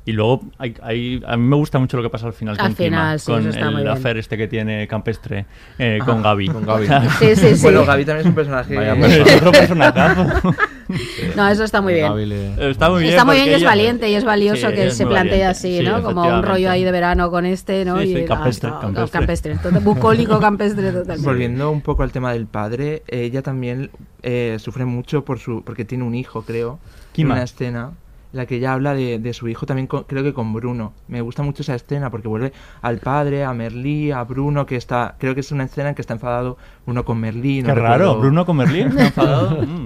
[0.07, 2.67] y luego, hay, hay- a mí me gusta mucho lo que pasa al final Al
[2.69, 2.87] con Kima,
[3.19, 5.45] final, sí, con el affair este que tiene Campestre
[5.79, 6.47] eh, con Gaby.
[6.49, 6.87] con Gaby.
[7.19, 7.63] Sí, sí, sí.
[7.63, 8.75] Bueno, Gaby también es un personaje.
[8.77, 10.55] Vaya es otro personajazo.
[11.37, 12.29] No, eso está muy bien.
[12.29, 13.13] Le- Está muy bien.
[13.15, 15.23] Está muy bien y es ella- valiente y es valioso Sí, que es se plantea
[15.31, 15.45] valiente.
[15.47, 16.03] así, Sí, ¿no?
[16.03, 17.99] Como un rollo ahí de verano con este, ¿no?
[18.01, 19.57] Sí, sí, Y- campestre, ah, campestre.
[19.83, 21.27] bucólico campestre totalmente.
[21.29, 23.91] Volviendo un poco al tema del padre, ella también
[24.23, 26.79] eh, sufre mucho por su porque tiene un hijo, creo.
[27.13, 27.35] Kima.
[27.35, 27.97] Una escena en
[28.37, 30.93] la que ella habla de, de su hijo también, con- creo que con Bruno.
[31.09, 35.17] Me gusta mucho esa escena porque vuelve al padre, a Merlí, a Bruno, que está,
[35.19, 37.63] creo que es una escena en que está enfadado Bruno con Merlí.
[37.63, 39.63] no Qué raro, Bruno con Merlín, ¿está enfadado?
[39.63, 39.85] Mm.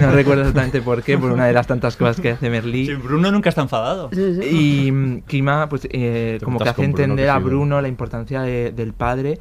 [0.00, 2.86] no recuerdo exactamente por qué, por una de las tantas cosas que hace Merlí.
[2.86, 4.10] Sí, Bruno nunca está enfadado.
[4.12, 8.42] Y mm, Kima, pues, eh, como que hace Bruno, entender que a Bruno la importancia
[8.42, 9.38] de- del padre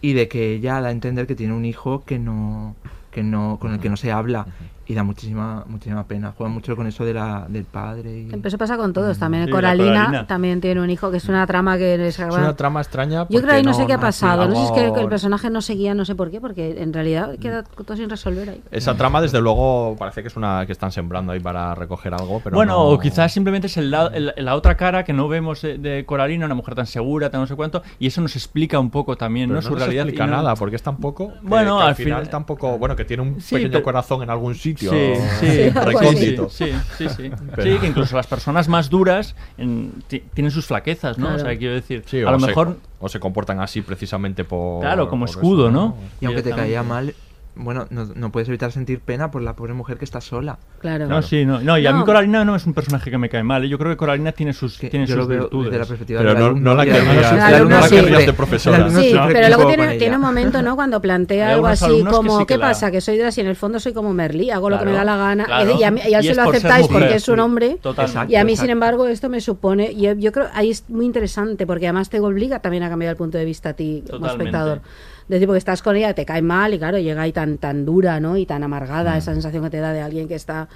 [0.00, 2.74] y de que ella da a entender que tiene un hijo que no,
[3.10, 4.46] que no, con el que no se habla
[4.86, 6.32] y da muchísima, muchísima pena.
[6.36, 8.20] Juega mucho con eso de la, del padre.
[8.20, 8.24] Y...
[8.30, 9.18] Pero eso pasa con todos.
[9.18, 10.26] También Sí, la Coralina, Coralina.
[10.26, 13.26] también tiene un hijo que es una trama que les Es una trama extraña.
[13.28, 14.48] Yo creo que no sé qué ha pasado.
[14.48, 16.92] No sé si es que el, personaje no seguía, no sé por qué, porque en
[16.92, 18.62] realidad queda todo sin resolver ahí.
[18.70, 22.40] Esa trama, desde luego, parece que es una que están sembrando ahí para recoger algo,
[22.42, 25.28] pero bueno, no- o quizás simplemente es el la, el- la otra cara que no
[25.28, 28.34] vemos de, de Coralina, una mujer tan segura, tan no sé cuánto, y eso nos
[28.36, 29.62] explica un poco también, pero ¿no?
[29.62, 30.04] no Su nos realidad.
[30.06, 31.28] explica y no- nada, porque es tan poco.
[31.32, 32.78] que- Bueno, que al al final, final- tampoco.
[32.78, 34.71] Bueno, que tiene un Sí, pequeño pero- corazón en algún sitio.
[34.76, 36.48] Sí, sí, recóndito.
[36.50, 37.30] Sí, sí, sí.
[37.54, 41.26] Pero- Sí, que incluso las personas más duras en- ti- tienen sus flaquezas, ¿no?
[41.28, 41.42] Claro.
[41.42, 44.44] O sea, quiero decir, Sí, a o lo se- mejor, o se comportan así precisamente
[44.44, 44.80] por.
[44.80, 45.96] claro, como por eso, escudo, ¿no?
[46.20, 47.14] Y aunque te caía mal,
[47.54, 50.58] bueno, no, no puedes evitar sentir pena por la pobre mujer que está sola.
[50.80, 51.06] Claro.
[51.06, 52.04] No, sí, no, no, y a mí No.
[52.06, 53.64] Coralina no es un personaje que me cae mal.
[53.64, 53.68] ¿eh?
[53.68, 55.64] Yo creo que Coralina tiene sus, Que tiene yo sus lo veo virtudes.
[55.66, 58.90] desde la perspectiva Pero del no- alumno no la querrías- no la sufre- de profesora.
[58.90, 60.74] Sí, pero luego tiene, tiene un momento, ¿no?
[60.76, 62.90] Cuando plantea algo así como, sí que ¿qué la- pasa?
[62.90, 65.04] Que soy de y en el fondo soy como Merlí, hago lo que me da
[65.04, 65.44] la gana.
[65.44, 65.78] claro.
[65.78, 67.38] Y a, mí- y a él Y se lo por aceptáis mujer, porque es un
[67.40, 67.78] hombre.
[67.80, 68.32] Totalmente.
[68.32, 71.06] Y a mí, sin embargo, esto me supone, y yo, yo creo, ahí es muy
[71.06, 74.20] interesante, porque además te obliga también a cambiar el punto de vista a ti como
[74.20, 74.44] Totalmente.
[74.44, 74.80] espectador.
[75.22, 77.84] Es decir, porque estás con ella, te cae mal, y claro, llega ahí tan, tan
[77.84, 78.36] dura, ¿no?
[78.36, 80.68] Y tan amargada, esa sensación que te da de alguien que está...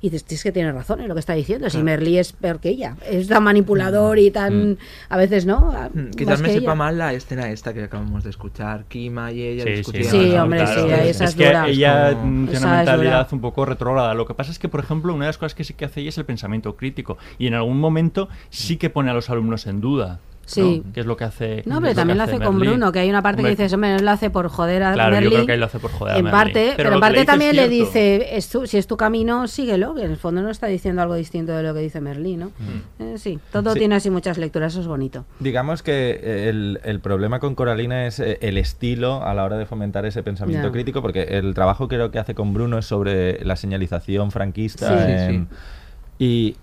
[0.00, 1.70] Y dices, "Tío, es que tiene razón en lo que está diciendo.
[1.70, 4.76] Si Merlí es peor que ella, es tan manipulador y tan.
[5.08, 5.70] A veces, ¿no?
[5.72, 6.74] A- Mm, Quizás me que sepa ella.
[6.74, 10.10] mal la escena esta que acabamos de escuchar, Kima y ella Sí, sí, discutiendo.
[10.10, 10.86] Sí, hombre, claro.
[10.86, 11.68] sí, ahí esa es es que dura.
[11.68, 14.12] ella como- mm, tiene una mentalidad un poco retrógrada.
[14.12, 16.00] Lo que pasa es que, por ejemplo, una de las cosas que sí que hace
[16.00, 17.16] ella es el pensamiento crítico.
[17.38, 20.20] Y en algún momento sí que pone a los alumnos en duda.
[20.46, 20.82] Sí.
[20.84, 20.92] ¿no?
[20.92, 21.62] Que es lo que hace.
[21.66, 22.68] No, pero lo también lo hace con Merlí.
[22.70, 24.92] Bruno, que hay una parte Hombre, que dices, hombre, no lo hace por joder a
[24.94, 25.24] Claro, Merlí.
[25.30, 26.36] yo creo que ahí lo hace por joder a En Merlí.
[26.38, 29.94] parte, pero, lo en parte también le dice, es tu- si es tu camino, síguelo,
[29.94, 32.46] que en el fondo no está diciendo algo distinto de lo que dice Merlí, ¿no?
[32.46, 33.02] Mm.
[33.02, 33.78] Eh, sí, todo Sí.
[33.80, 35.24] tiene así muchas lecturas, eso es bonito.
[35.40, 39.56] Digamos que eh, el, el problema con Coralina es eh, el estilo a la hora
[39.58, 43.44] de fomentar ese pensamiento crítico, porque el trabajo creo que hace con Bruno es sobre
[43.44, 44.88] la señalización franquista.
[44.88, 45.48] Sí, sí, en-
[46.18, 46.54] Y eh,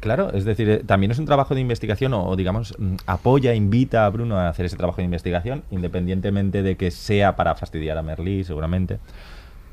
[0.00, 3.54] claro, es decir, eh, también es un trabajo de investigación o, o, digamos, mm, apoya,
[3.54, 7.96] invita a Bruno a hacer ese trabajo de investigación, independientemente de que sea para fastidiar
[7.98, 8.98] a Merlí, seguramente.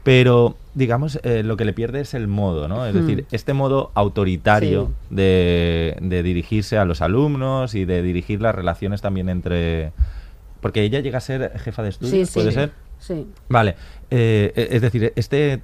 [0.04, 2.86] pero digamos eh, lo que le pierde es el modo, ¿no?
[2.86, 3.00] Es Hmm.
[3.06, 9.02] decir, este modo autoritario de, de dirigirse a los alumnos y de dirigir las relaciones
[9.02, 9.92] también entre...
[10.62, 12.56] Porque ella llega a ser jefa de estudios, Sí, ¿puede sí.
[12.56, 12.72] ser?
[13.00, 13.28] Sí.
[13.50, 13.76] Vale,
[14.10, 15.62] eh, es decir, este,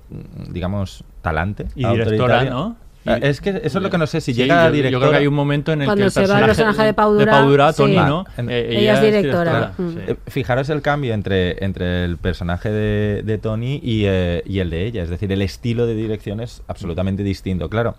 [0.50, 2.76] digamos, talante Y directora, ¿no?
[3.06, 4.82] Ah, Es que eso es lo que no sé, si Sí, llega a yo- yo
[4.82, 5.12] creo directora...
[5.12, 6.94] que hay un momento en el Cuando que el se va el personaje, personaje de
[6.94, 8.00] Pau de Tony, sí.
[8.00, 8.26] ¿no?
[8.38, 9.74] En- Eh, Ella es directora.
[9.78, 9.98] Mm.
[10.08, 14.70] Eh, Fijaros el cambio entre, entre el personaje de, de Tony y, eh, y el
[14.70, 15.04] de ella.
[15.04, 17.70] Es decir, el estilo de dirección es absolutamente distinto.
[17.70, 17.96] Claro,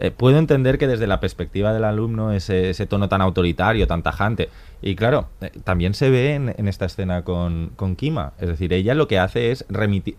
[0.00, 4.02] eh, puedo entender que desde la perspectiva del alumno ese, ese tono tan autoritario, tan
[4.02, 4.48] tajante.
[4.80, 8.32] Y claro, eh, también se ve en, en esta escena con, con Kima.
[8.40, 10.14] Es decir, ella lo que hace es remitir...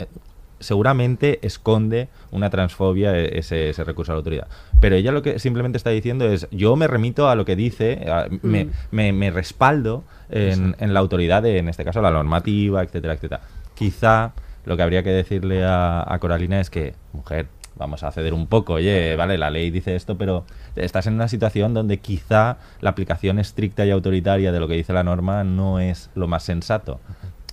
[0.60, 4.48] Seguramente esconde una transfobia e- ese, ese recurso a la autoridad.
[4.80, 8.06] Pero ella lo que simplemente está diciendo es, yo me remito a lo que dice,
[8.10, 8.70] a- me, Mm.
[8.92, 13.42] me- me respaldo en, en la autoridad de, en este caso, la normativa, etcétera, etcétera.
[13.76, 14.34] Quizá
[14.66, 18.46] lo que habría que decirle a, a Coralina es que, mujer, vamos a ceder un
[18.46, 20.44] poco, oye, vale, la ley dice esto, pero
[20.76, 24.92] estás en una situación donde quizá la aplicación estricta y autoritaria de lo que dice
[24.92, 27.00] la norma no es lo más sensato.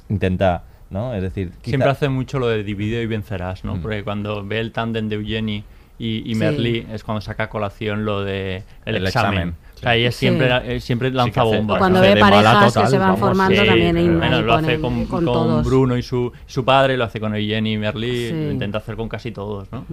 [0.08, 1.14] Intenta, ¿no?
[1.14, 3.76] Es decir, quizá- Siempre hace mucho lo de dividido y vencerás, ¿no?
[3.76, 3.80] Mm.
[3.82, 5.64] Porque cuando ve el tándem de Eugenie
[5.98, 6.86] y, y Sí.
[6.92, 9.32] Es cuando saca a colación lo de el, El examen.
[9.34, 9.54] examen.
[9.74, 11.76] O sea, ella siempre, eh, siempre lanza bombas.
[11.76, 12.04] O cuando ¿no?
[12.04, 15.06] ve parejas que se van vamos, formando Sí, también ahí, bueno, lo hace con, con
[15.06, 15.66] con todos.
[15.66, 18.32] Bruno y su, su padre, lo hace con Eugenie y Merly, Sí.
[18.32, 19.84] lo intenta hacer con casi todos, ¿no?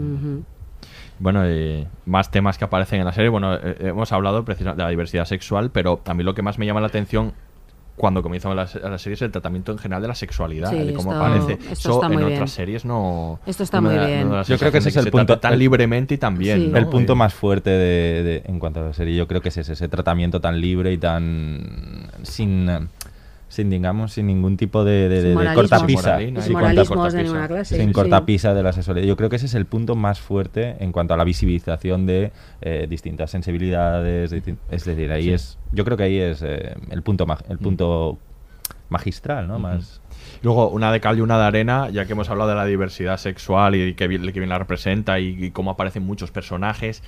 [1.20, 3.30] Bueno, eh, más temas que aparecen en la serie.
[3.30, 6.58] Bueno, eh, hemos hablado precisamente de la diversidad sexual, pero a mí lo que más
[6.58, 7.34] me llama la atención
[7.96, 10.94] cuando comienzo la, la serie es el tratamiento en general de la sexualidad, Sí, de
[10.94, 11.54] cómo esto- aparece.
[11.54, 12.48] esto Eso está en muy otras bien.
[12.48, 13.40] series no.
[13.46, 14.30] Esto está no muy da- bien.
[14.30, 16.60] no Yo creo que ese es el punto tan libremente y tan bien.
[16.60, 16.68] Sí.
[16.70, 16.78] ¿no?
[16.78, 19.58] El punto más fuerte de, de- en cuanto a la serie, yo creo que es
[19.58, 22.80] ese, ese tratamiento tan libre y tan sin, eh,
[23.54, 25.62] sin digamos, sin ningún tipo de, de, Sin de- de moralismo.
[25.62, 26.00] cortapisa.
[26.02, 27.24] Sin moralina, Sin sin corta- moralismos de cortapisa.
[27.24, 27.76] ninguna clase.
[27.78, 27.94] sin sí.
[27.94, 29.08] cortapisa de la sexualidad.
[29.08, 32.32] Yo creo que ese es el punto más fuerte en cuanto a la visibilización de
[32.62, 34.32] eh, distintas sensibilidades.
[34.32, 35.34] es decir, ahí Sí.
[35.34, 35.58] es.
[35.72, 38.18] Yo creo que ahí es eh, el punto el punto
[38.90, 39.60] magistral, ¿no?
[39.60, 40.02] Más.
[40.42, 43.18] Luego, una de cal y una de arena, ya que hemos hablado de la diversidad
[43.18, 47.02] sexual y que bien, que bien la representa y, y cómo aparecen muchos personajes,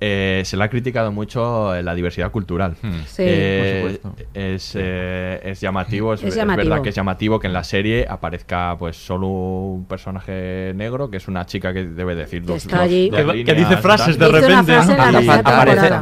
[0.00, 2.76] eh, se le ha criticado mucho eh, la diversidad cultural.
[3.06, 3.22] Sí.
[3.26, 4.24] Eh, Por supuesto.
[4.34, 6.68] Es, eh, es llamativo, es, Es es llamativo.
[6.68, 11.16] verdad que es llamativo que en la serie aparezca pues solo un personaje negro, que
[11.16, 13.10] es una chica que debe decir dos, está dos- allí.
[13.10, 14.74] dos Que- que líneas dice frases de repente,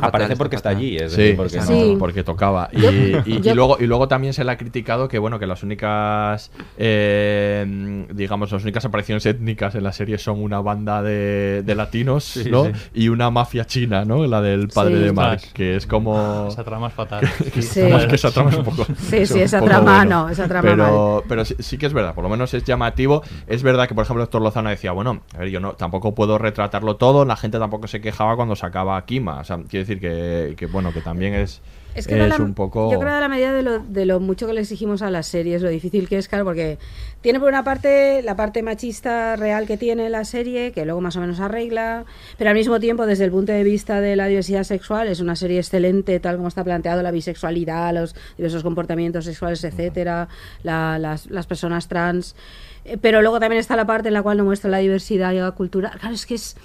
[0.03, 0.97] Aparece, porque está allí.
[0.97, 2.69] Es Sí, decir, porque no- tocaba.
[2.73, 5.39] Y, Yo- y- y yo- luego, y luego también se le ha criticado que bueno
[5.39, 11.03] que las únicas eh, digamos las únicas apariciones étnicas en la serie son una banda
[11.03, 12.67] de, de latinos Sí, ¿no?
[12.67, 12.73] sí.
[12.95, 14.27] y una mafia china, ¿no?
[14.27, 15.03] La del padre Sí.
[15.05, 15.53] de Mark, Ostras.
[15.55, 17.21] que es como Esa trama es fatal.
[17.55, 17.81] que Sí.
[17.81, 20.25] es que esa trama es un poco Sí, es sí, esa trama bueno.
[20.25, 23.23] no, esa trama pero pero sí, sí que es verdad por lo menos es llamativo
[23.47, 26.39] es verdad que por ejemplo Héctor Lozano decía bueno a ver yo no tampoco puedo
[26.39, 30.01] retratarlo todo la gente tampoco se quejaba cuando sacaba a Kima o sea quiero decir
[30.01, 31.61] que, que, bueno que también es
[31.97, 34.21] Es que la- un poco yo creo que da la medida de lo, de lo
[34.21, 36.79] mucho que le exigimos a las series, lo difícil que es, claro, porque
[37.23, 41.17] tiene por una parte la parte machista real que tiene la serie, que luego más
[41.17, 42.05] o menos arregla,
[42.39, 45.35] pero al mismo tiempo, desde el punto de vista de la diversidad sexual, es una
[45.37, 50.29] serie excelente, tal como está planteado, la bisexualidad, los diversos comportamientos sexuales, etcétera,
[50.63, 52.37] la- las, las personas trans.
[52.85, 55.93] Eh, Pero luego también está la parte en la cual no muestra la diversidad cultural.
[55.99, 56.57] Claro, es que es.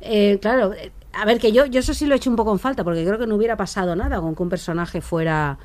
[0.00, 0.72] eh, claro,
[1.20, 3.04] a ver, que yo, yo eso sí lo he hecho un poco en falta, porque
[3.04, 5.58] creo que no hubiera pasado nada con que un personaje fuera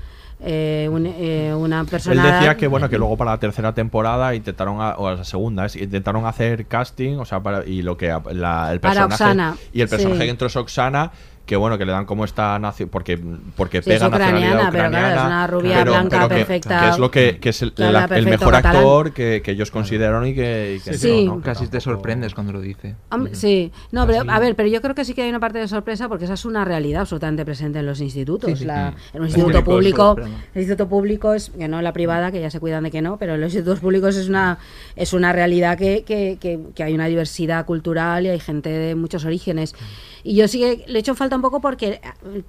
[0.44, 2.26] eh, un- eh, una persona.
[2.26, 5.68] Él decía que bueno que luego para la tercera temporada intentaron a- o la segunda
[5.68, 9.56] es intentaron hacer casting, o sea, para, y lo que la- el Para personaje Oksana,
[9.72, 10.26] y el personaje sí.
[10.26, 11.11] que entró es Oksana
[11.52, 13.19] que bueno que le dan como esta nación porque
[13.57, 16.80] porque Sí, es pega nacionalidad ucraniana, pero claro, es una rubia blanca, que- perfecta.
[16.82, 18.76] que, es lo que, que es el, el- mejor catalán.
[18.78, 21.26] actor que, que ellos consideraron y que, y que Sí.
[21.26, 21.41] no, ¿no?
[21.41, 22.95] Que Casi te sorprendes cuando lo dice.
[23.34, 25.68] Sí, no, pero a ver, pero yo creo que sí que hay una parte de
[25.68, 28.49] sorpresa porque esa es una realidad absolutamente presente en los institutos.
[28.52, 28.64] Sí, sí.
[28.65, 32.40] La- en un instituto público, el instituto público es, que no en la privada, que
[32.40, 34.57] ya se cuidan de que no, pero en los institutos públicos es una,
[34.95, 38.95] es una realidad que, que, que, que hay una diversidad cultural y hay gente de
[38.95, 39.76] muchos orígenes.
[40.23, 41.99] Y yo sí que le echo falta un poco porque,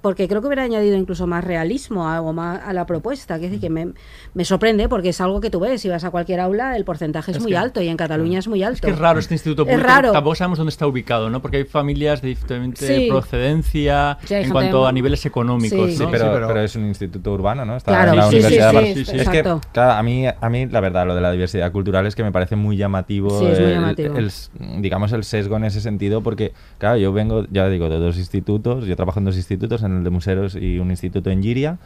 [0.01, 3.39] porque creo que hubiera añadido incluso más realismo algo más a la propuesta.
[3.39, 3.93] Que, es decir, que me,
[4.33, 7.31] me sorprende porque es algo que tú ves, si vas a cualquier aula, el porcentaje
[7.31, 8.75] es, Es muy que- alto y en Cataluña es muy alto.
[8.75, 9.87] Es que es raro este instituto Es público.
[9.87, 10.11] raro.
[10.11, 11.41] Tampoco sabemos dónde está ubicado, ¿no?
[11.41, 13.07] Porque hay familias de diferente Sí.
[13.09, 15.97] procedencia Sí, en cuanto a niveles económicos, Sí.
[15.99, 16.05] ¿no?
[16.05, 17.75] Sí, pero, Sí, pero- pero es un instituto urbano, ¿no?
[17.77, 19.17] Está Claro, en la sí, Universidad sí, de sí, Bar- sí, sí.
[19.19, 19.41] Es que,
[19.71, 22.31] claro, a mí, a mí, la verdad, lo de la diversidad cultural es que me
[22.31, 24.17] parece muy llamativo, Sí, es muy el- llamativo.
[24.17, 27.97] el s- digamos, el sesgo en ese sentido, porque, claro, yo vengo, ya digo, de
[27.99, 31.41] dos institutos, yo trabajo en dos institutos, en el de Museros y un instituto en
[31.41, 31.77] Giria,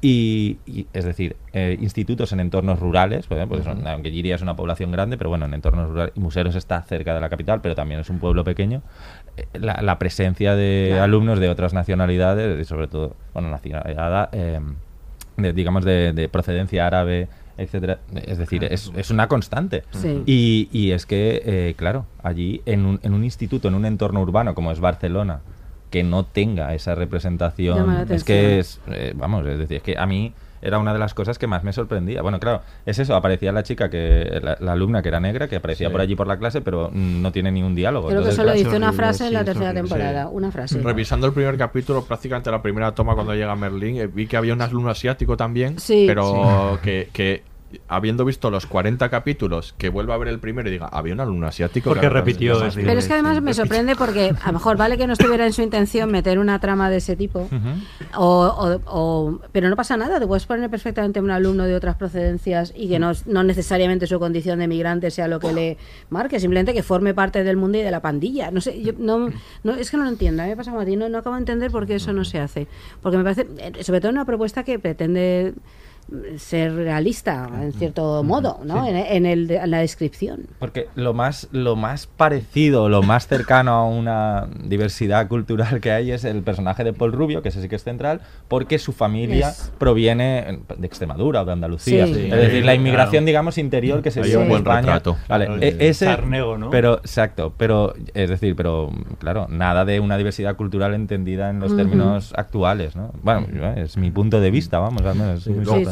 [0.00, 3.80] Y, y, es decir, eh, institutos en entornos rurales, pues, pues, Ujú.
[3.88, 7.16] aunque Giria es una población grande, pero bueno, en entornos rurales, y Museros está cerca
[7.16, 8.80] de la capital, pero también es un pueblo pequeño,
[9.36, 11.02] eh, la, la presencia de Claro.
[11.02, 14.60] alumnos de otras nacionalidades, y sobre todo, bueno, nacionalidad, eh,
[15.36, 17.26] de, digamos, de, de procedencia árabe,
[17.58, 19.84] etcétera, es decir, es, es una constante.
[19.90, 20.22] Sí.
[20.24, 24.22] Y, y es que, eh, claro, allí en un, en un instituto, en un entorno
[24.22, 25.40] urbano como es Barcelona,
[25.90, 30.06] que no tenga esa representación, es que es, eh, vamos, es decir, es que a
[30.06, 30.32] mí
[30.62, 32.22] era una de las cosas que más me sorprendía.
[32.22, 35.56] Bueno, claro, es eso, aparecía la chica, que la, la alumna que era negra, que
[35.56, 35.92] aparecía Sí.
[35.92, 38.08] por allí por la clase, pero no tiene ni un diálogo.
[38.08, 40.24] Creo que solo hizo una frase en la tercera temporada.
[40.24, 40.30] sí.
[40.32, 40.80] Una frase.
[40.80, 44.52] Revisando el primer capítulo, prácticamente la primera toma cuando llega Merlín, eh, vi que había
[44.54, 46.04] un alumno asiático también, Sí.
[46.06, 47.42] pero Que, que
[47.88, 51.20] habiendo visto los 40 capítulos, que vuelva a ver el primero y diga, había un
[51.20, 51.90] alumno asiático.
[51.90, 52.82] Porque repitió es- es este.
[52.86, 55.52] Pero es que además me sorprende porque a lo mejor vale que no estuviera en
[55.52, 57.48] su intención meter una trama de ese tipo,
[58.16, 61.96] o, o- o- pero no pasa nada, te puedes poner perfectamente un alumno de otras
[61.96, 65.76] procedencias y que no, no necesariamente su condición de migrante sea lo que le
[66.10, 68.50] marque, simplemente que forme parte del mundo y de la pandilla.
[68.50, 69.28] No sé, yo no,
[69.62, 71.18] no es que no lo entiendo, a mí me pasa como a ti, no, no
[71.18, 72.66] acabo de entender por qué eso no se hace,
[73.02, 75.52] porque me parece, eh, sobre todo una propuesta que pretende
[76.38, 78.84] ser realista en cierto modo, ¿no?
[78.84, 78.90] Sí.
[78.90, 80.46] En, en el en la descripción.
[80.58, 86.12] Porque lo más, lo más parecido, lo más cercano a una diversidad cultural que hay
[86.12, 89.50] es el personaje de Paul Rubio, que ese sí que es central, porque su familia
[89.50, 92.06] Es- proviene de Extremadura o de Andalucía.
[92.06, 92.12] Sí.
[92.12, 92.76] Es decir, la claro.
[92.76, 94.80] inmigración, digamos, interior que se dio un en buen España.
[94.80, 95.16] retrato.
[95.28, 96.70] Vale, Claro, e- de ese, Sarnego, ¿no?
[96.70, 101.76] Pero, exacto, pero, es decir, pero, claro, nada de una diversidad cultural entendida en los
[101.76, 103.12] términos actuales, ¿no?
[103.22, 105.46] Bueno, es mi punto de vista, vamos, al menos.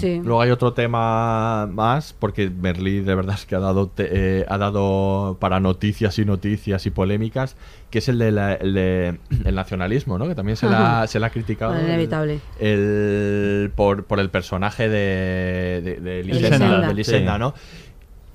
[0.07, 0.23] Luego, importante.
[0.23, 0.27] sí.
[0.27, 4.09] luego hay otro tema más, porque Merlí de verdad es que ha dado, te-
[4.41, 7.57] eh, ha dado para noticias y noticias y polémicas,
[7.91, 10.27] que es el de la- el, de- el nacionalismo, ¿no?
[10.29, 11.73] Que también se la, se la ha criticado.
[11.73, 12.41] Bueno, inevitable.
[12.59, 16.89] El, por, por el personaje de, de, de Lisenda, Lisenda.
[16.89, 17.53] de Lisenda, Sí.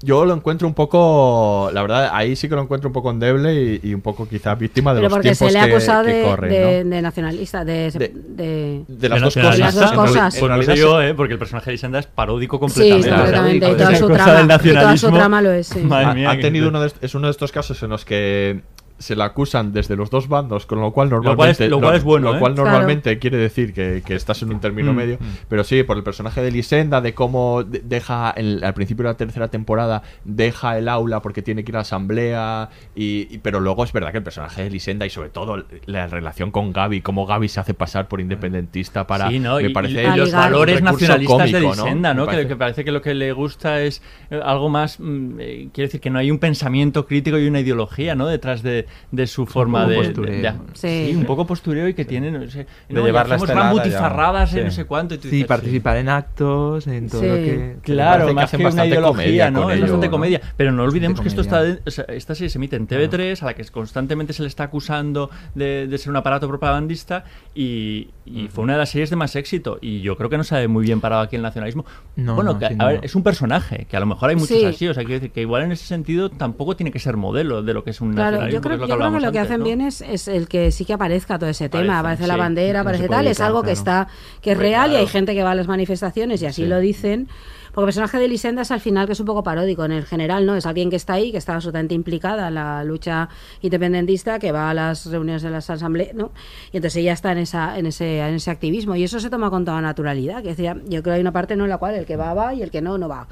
[0.03, 3.53] Yo lo encuentro un poco, la verdad, ahí sí que lo encuentro un poco endeble
[3.53, 5.71] y, y un poco quizás víctima de Pero los porque tiempos se le ha que,
[5.73, 6.89] acusado que de, corren, de- ¿no?
[6.95, 9.59] de nacionalista, de, De- de- De las ¿De dos cosas.
[9.59, 10.37] Las dos cosas.
[10.39, 11.13] Pues no sé yo, ¿eh?
[11.13, 13.57] porque el personaje de Lisenda es paródico Sí, completamente.
[13.57, 15.79] Y sea, toda su trama, del y toda su nacionalismo, trama lo es, sí.
[15.83, 18.03] Madre Ha- mía, ha que- tenido uno de, es uno de estos casos en los
[18.05, 18.61] que
[19.01, 21.95] se le acusan desde los dos bandos, con lo cual cual es- normalmente lo cual
[21.95, 22.39] es bueno, lo ¿eh?
[22.39, 22.69] cual Claro.
[22.69, 25.17] normalmente quiere decir que, que estás en un término Mm, medio,
[25.49, 29.09] pero sí, por el personaje de Lisenda, de cómo de- deja el- al principio de
[29.09, 33.37] la tercera temporada, deja el aula porque tiene que ir a la asamblea, y, y-
[33.39, 36.71] pero luego es verdad que el personaje de Lisenda y sobre todo la relación con
[36.73, 39.29] Gaby, cómo Gaby se hace pasar por independentista para...
[39.29, 39.57] Sí, ¿no?
[39.57, 41.59] me y, parece y los valores nacionalistas de.
[41.61, 42.21] Lisenda, ¿no?
[42.25, 42.47] Me Que, parece.
[42.49, 46.01] que parece que lo que le gusta es eh, algo más, mm, eh, quiere decir
[46.01, 48.27] que no hay un pensamiento crítico y una ideología, ¿no?
[48.27, 50.35] Detrás de, de su forma poco de, postureo.
[50.35, 51.07] de- de- Sí.
[51.11, 53.65] sí, un poco postureo y que tiene, no sé, no, y llevar la hacemos estelada
[53.73, 53.84] gran ya.
[53.84, 54.59] butifarradas, Sí.
[54.63, 55.15] no sé cuánto.
[55.15, 57.27] y tú Sí, dices, participar en actos, en todo Sí.
[57.27, 57.76] lo que...
[57.84, 59.69] Claro, que más que, una bastante ideología, ¿no?
[59.69, 60.11] es bastante ¿no?
[60.11, 60.41] comedia.
[60.57, 63.41] Pero no olvidemos que esto está, de- o sea, esta serie se emite en TV3,
[63.41, 68.09] a la que constantemente se le está acusando de, de ser un aparato propagandista y,
[68.26, 69.77] y fue una de las series de más éxito.
[69.81, 71.85] Y yo creo que no se ha muy bien parado aquí el nacionalismo.
[72.15, 74.57] No, bueno, no, que, a ver, es un personaje, que a lo mejor hay muchos
[74.57, 74.65] Sí.
[74.65, 74.88] así.
[74.88, 77.73] O sea, quiero decir que igual en ese sentido tampoco tiene que ser modelo de
[77.73, 78.57] lo que es un Claro, nacionalismo.
[78.57, 79.65] yo creo, que yo creo que lo que antes, hacen ¿no?
[79.65, 82.89] bien es, es el que sí que aparezca todo ese tema, aparece la bandera, no
[82.89, 84.07] aparece tal, es algo que está
[84.41, 86.67] que es real y hay gente que va a las manifestaciones y así Sí.
[86.67, 87.27] lo dicen.
[87.73, 90.05] Porque el personaje de Lisenda es al final que es un poco paródico, en el
[90.05, 93.29] general no, es alguien que está ahí, que está absolutamente implicada en la lucha
[93.61, 96.31] independentista, que va a las reuniones de las asambleas, ¿no?
[96.73, 99.49] Y entonces ella está en esa en ese en ese activismo y eso se toma
[99.49, 101.95] con toda naturalidad, que decía, yo creo que hay una parte no en la cual
[101.95, 103.27] el que va va y el que no no va.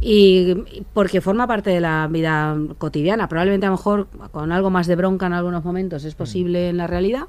[0.00, 4.86] Y porque forma parte de la vida cotidiana, probablemente a lo mejor con algo más
[4.86, 7.26] de bronca en algunos momentos es posible en la realidad,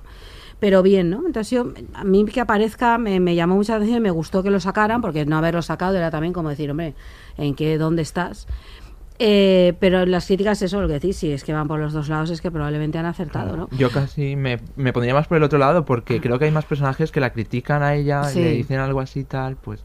[0.59, 1.17] pero bien, ¿no?
[1.25, 4.49] Entonces yo, a mí que aparezca me, me llamó mucha atención y me gustó que
[4.49, 6.95] lo sacaran, porque no haberlo sacado era también como decir, hombre,
[7.37, 8.47] ¿en qué, dónde estás?
[9.17, 12.09] Eh, pero las críticas, eso, lo que decís, si es que van por los dos
[12.09, 13.69] lados, es que probablemente han acertado, ¿no?
[13.77, 16.65] Yo casi me, me pondría más por el otro lado porque creo que hay más
[16.65, 18.39] personajes que la critican a ella Sí.
[18.39, 19.83] y le dicen algo así tal, pues...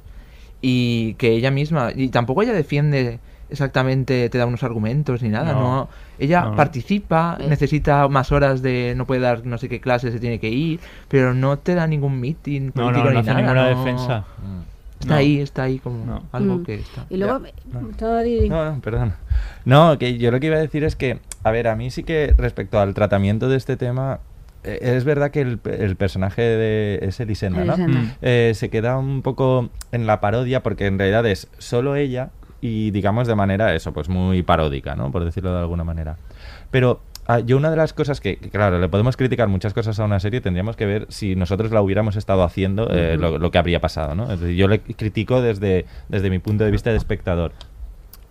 [0.62, 1.90] Y que ella misma...
[1.94, 3.18] Y tampoco ella defiende
[3.48, 5.60] exactamente, te da unos argumentos ni nada, No.
[5.60, 5.88] ¿no?
[6.18, 6.56] Ella No.
[6.56, 8.94] participa, necesita más horas de...
[8.96, 11.86] No puede dar no sé qué clase, se tiene que ir, pero no te da
[11.86, 13.40] ningún meeting No, no, político no ni hace nada.
[13.40, 13.78] ninguna no.
[13.78, 14.24] defensa.
[15.00, 15.18] Está No.
[15.18, 16.22] ahí, está ahí como No.
[16.32, 16.64] algo Mm.
[16.64, 17.06] que está...
[17.08, 17.40] Y luego,
[18.22, 18.48] Didi.
[18.50, 19.14] No, no, perdón.
[19.64, 22.04] No, que yo lo que iba a decir es que, a ver, a mí sí
[22.04, 24.20] que respecto al tratamiento de este tema,
[24.64, 27.76] es verdad que el, el personaje de es Elisenda, ¿no?
[27.76, 28.12] Mm.
[28.22, 32.30] Eh, se queda un poco en la parodia porque en realidad es solo ella
[32.60, 35.10] y digamos de manera eso, pues muy paródica, ¿no?
[35.10, 36.16] Por decirlo de alguna manera.
[36.70, 40.04] Pero ah, yo una de las cosas que, claro, le podemos criticar muchas cosas a
[40.04, 43.58] una serie, tendríamos que ver si nosotros la hubiéramos estado haciendo, eh, lo, lo que
[43.58, 44.30] habría pasado, ¿no?
[44.30, 47.52] Es decir, yo le critico desde, desde mi punto de vista de espectador.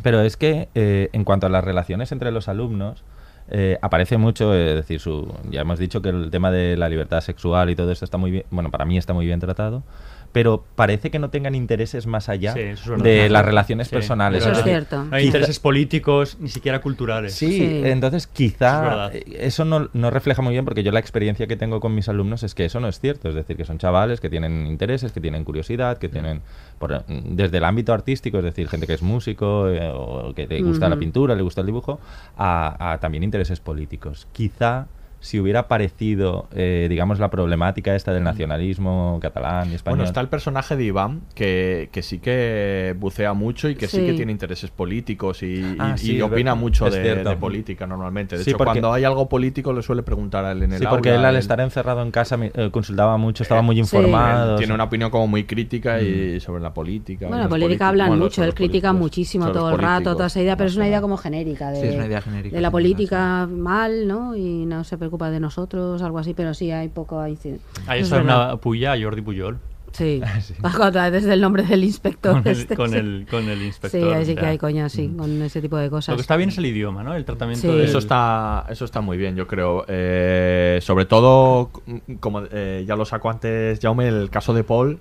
[0.02, 3.04] Pero es que eh, en cuanto a las relaciones entre los alumnos,
[3.52, 7.22] eh, aparece mucho, es decir, su, ya hemos dicho que el tema de la libertad
[7.22, 9.84] sexual y todo esto está muy bien, bueno, para mí está muy bien tratado,
[10.32, 13.30] pero parece que no tengan intereses más allá Sí, eso es de verdad.
[13.32, 14.46] las relaciones Sí, personales.
[14.46, 17.34] es Es decir, No hay quizá- intereses políticos, ni siquiera culturales.
[17.34, 21.56] Sí, entonces Es quizá eso no, no refleja muy bien porque yo la experiencia que
[21.56, 24.20] tengo con mis alumnos es que eso no es cierto, es decir, que son chavales
[24.20, 26.42] que tienen intereses, que tienen curiosidad, que tienen
[26.78, 30.62] por- desde el ámbito artístico, es decir, gente que es músico eh, o que le
[30.62, 32.00] gusta la pintura, le gusta el dibujo,
[32.38, 34.28] a, a también intereses políticos.
[34.32, 34.88] Quizá
[35.22, 39.98] si hubiera aparecido, eh, digamos, la problemática esta del nacionalismo catalán y español.
[39.98, 43.98] Bueno, está el personaje de Iván, que, que sí que bucea mucho y que sí,
[43.98, 44.06] Sí.
[44.06, 48.38] que tiene intereses políticos y, y- Ah, y sí, es opina mucho de, política normalmente.
[48.38, 50.80] De Sí, hecho, porque- cuando hay algo político le suele preguntar a él en el
[50.80, 53.76] Sí, porque aula, él al él- estar encerrado en casa eh, consultaba mucho, estaba muy
[53.76, 54.58] él informado.
[54.58, 56.36] Tiene una opinión como muy crítica Mm.
[56.36, 57.28] y sobre la política.
[57.28, 60.56] Bueno, la política hablan Bueno, mucho, él critica muchísimo todo el rato, toda esa idea,
[60.56, 61.72] pero es una idea como genérica.
[61.72, 64.36] De, Sí, es una idea genérica, De la sí, política mal, ¿no?
[64.36, 67.36] Y no se preocupa de nosotros, algo así, pero sí hay poco ahí.
[67.36, 67.58] sí.
[67.88, 69.58] Ahí Es está una puya a Jordi Puyol.
[69.92, 70.22] Sí,
[71.12, 72.34] desde el nombre del inspector.
[72.44, 72.98] Con el- este, con sí.
[72.98, 75.90] el- con el inspector, Sí, ahí sí que hay coña, sí, con ese tipo de
[75.90, 76.14] cosas.
[76.14, 77.16] Lo que está bien es el idioma, ¿no?
[77.16, 77.76] El tratamiento Sí.
[77.76, 79.86] del- Eso está, eso está muy bien, yo creo.
[79.88, 81.72] Eh, sobre todo,
[82.20, 85.00] como eh, ya lo sacó antes Jaume, el caso de Paul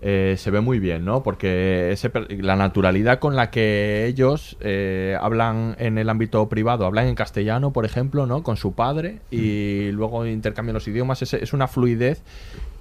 [0.00, 1.22] eh, se ve muy bien, ¿no?
[1.22, 7.08] Porque ese la naturalidad con la que ellos eh, hablan en el ámbito privado, hablan
[7.08, 8.42] en castellano, por ejemplo, ¿no?
[8.42, 12.22] Con su padre y luego intercambian los idiomas, es, es una fluidez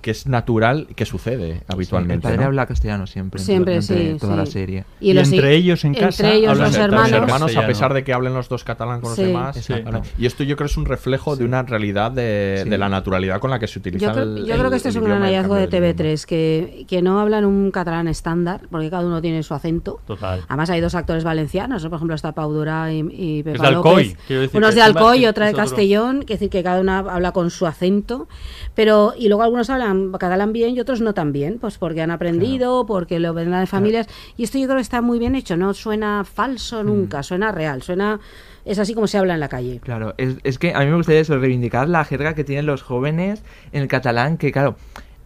[0.08, 2.14] que es natural que sucede habitualmente.
[2.16, 2.46] el padre ¿no?
[2.46, 3.42] habla castellano siempre.
[3.42, 4.38] Siempre, sí, toda sí.
[4.40, 4.86] la serie.
[5.02, 7.12] Y Y los- entre ellos en entre casa ellos hablan los hermanos.
[7.12, 9.22] Los hermanos, a pesar de que hablen los dos catalán con Sí.
[9.24, 9.58] los demás.
[9.58, 9.74] Sí.
[10.18, 12.70] Y esto yo creo es un reflejo de una realidad de, Sí.
[12.70, 14.88] de la naturalidad con la que se utiliza Yo creo, el- yo creo que este
[14.90, 18.62] es un gran hallazgo de cambio del TV3, que, que no hablan un catalán estándar,
[18.72, 20.00] porque cada uno tiene su acento.
[20.08, 20.42] Total.
[20.48, 21.90] Además hay dos actores valencianos, ¿no?
[21.90, 24.18] por ejemplo está Pau Durá y, y Pepa de Alcoy, López.
[24.26, 25.58] quiero decir Uno es que de Alcoy y es- otra de es.
[25.58, 28.30] Castellón, que decir que cada uno habla con su acento,
[28.76, 32.12] pero y luego algunos hablan catalán bien y otros no tan bien, pues porque han
[32.12, 34.08] aprendido, porque lo ven de familias,
[34.38, 37.82] y esto yo creo que está muy bien hecho, no suena falso nunca, suena real,
[37.82, 38.20] suena
[38.66, 39.80] es así como se habla en la calle.
[39.80, 42.84] Claro, es, es que a mí me gustaría eso, reivindicar la jerga que tienen los
[42.84, 43.42] jóvenes
[43.72, 44.76] en el catalán, que claro,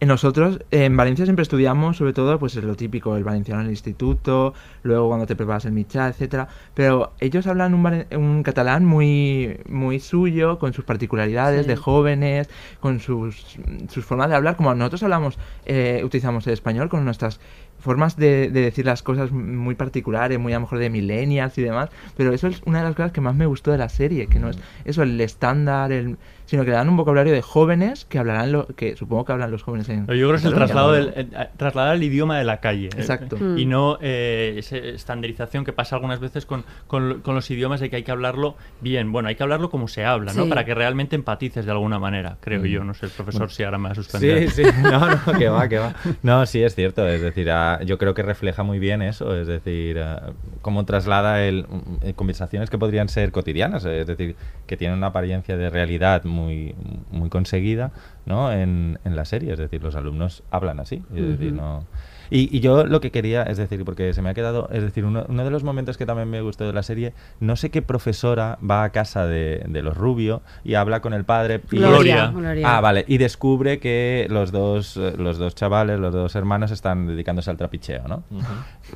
[0.06, 3.72] nosotros en Valencia siempre estudiamos sobre todo pues es lo típico, el valenciano en el
[3.72, 9.58] instituto, luego cuando te preparas el mitad, etcétera, pero ellos hablan un, un catalán muy
[9.68, 11.68] muy suyo, con sus particularidades Sí.
[11.68, 12.48] de jóvenes,
[12.80, 13.56] con sus,
[13.88, 17.40] sus formas de hablar, como nosotros hablamos, eh, utilizamos el español con nuestras
[17.82, 21.62] formas de, de decir las cosas muy particulares, muy a lo mejor de millennials y
[21.62, 24.26] demás, pero eso es una de las cosas que más me gustó de la serie,
[24.28, 28.04] que no es eso el estándar, el, sino que le dan un vocabulario de jóvenes
[28.04, 30.52] que hablarán lo que supongo que hablan los jóvenes en Pero yo creo que es
[30.52, 32.86] el traslado del, trasladar el idioma de la calle.
[32.86, 33.36] eh, Exacto.
[33.40, 37.80] eh, Y no eh, esa estandarización que pasa algunas veces con, con, con los idiomas
[37.80, 39.12] de que hay que hablarlo bien.
[39.12, 40.44] Bueno, hay que hablarlo como se habla, ¿no?
[40.44, 40.48] Sí.
[40.48, 42.66] Para que realmente empatices de alguna manera, creo Mm.
[42.66, 42.84] yo.
[42.84, 43.54] No sé, el profesor Bueno.
[43.54, 44.50] si ahora me va a suspender.
[44.50, 45.94] Sí, sí, no, no, que va, que va.
[46.22, 47.50] No, sí, es cierto, es decir,
[47.84, 52.14] yo creo que refleja muy bien eso, es decir, ah, cómo traslada el, mm, eh,
[52.14, 54.36] conversaciones que podrían ser cotidianas, es decir,
[54.66, 56.74] que tienen una apariencia de realidad muy,
[57.10, 57.92] muy conseguida,
[58.26, 58.52] ¿no?
[58.52, 61.84] En, en la serie, es decir, los alumnos hablan así, es decir, no...
[62.30, 65.04] Y, y yo lo que quería, es decir, porque se me ha quedado, es decir,
[65.04, 67.82] uno, uno de los momentos que también me gustó de la serie, no sé qué
[67.82, 71.60] profesora va a casa de, de los Rubio y habla con el padre.
[71.70, 72.76] y- Gloria, Gloria.
[72.76, 73.04] Ah, vale.
[73.08, 78.06] Y descubre que los dos, los dos chavales, los dos hermanos están dedicándose al trapicheo,
[78.08, 78.22] ¿no?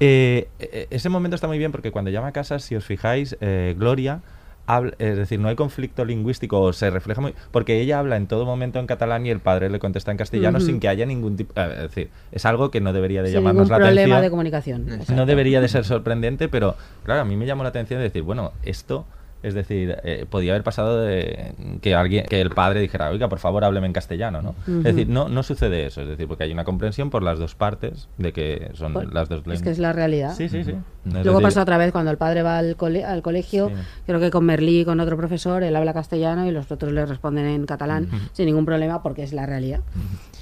[0.00, 3.36] Eh, eh, ese momento está muy bien porque cuando llama a casa, si os fijáis,
[3.40, 4.20] eh, Gloria
[4.66, 7.34] habla, es decir, no hay conflicto lingüístico, o se refleja muy...
[7.50, 10.60] Porque ella habla en todo momento en catalán y el padre le contesta en castellano
[10.60, 11.52] sin que haya ningún tipo...
[11.60, 14.22] eh, es decir, es algo que no debería de Sin llamarnos la problema atención.
[14.22, 14.88] de comunicación.
[14.92, 15.14] Exacto.
[15.14, 18.22] No debería de ser sorprendente, pero claro, a mí me llamó la atención de decir,
[18.22, 19.06] bueno, esto...
[19.42, 23.38] Es decir, eh, podía haber pasado de que alguien, que el padre dijera, oiga, por
[23.38, 24.54] favor, hábleme en castellano, ¿no?
[24.78, 27.54] Es decir, no, no sucede eso, es decir, porque hay una comprensión por las dos
[27.54, 29.62] partes de que son Pues, las dos Es lenguas.
[29.62, 30.34] que es la realidad.
[30.34, 30.70] Sí, sí, sí.
[30.72, 33.70] Es Luego decir, pasa otra vez cuando el padre va al, cole- al colegio,
[34.06, 37.46] creo que con Merlí, con otro profesor, él habla castellano y los otros le responden
[37.46, 39.80] en catalán sin ningún problema porque es la realidad.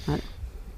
[0.07, 0.21] Vale.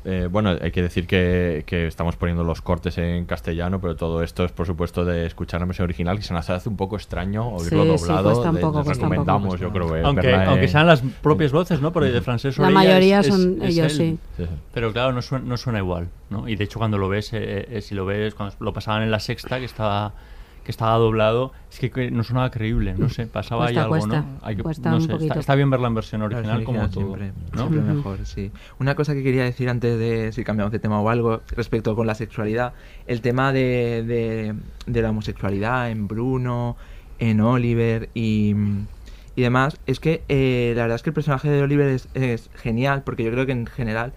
[0.10, 4.24] Eh, bueno, hay que decir que, que estamos poniendo los cortes en castellano, pero todo
[4.24, 6.96] esto es, por supuesto, de escuchar la versión original, que se nos hace un poco
[6.96, 8.32] extraño oírlo Sí, sí, doblado.
[8.32, 11.52] cuesta un De- poco, les recomendamos, cuesta yo creo, eh, Aunque, aunque sean las propias
[11.52, 11.92] voces, ¿no?
[11.92, 14.18] Porque de Francés La mayoría es- son es ellos, él.
[14.38, 14.46] sí.
[14.74, 16.48] Pero claro, no suena, no suena igual, ¿no?
[16.48, 19.12] Y de hecho cuando lo ves, eh, eh, si lo ves, cuando lo pasaban en
[19.12, 20.14] la sexta, que estaba
[20.68, 24.22] que estaba doblado, es que, no sonaba creíble, no sé, pasaba Cuesta, ahí algo, cuesta,
[24.22, 24.40] ¿no?
[24.42, 25.40] Hay que- cuesta no sé, está, poquito.
[25.40, 27.62] está bien ver la versión original como todo, siempre, ¿no?
[27.62, 28.52] siempre mejor, sí.
[28.78, 32.06] Una cosa que quería decir antes de si cambiamos de tema o algo respecto con
[32.06, 32.74] la sexualidad,
[33.06, 36.76] el tema de, de, de la homosexualidad en Bruno,
[37.18, 38.54] en Oliver y,
[39.36, 42.50] y demás, es que eh, la verdad es que el personaje de Oliver es, es
[42.56, 44.16] genial, porque yo creo que en general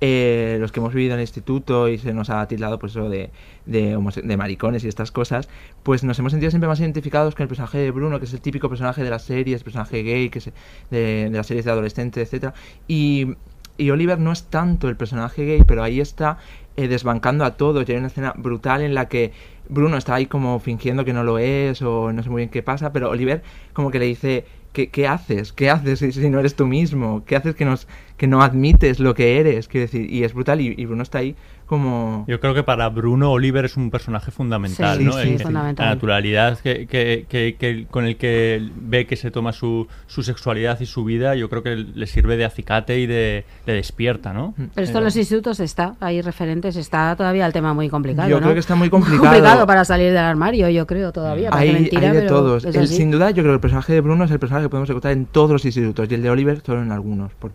[0.00, 3.08] eh, los que hemos vivido en el instituto y se nos ha tildado pues eso
[3.08, 3.30] de,
[3.66, 5.48] de, de maricones y estas cosas,
[5.82, 8.40] pues nos hemos sentido siempre más identificados con el personaje de Bruno, que es el
[8.40, 10.52] típico personaje de las series, personaje gay, que se,
[10.90, 12.54] de, de las series de adolescentes, etcétera
[12.88, 13.36] Y,
[13.76, 16.38] y Oliver no es tanto el personaje gay, pero ahí está
[16.76, 17.88] eh, desbancando a todos.
[17.88, 19.32] Y hay una escena brutal en la que
[19.68, 22.62] Bruno está ahí como fingiendo que no lo es o no sé muy bien qué
[22.62, 25.52] pasa, pero Oliver como que le dice, ¿qué, qué haces?
[25.52, 27.24] ¿Qué haces si, si no eres tú mismo?
[27.26, 27.86] ¿Qué haces que, nos,
[28.16, 29.68] que no admites lo que eres?
[29.68, 31.36] Quiero decir, y es brutal y, y Bruno está ahí
[31.70, 32.24] como...
[32.28, 35.12] Yo creo que para Bruno Oliver es un personaje fundamental, Sí, ¿no?
[35.12, 35.86] sí, El sí, que- fundamental.
[35.86, 40.22] La naturalidad que, que- que- que- con el que ve que se toma su, su
[40.22, 44.32] sexualidad y su vida, yo creo que le sirve de acicate y de, le despierta,
[44.34, 44.52] ¿no?
[44.74, 48.28] Pero esto en los institutos está, hay referentes, está todavía el tema muy complicado.
[48.28, 48.42] Yo ¿no?
[48.42, 49.22] creo que está muy complicado.
[49.30, 51.50] complicado para salir del armario, yo creo todavía.
[51.52, 52.64] Hay, mentira, hay de pero todos.
[52.64, 54.90] El- sin duda, yo creo que el personaje de Bruno es el personaje que podemos
[54.90, 57.52] encontrar en todos los institutos y el de Oliver solo en algunos, por,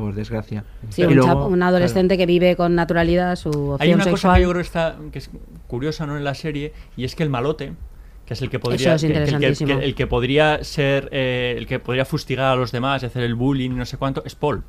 [0.00, 0.62] por desgracia.
[0.90, 4.32] Sí, un, luego, chap- un adolescente que vive con naturalidad su opción Hay una sexual.
[4.32, 5.30] cosa que yo creo que, está, que es
[5.66, 6.16] curiosa ¿no?
[6.18, 7.72] en la serie y es que el malote
[8.26, 11.54] que es el que podría Eso es que- que- el que- el podría ser eh,
[11.56, 14.22] el que podría fustigar a los demás y hacer el bullying y no sé cuánto
[14.26, 14.64] es Paul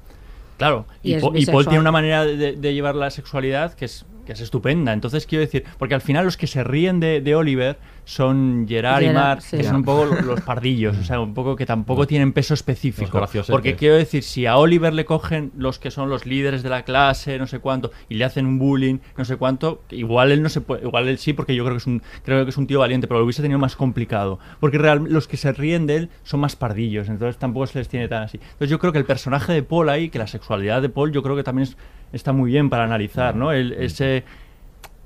[0.58, 3.74] claro Y y, es Po- y Paul tiene una manera de, de llevar la sexualidad
[3.74, 4.94] que es que es estupenda.
[4.94, 9.02] Entonces quiero decir porque al final los que se ríen de, de Oliver son Gerard
[9.04, 9.58] y Mark sí.
[9.58, 12.54] que son un poco lo- los pardillos o sea un poco que tampoco tienen peso
[12.54, 13.20] específico.
[13.50, 16.84] porque quiero decir si a Oliver le cogen los que son los líderes de la
[16.84, 20.48] clase no sé cuánto y le hacen un bullying no sé cuánto igual él no
[20.50, 22.68] se puede igual él sí porque yo creo que es un creo que es un
[22.68, 24.40] tío valiente pero lo hubiese tenido más complicado.
[24.62, 27.90] Porque real, los que se ríen de él son más pardillos entonces tampoco se les
[27.90, 28.38] tiene tan así.
[28.42, 31.22] Entonces yo creo que el personaje de Paul ahí que la sexualidad de Paul yo
[31.24, 31.78] creo que también es-
[32.14, 34.24] está muy bien para analizar no el, ese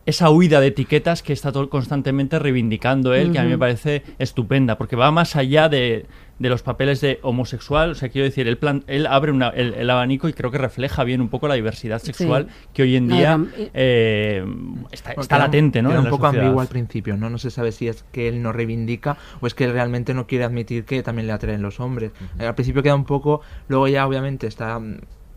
[0.08, 4.02] esa huida de etiquetas que está todo constantemente reivindicando él, que a mí me parece
[4.18, 6.08] estupenda, porque va más allá de,
[6.40, 9.76] de los papeles de homosexual, o sea, quiero decir, él, plan- él abre una- el,
[9.76, 13.08] el abanico y creo que refleja bien un poco la diversidad sexual que hoy en
[13.10, 14.44] No, día era- eh,
[14.92, 15.92] está, Porque está era- latente, ¿no?
[15.92, 16.46] Era un poco sociedad.
[16.46, 17.30] ambiguo al principio, ¿no?
[17.30, 20.26] No se sabe si es que él no reivindica o es que él realmente no
[20.26, 22.12] quiere admitir que también le atraen los hombres.
[22.40, 24.82] Al principio queda un poco, luego ya obviamente está...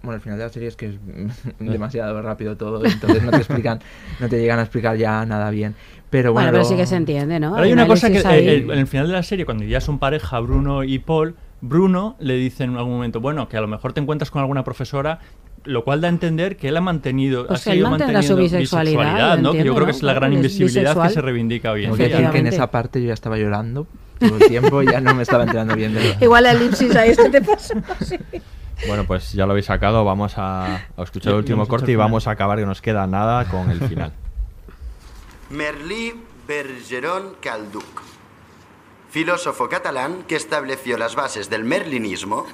[0.05, 0.95] Bueno, al final de la serie es que es
[1.59, 3.81] demasiado rápido todo, entonces no te explican,
[4.21, 5.75] no te llegan a explicar ya nada bien.
[6.11, 7.53] Pero bueno, Bueno, pero sí que se entiende, ¿no?
[7.55, 8.47] Pero hay una cosa que ahí.
[8.47, 11.35] eh, eh, en el final de la serie, cuando ya son pareja Bruno y Paul,
[11.61, 14.63] Bruno le dice en algún momento, bueno, que a lo mejor te encuentras con alguna
[14.63, 15.19] profesora,
[15.65, 18.35] lo cual da a entender que él ha mantenido, Pues ha que seguido mantendrá su
[18.37, 19.51] manteniendo bisexualidad, ¿no?
[19.53, 19.97] Que yo entiendo, creo que ¿no?
[19.97, 21.09] es la gran invisibilidad bisexual.
[21.09, 22.31] que se reivindica hoy en que día.
[22.31, 23.87] que en esa parte yo ya estaba llorando
[24.21, 26.95] todo el tiempo y ya no me estaba enterando bien de lo- Igual la elipsis
[26.95, 27.75] ahí se te pasó.
[28.05, 28.17] sí.
[28.87, 31.97] Bueno, pues ya lo habéis sacado, vamos a, a escuchar el último corte el y
[31.97, 34.13] vamos a acabar, que nos queda nada con el final.
[35.51, 36.15] Merlí
[36.47, 38.03] Bergeron Calduc,
[39.11, 42.47] filósofo catalán que estableció las bases del merlinismo,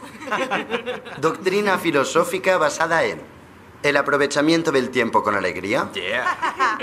[1.21, 3.21] doctrina filosófica basada en
[3.83, 5.89] el aprovechamiento del tiempo con alegría,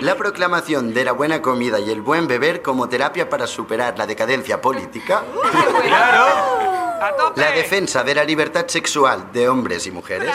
[0.01, 4.07] la proclamación de la buena comida y el buen beber como terapia para superar la
[4.07, 5.23] decadencia política,
[7.35, 10.33] la defensa de la libertad sexual de hombres y mujeres,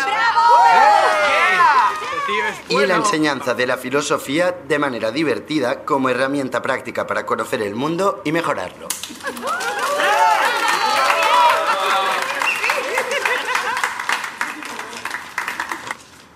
[2.68, 7.74] y la enseñanza de la filosofía de manera divertida como herramienta práctica para conocer el
[7.74, 8.88] mundo y mejorarlo.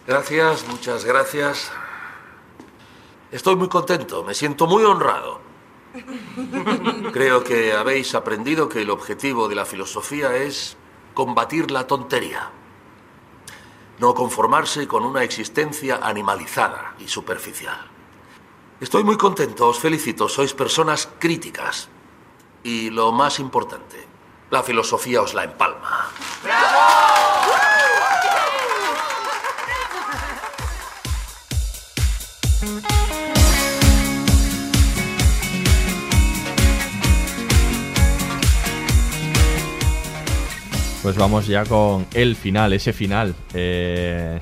[0.07, 1.71] Gracias, muchas gracias.
[3.33, 5.46] Estoy muy contento, me siento muy honrado.
[7.13, 10.77] Creo que habéis aprendido que el objetivo de la filosofía es
[11.15, 12.51] combatir la tontería.
[13.99, 17.91] No conformarse con una existencia animalizada y superficial.
[18.81, 21.89] Estoy muy contento, os felicito, sois personas críticas.
[22.63, 24.05] Y lo más importante,
[24.51, 26.13] la filosofía os la empalma.
[41.07, 43.33] Pues vamos ya con el final, ese final.
[43.55, 44.41] Eh,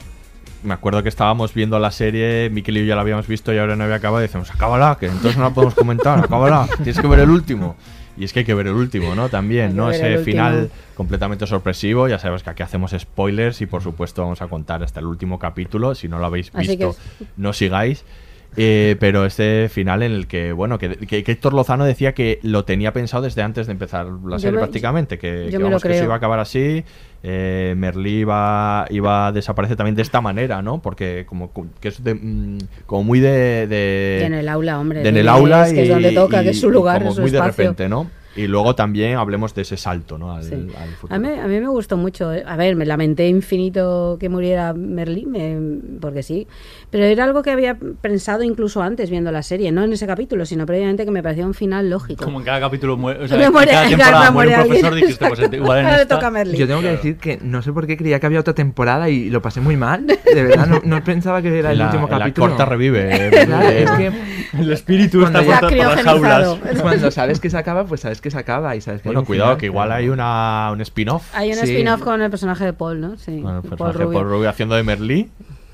[0.62, 3.58] me acuerdo que estábamos viendo la serie, Miquel y yo ya la habíamos visto y
[3.58, 6.98] ahora no había acabado y decimos, acábala, que entonces no la podemos comentar, acábala, tienes
[6.98, 7.76] que ver el último.
[8.16, 9.28] Y es que hay que ver el último, ¿no?
[9.28, 9.90] También, ¿no?
[9.90, 12.08] Ese final completamente sorpresivo.
[12.08, 15.38] Ya sabes que aquí hacemos spoilers y por supuesto vamos a contar hasta el último
[15.38, 15.94] capítulo.
[15.94, 16.96] Si no lo habéis visto,
[17.36, 18.06] no sigáis.
[18.56, 22.38] Eh, pero este final en el que, bueno, que, que, que Héctor Lozano decía que
[22.42, 25.64] lo tenía pensado desde antes de empezar la Yo serie me- prácticamente, que, yo que,
[25.64, 26.84] vamos, que se iba a acabar así.
[27.26, 30.82] Eh, Merlí iba, iba a desaparecer también de esta manera, ¿no?
[30.82, 31.50] Porque como
[31.80, 35.16] que es de, mm, como muy de, de- Y en el aula, hombre, de en
[35.16, 37.10] el aula es que es y- donde toca, que y- es su y lugar, como
[37.10, 38.10] es su muy de repente, ¿no?
[38.36, 40.32] Y luego también hablemos de ese salto, ¿no?
[40.34, 40.54] Al, Sí.
[40.54, 41.14] al futuro.
[41.14, 42.32] A mí, a mí me gustó mucho.
[42.34, 42.42] eh.
[42.46, 45.58] A ver, me lamenté infinito que muriera Merlí, me-
[46.00, 46.46] porque sí.
[46.90, 50.46] Pero era algo que había pensado incluso antes viendo la serie, no en ese capítulo,
[50.46, 52.24] sino previamente que me parecía un final lógico.
[52.24, 54.62] Como en cada capítulo muere, o sea, Me en muere- cada claro, temporada muere muere
[54.62, 55.06] un profesor, alguien.
[55.08, 56.06] dijiste, pues igual en esta...
[56.08, 56.56] toca a Merlí.
[56.58, 59.30] Yo tengo que decir que no sé por qué creía que había otra temporada y
[59.30, 60.06] lo pasé muy mal.
[60.06, 62.48] De verdad, no, no pensaba que era el La- último la capítulo.
[62.48, 64.12] corta revive, Claro, eh, es que
[64.60, 66.58] El espíritu cuando está por las jaulas.
[66.80, 69.20] Cuando sabes que se acaba, pues sabes que se acaba y sabes que hay Bueno,
[69.20, 71.30] un cuidado, final, que igual pero- hay una, un spin-off.
[71.34, 71.72] Hay un Sí.
[71.72, 73.16] spin-off con el personaje de Paul, ¿no?
[73.18, 73.40] Sí.
[73.40, 74.18] Bueno, el Paul personaje Rubio.
[74.18, 75.30] Paul Rubio haciendo de Merlí,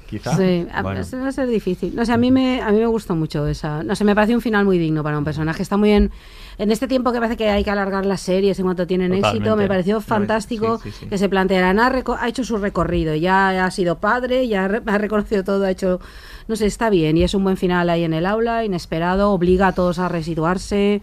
[0.09, 0.37] quizá.
[0.37, 1.01] Sí, Bueno.
[1.01, 1.95] eso va a ser difícil.
[1.95, 3.83] No sé, a mí me a mí me gustó mucho esa.
[3.83, 5.63] No sé, me parece un final muy digno para un personaje.
[5.63, 6.11] Está muy bien.
[6.59, 9.39] En este tiempo que parece que hay que alargar las series en cuanto tienen Totalmente.
[9.39, 11.07] éxito, me pareció fantástico sí, sí, sí.
[11.07, 11.79] que se plantearan.
[11.81, 16.01] Ha, ha hecho su recorrido, ya ha sido padre, ya ha reconocido todo, ha hecho.
[16.49, 17.17] No sé, está bien.
[17.17, 21.01] Y es un buen final ahí en el aula, inesperado, obliga a todos a resituarse.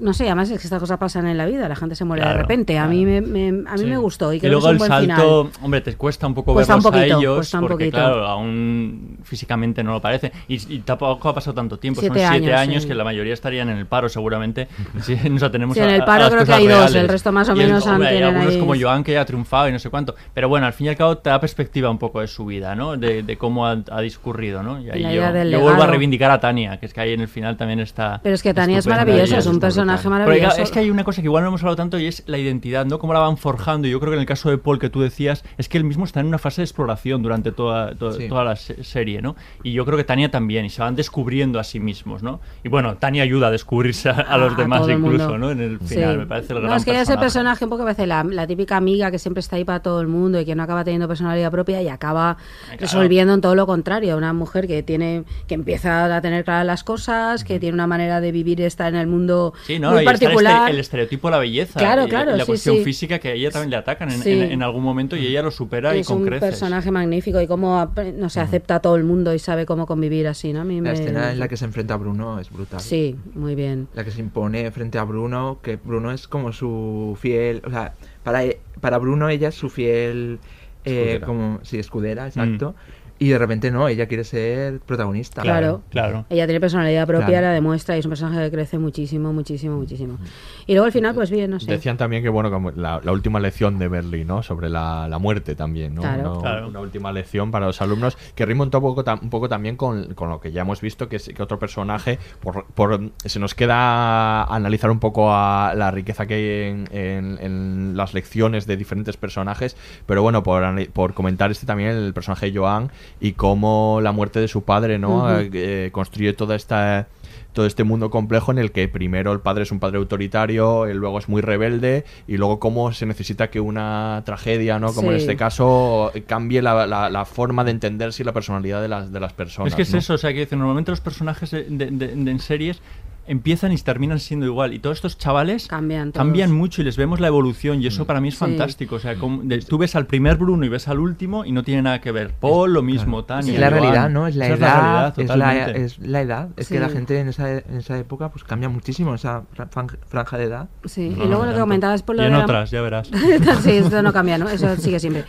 [0.00, 2.22] No sé, además es que estas cosas pasan en la vida, la gente se muere
[2.22, 2.78] de Claro, repente.
[2.78, 3.84] A mí me, me- a mí Sí.
[3.86, 5.64] me gustó y Y creo luego que el es un buen salto, final.
[5.64, 7.96] hombre, te cuesta un poco Cuesta un verlos a poquito, ellos, cuesta un porque poquito.
[7.98, 10.32] claro, aún físicamente no lo parece.
[10.48, 12.88] Y, y tampoco ha pasado tanto tiempo, Siete son siete años, años, sí.
[12.88, 14.68] que la mayoría estarían en el paro seguramente.
[15.02, 16.76] Sí, nos atenemos Sí, a- en el a- a paro las creo que hay dos,
[16.78, 16.94] reales.
[16.96, 19.12] el resto más o Y el- menos han- hombre, hay algunos ahí- como Joan que
[19.12, 20.14] ya ha triunfado y no sé cuánto.
[20.34, 22.74] Pero bueno, al fin y al cabo te da perspectiva un poco de su vida,
[22.74, 22.96] ¿no?
[22.96, 24.80] De, de cómo ha, ha discurrido, ¿no?
[24.80, 27.56] Y ahí yo, vuelvo a reivindicar a Tania, que es que ahí en el final
[27.56, 28.20] también está...
[28.22, 30.62] Pero es que Tania es maravillosa, es un personaje Porque, maravilloso.
[30.62, 32.86] es que hay una cosa que igual no hemos hablado tanto y es la identidad,
[32.86, 32.98] ¿no?
[32.98, 33.88] Cómo la van forjando.
[33.88, 35.84] Y yo creo que en el caso de Paul que tú decías, es que él
[35.84, 38.28] mismo está en una fase de exploración durante toda, to- Sí.
[38.28, 39.36] toda la se- serie, ¿no?
[39.62, 42.40] Y yo creo que Tania también, y se van descubriendo a sí mismos, ¿no?
[42.64, 45.38] Y bueno, Tania ayuda a descubrirse a, a los demás incluso.
[45.38, 45.50] ¿no?
[45.50, 45.94] En el Sí.
[45.96, 47.24] final, me parece el No, gran es que ella es el personaje.
[47.58, 50.00] personaje un poco a veces la, la típica amiga que siempre está ahí para todo
[50.00, 52.36] el mundo y que no acaba teniendo personalidad propia y acaba
[52.78, 54.16] resolviendo en todo lo contrario.
[54.16, 58.20] Una mujer que tiene que empieza a tener claras las cosas, que tiene una manera
[58.20, 59.90] de vivir esta en el mundo Sí, ¿no?
[59.92, 60.70] muy Y está el este- particular.
[60.70, 61.78] el estereotipo de la belleza.
[61.78, 62.84] Claro, y claro, La sí, cuestión sí.
[62.84, 64.30] física que a ella también le atacan en, Sí.
[64.32, 66.48] en- en algún momento y ella lo supera y es con un creces.
[66.50, 70.26] personaje magnífico y cómo no sé, acepta a todo el mundo y sabe cómo convivir
[70.28, 70.60] así, ¿no?
[70.60, 72.80] A mí La me- escena en la que se enfrenta a Bruno es brutal.
[72.80, 73.88] Sí, muy bien.
[73.94, 77.62] La que se impone frente a Bruno, que Bruno es como su fiel.
[77.66, 78.42] O sea, para,
[78.80, 80.38] para Bruno ella es su fiel.
[80.84, 81.26] Eh, Escudera.
[81.26, 82.74] como, sí, escudera, exacto.
[83.20, 85.42] Y de repente no, ella quiere ser protagonista.
[85.42, 86.24] Claro, claro.
[86.30, 87.46] Ella tiene personalidad propia, Claro.
[87.48, 90.18] la demuestra y es un personaje que crece muchísimo, muchísimo, muchísimo.
[90.66, 91.70] Y luego al final, pues bien, no sé.
[91.70, 94.42] Decían también que, bueno, como la, la última lección de Berlín, ¿no?
[94.44, 96.02] Sobre la, la muerte también, ¿no?
[96.02, 96.32] Claro.
[96.34, 96.68] Una, Claro.
[96.68, 100.28] una última lección para los alumnos que rima un poco, un poco también con, con
[100.30, 104.44] lo que ya hemos visto, que, es, que otro personaje, por, por- se nos queda
[104.44, 109.16] analizar un poco a la riqueza que hay en, en- en las lecciones de diferentes
[109.16, 109.76] personajes,
[110.06, 112.90] pero bueno, por, anali- por comentar este también, el personaje de Joan
[113.20, 115.38] y cómo la muerte de su padre, ¿no?
[115.40, 117.08] Eh, eh, construye toda esta
[117.54, 120.98] todo este mundo complejo en el que primero el padre es un padre autoritario, él
[120.98, 124.92] luego es muy rebelde y luego cómo se necesita que una tragedia, ¿no?
[124.92, 128.88] Como en este caso, cambie la, la- la forma de entenderse y la personalidad de
[128.88, 129.72] las, de las personas.
[129.72, 129.98] Es que es ¿no?
[129.98, 132.80] eso, o sea, que normalmente los personajes de, de- de- de- en series
[133.28, 134.72] empiezan y terminan siendo igual.
[134.74, 138.20] Y todos estos chavales Cambian cambian mucho y les vemos la evolución y eso para
[138.20, 138.40] mí es Sí.
[138.40, 138.96] fantástico.
[138.96, 141.62] O sea, como de- tú ves al primer Bruno y ves al último y no
[141.62, 142.32] tiene nada que ver.
[142.40, 143.52] Paul, lo mismo, Tania.
[143.54, 144.26] Es la realidad, ¿no?
[144.26, 145.14] Es la Esa edad.
[145.14, 146.48] realidad, es, la, es la edad.
[146.56, 146.74] Es Sí.
[146.74, 150.38] que la gente en esa, en esa época pues cambia muchísimo, esa fra- fran- franja
[150.38, 150.68] de edad.
[150.84, 152.82] Sí, No, y luego lo que comentabas por lo Y en de la- otras, ya
[152.82, 153.08] verás.
[153.62, 154.48] sí, esto no cambia, ¿no?
[154.48, 155.24] Eso sigue siempre.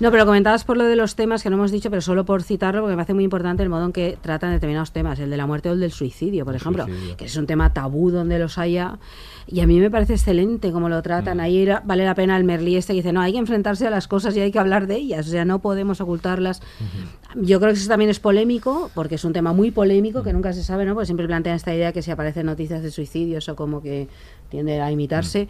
[0.00, 2.42] No, pero comentabas por lo de los temas que no hemos dicho, pero solo por
[2.42, 5.36] citarlo, porque me hace muy importante el modo en que tratan determinados temas, el de
[5.36, 7.16] la muerte o el del suicidio, por ejemplo, suicidio.
[7.16, 8.98] que es un tema tabú donde los haya.
[9.46, 11.40] Y a mí me parece excelente cómo lo tratan.
[11.40, 13.90] Ahí era- vale la pena el Merlí este que dice, no, hay que enfrentarse a
[13.90, 16.62] las cosas y hay que hablar de ellas, o sea, no podemos ocultarlas.
[17.34, 20.52] Yo creo que eso también es polémico, porque es un tema muy polémico que nunca
[20.52, 20.94] se sabe, ¿no?
[20.94, 24.08] Porque siempre plantean esta idea que si aparecen noticias de suicidios o como que
[24.48, 25.48] tiende a imitarse.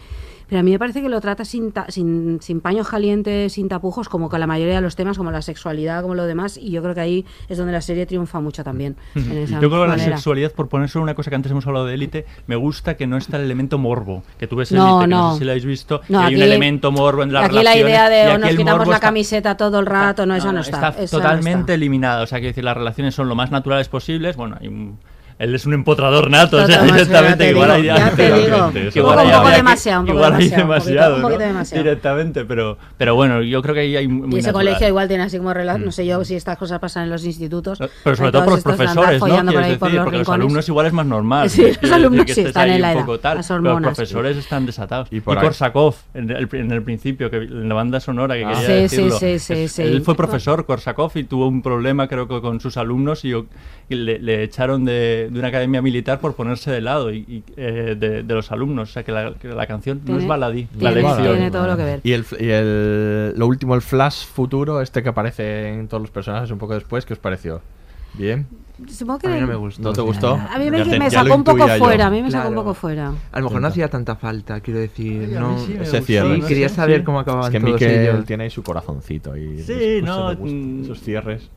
[0.53, 3.70] Pero a mí me parece que lo trata sin, ta- sin, sin paños calientes, sin
[3.70, 6.59] tapujos, como con la mayoría de los temas, como la sexualidad, como lo demás.
[6.59, 8.97] Y yo creo que ahí es donde la serie triunfa mucho también.
[9.15, 11.66] en esa Yo creo que la sexualidad, por poner solo una cosa que antes hemos
[11.66, 14.24] hablado de élite, me gusta que no está el elemento morbo.
[14.39, 15.33] Que tú ves No, élite, que no no.
[15.33, 17.74] sé si lo habéis visto, No, que hay un elemento morbo en las Aquí la
[17.74, 20.89] idea de o nos quitamos la está- camiseta todo el rato, no, esa no está.
[20.99, 21.74] esa no totalmente está.
[21.74, 22.23] eliminada.
[22.24, 24.37] O sea, que decir, las relaciones son lo más naturales posibles.
[24.37, 24.99] Bueno, hay un-
[25.38, 27.50] él es un empotrador nato, o sea, directamente.
[27.50, 31.38] igual Un poco- que- demasiado, un poco igual hay demasiado, un poquito- demasiado, un poquito
[31.40, 31.46] ¿no?
[31.46, 31.84] demasiado.
[31.84, 34.66] Directamente, pero, pero bueno, yo creo que ahí hay muy Y ese natural.
[34.66, 37.24] colegio igual tiene así como relación, no sé yo si estas cosas pasan en los
[37.24, 37.78] institutos.
[38.04, 39.28] Pero sobre todo por los profesores, ¿no?
[39.52, 41.50] Por por los porque los alumnos igual es más normal.
[41.50, 45.09] Sí, los alumnos sí, están en la edad, los profesores están desatados.
[45.10, 48.52] Y por Korsakov, en el, en el principio, que en la banda sonora que Ah.
[48.52, 49.18] quería Sí, sí, decirlo.
[49.18, 49.82] sí, sí, es- sí.
[49.82, 53.32] Él fue profesor, Korsakov, y tuvo un problema creo que con sus alumnos y,
[53.88, 58.23] le echaron de, de una academia militar por ponerse de lado y, y, eh, de,
[58.23, 58.90] de los alumnos.
[58.90, 61.23] O sea que la, que la canción no Tiene- es baladí, la lección.
[61.23, 62.01] tiene todo lo que ver.
[62.03, 66.11] Y, el, y el, lo último, el flash futuro, este que aparece en todos los
[66.11, 67.61] personajes un poco después, ¿qué os pareció?
[68.15, 68.47] ¿Bien?
[68.89, 69.81] Supongo que A mí no me gustó.
[69.82, 70.35] ¿No te gustó?
[70.35, 71.85] A mí me, me sacó un poco intuía yo.
[71.85, 72.62] fuera, a mí me sacó un Claro.
[72.65, 73.12] poco fuera.
[73.31, 75.28] A lo mejor no hacía tanta falta, quiero decir.
[75.31, 76.35] Ay, no, sí cierre.
[76.35, 77.05] Sí, no quería saber sí.
[77.05, 78.24] cómo acababan Es que todos Miquel ellos.
[78.27, 80.82] tiene ahí su corazoncito y Sí, no, mm.
[80.82, 81.49] esos cierres.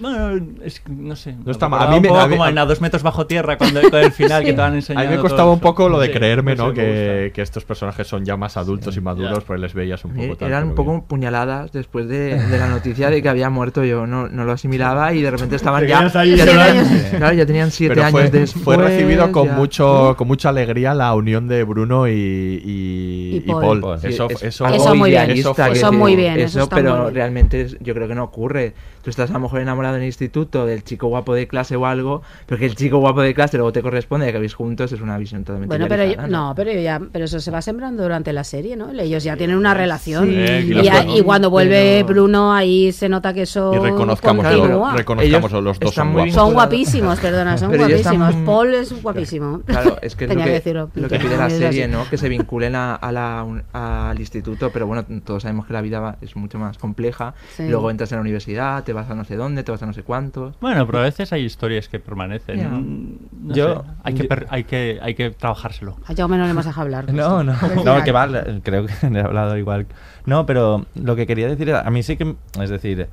[0.00, 1.34] Bueno, es no sé.
[1.44, 1.82] No está mal.
[1.86, 3.80] A mí un me- poco a como a- en a dos metros bajo tierra cuando,
[3.82, 5.10] con el final que te van A enseñando.
[5.10, 8.06] mí me todo costaba un poco lo de Sí, creerme, no Que, que estos personajes
[8.06, 10.46] son ya más adultos y maduros, pues les veías un poco.
[10.46, 11.02] Eran un poco bien.
[11.02, 14.06] puñaladas después de, de la noticia de que había muerto yo.
[14.06, 16.10] No, no lo asimilaba y de repente estaban ya.
[16.14, 18.64] ahí ya tenían, claro, ya tenían siete Pero años fue, después.
[18.64, 23.36] fue recibido con ya- mucho con mucha alegría la unión de Bruno y, y, Y
[23.36, 23.80] y Paul.
[23.80, 24.00] Paul.
[24.00, 27.14] Sí, Eso, es eso, Eso muy bien, eso muy bien, eso pero muy bien.
[27.14, 28.74] realmente yo creo que no ocurre.
[29.02, 31.86] Tú estás a lo mejor enamorado en el instituto del chico guapo de clase o
[31.86, 34.92] algo, pero que el chico guapo de clase luego te corresponde de que habéis juntos
[34.92, 38.02] es una visión totalmente Bueno, pero idealizada, no, pero ya, pero eso se va sembrando
[38.02, 38.90] durante la serie, ¿no?
[38.92, 42.52] Ellos ya tienen una relación Sí, y, claro, ya- pero- y cuando vuelve pero- Bruno
[42.52, 44.94] ahí se nota que eso Y reconozcamos, continúa.
[44.96, 46.32] reconozcamos los dos son guapos.
[46.34, 48.34] Son guapísimos, perdona, son Pero guapísimos.
[48.46, 49.60] Paul es guapísimo.
[49.66, 50.90] Claro, es que es Tenía lo que, decirlo.
[50.94, 51.88] lo que pide la serie.
[51.88, 52.08] ¿no?
[52.08, 55.80] Que se vinculen a, a la un- al instituto, pero bueno, todos sabemos que la
[55.80, 57.34] vida va- es mucho más compleja.
[57.56, 57.68] Sí.
[57.68, 60.02] Luego entras en la universidad, te vas a no sé dónde, te a no sé
[60.02, 60.58] cuántos.
[60.60, 62.58] Bueno, pero a veces hay historias que permanecen.
[62.58, 62.68] Ya.
[62.68, 63.18] Mm,
[63.48, 65.96] no Yo- sé, hay, que per- hay, que, hay que trabajárselo.
[66.06, 67.06] A Jaume no le hemos dejado hablar.
[67.12, 67.54] No, no,
[67.84, 68.28] no, que va,
[68.64, 69.86] creo que he hablado igual.
[70.26, 73.06] No, pero lo que quería decir, era- a mí sí que, es decir,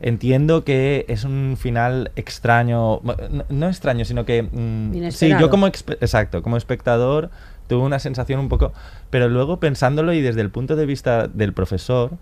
[0.00, 4.42] entiendo que es un final extraño, no, no extraño, sino que...
[4.42, 7.30] mm, sí, yo como, exacto, como espectador
[7.66, 8.72] tuve una sensación un poco,
[9.10, 12.12] pero luego pensándolo y desde el punto de vista del profesor,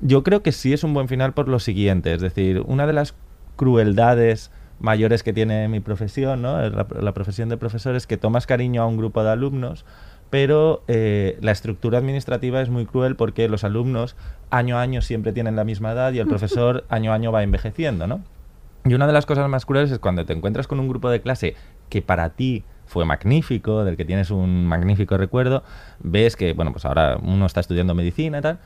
[0.00, 2.92] yo creo que sí es un buen final por lo siguiente, es decir, una de
[2.94, 3.14] las
[3.56, 4.50] crueldades
[4.80, 6.60] mayores que tiene mi profesión, ¿no?
[6.68, 9.84] la, la profesión de profesor, es que tomas cariño a un grupo de alumnos,
[10.30, 14.16] pero eh, la estructura administrativa es muy cruel porque los alumnos
[14.50, 17.42] año a año siempre tienen la misma edad y el profesor año a año va
[17.42, 18.20] envejeciendo, ¿no?
[18.84, 21.22] Y una de las cosas más crueles es cuando te encuentras con un grupo de
[21.22, 21.54] clase
[21.88, 25.62] que para ti fue magnífico, del que tienes un magnífico recuerdo,
[26.00, 28.58] ves que, bueno, pues ahora uno está estudiando medicina y tal,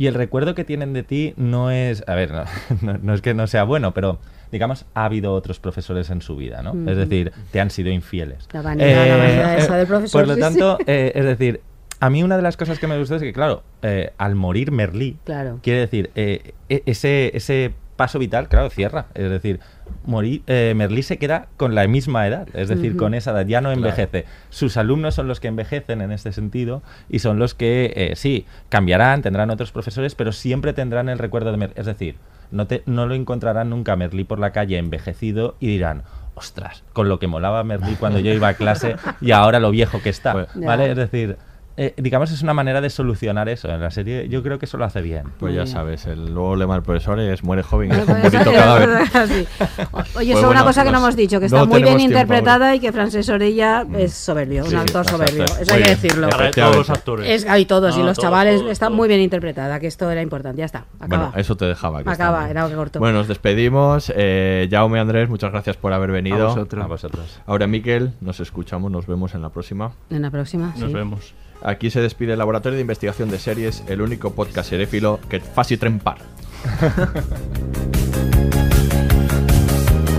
[0.00, 2.44] y el recuerdo que tienen de ti no es, a ver, no,
[2.80, 4.18] no- no es que no sea bueno, pero
[4.50, 6.72] digamos, ha habido otros profesores en su vida, ¿no?
[6.90, 8.48] Es decir, te han sido infieles.
[8.52, 10.84] La vanidad, la vanidad esa del profesor, Por lo sí, tanto, sí.
[10.86, 11.60] eh, es decir,
[12.00, 14.72] a mí una de las cosas que me gustó es que, claro, eh, al morir
[14.72, 15.60] Merlí, Claro.
[15.62, 19.08] quiere decir, eh, e- ese, ese paso vital, claro, cierra.
[19.12, 19.60] Es decir,
[20.06, 23.60] morir, eh, Merlí se queda con la misma edad, es decir, con esa edad, ya
[23.60, 23.76] no Claro.
[23.82, 24.24] envejece.
[24.48, 28.46] Sus alumnos son los que envejecen en este sentido y son los que, eh, sí,
[28.70, 31.74] cambiarán, tendrán otros profesores, pero siempre tendrán el recuerdo de Merlí.
[31.76, 32.16] Es decir,
[32.50, 36.02] no, te, no lo encontrarán nunca Merlí por la calle envejecido y dirán,
[36.34, 40.00] ostras, con lo que molaba Merlí cuando yo iba a clase y ahora lo viejo
[40.02, 40.32] que está.
[40.32, 40.90] Pues- ¿Vale?
[40.90, 41.36] Es decir,
[41.82, 43.70] eh, digamos, es una manera de solucionar eso.
[43.70, 45.24] En la serie yo creo que eso lo hace bien.
[45.38, 48.52] Pues ya sabes, el nuevo lema del profesor es muere joven y deja un bonito
[48.52, 49.08] cadáver.
[49.28, 49.46] sí.
[49.92, 51.82] O- Oye, Pues eso es una cosa que no hemos dicho, que no está muy
[51.82, 55.44] bien tiempo interpretada y que Frances Orella es soberbio, Sí, un actor soberbio.
[55.44, 56.28] Eso Muy hay que decirlo.
[56.28, 57.28] Para todos los actores.
[57.30, 58.96] Es, hay todos, y los todos, chavales todos, está todos.
[58.98, 60.58] muy bien interpretada, que esto era importante.
[60.58, 61.26] Ya está, acaba.
[61.28, 62.02] Bueno, eso te dejaba.
[62.04, 62.98] que Acaba, era que cortó.
[62.98, 64.12] Bueno, nos despedimos.
[64.14, 66.44] Eh, Jaume Andrés, muchas gracias por haber venido.
[66.50, 66.84] A vosotros.
[66.84, 67.40] A vosotros.
[67.46, 69.92] Ahora, Miquel, nos escuchamos, nos vemos en la próxima.
[70.10, 70.94] En la próxima, Nos sí.
[70.94, 71.32] vemos.
[71.62, 75.78] Aquí se despide el Laboratorio de Investigación de Series, el único podcast seréfilo que fácil
[75.78, 76.18] trempar.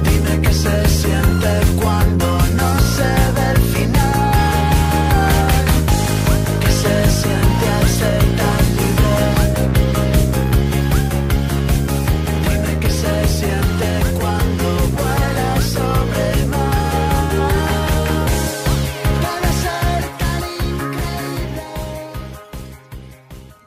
[0.03, 3.03] Dime qué se siente cuando no se
[3.33, 4.31] ve el final.
[6.59, 7.40] ¿Qué se siente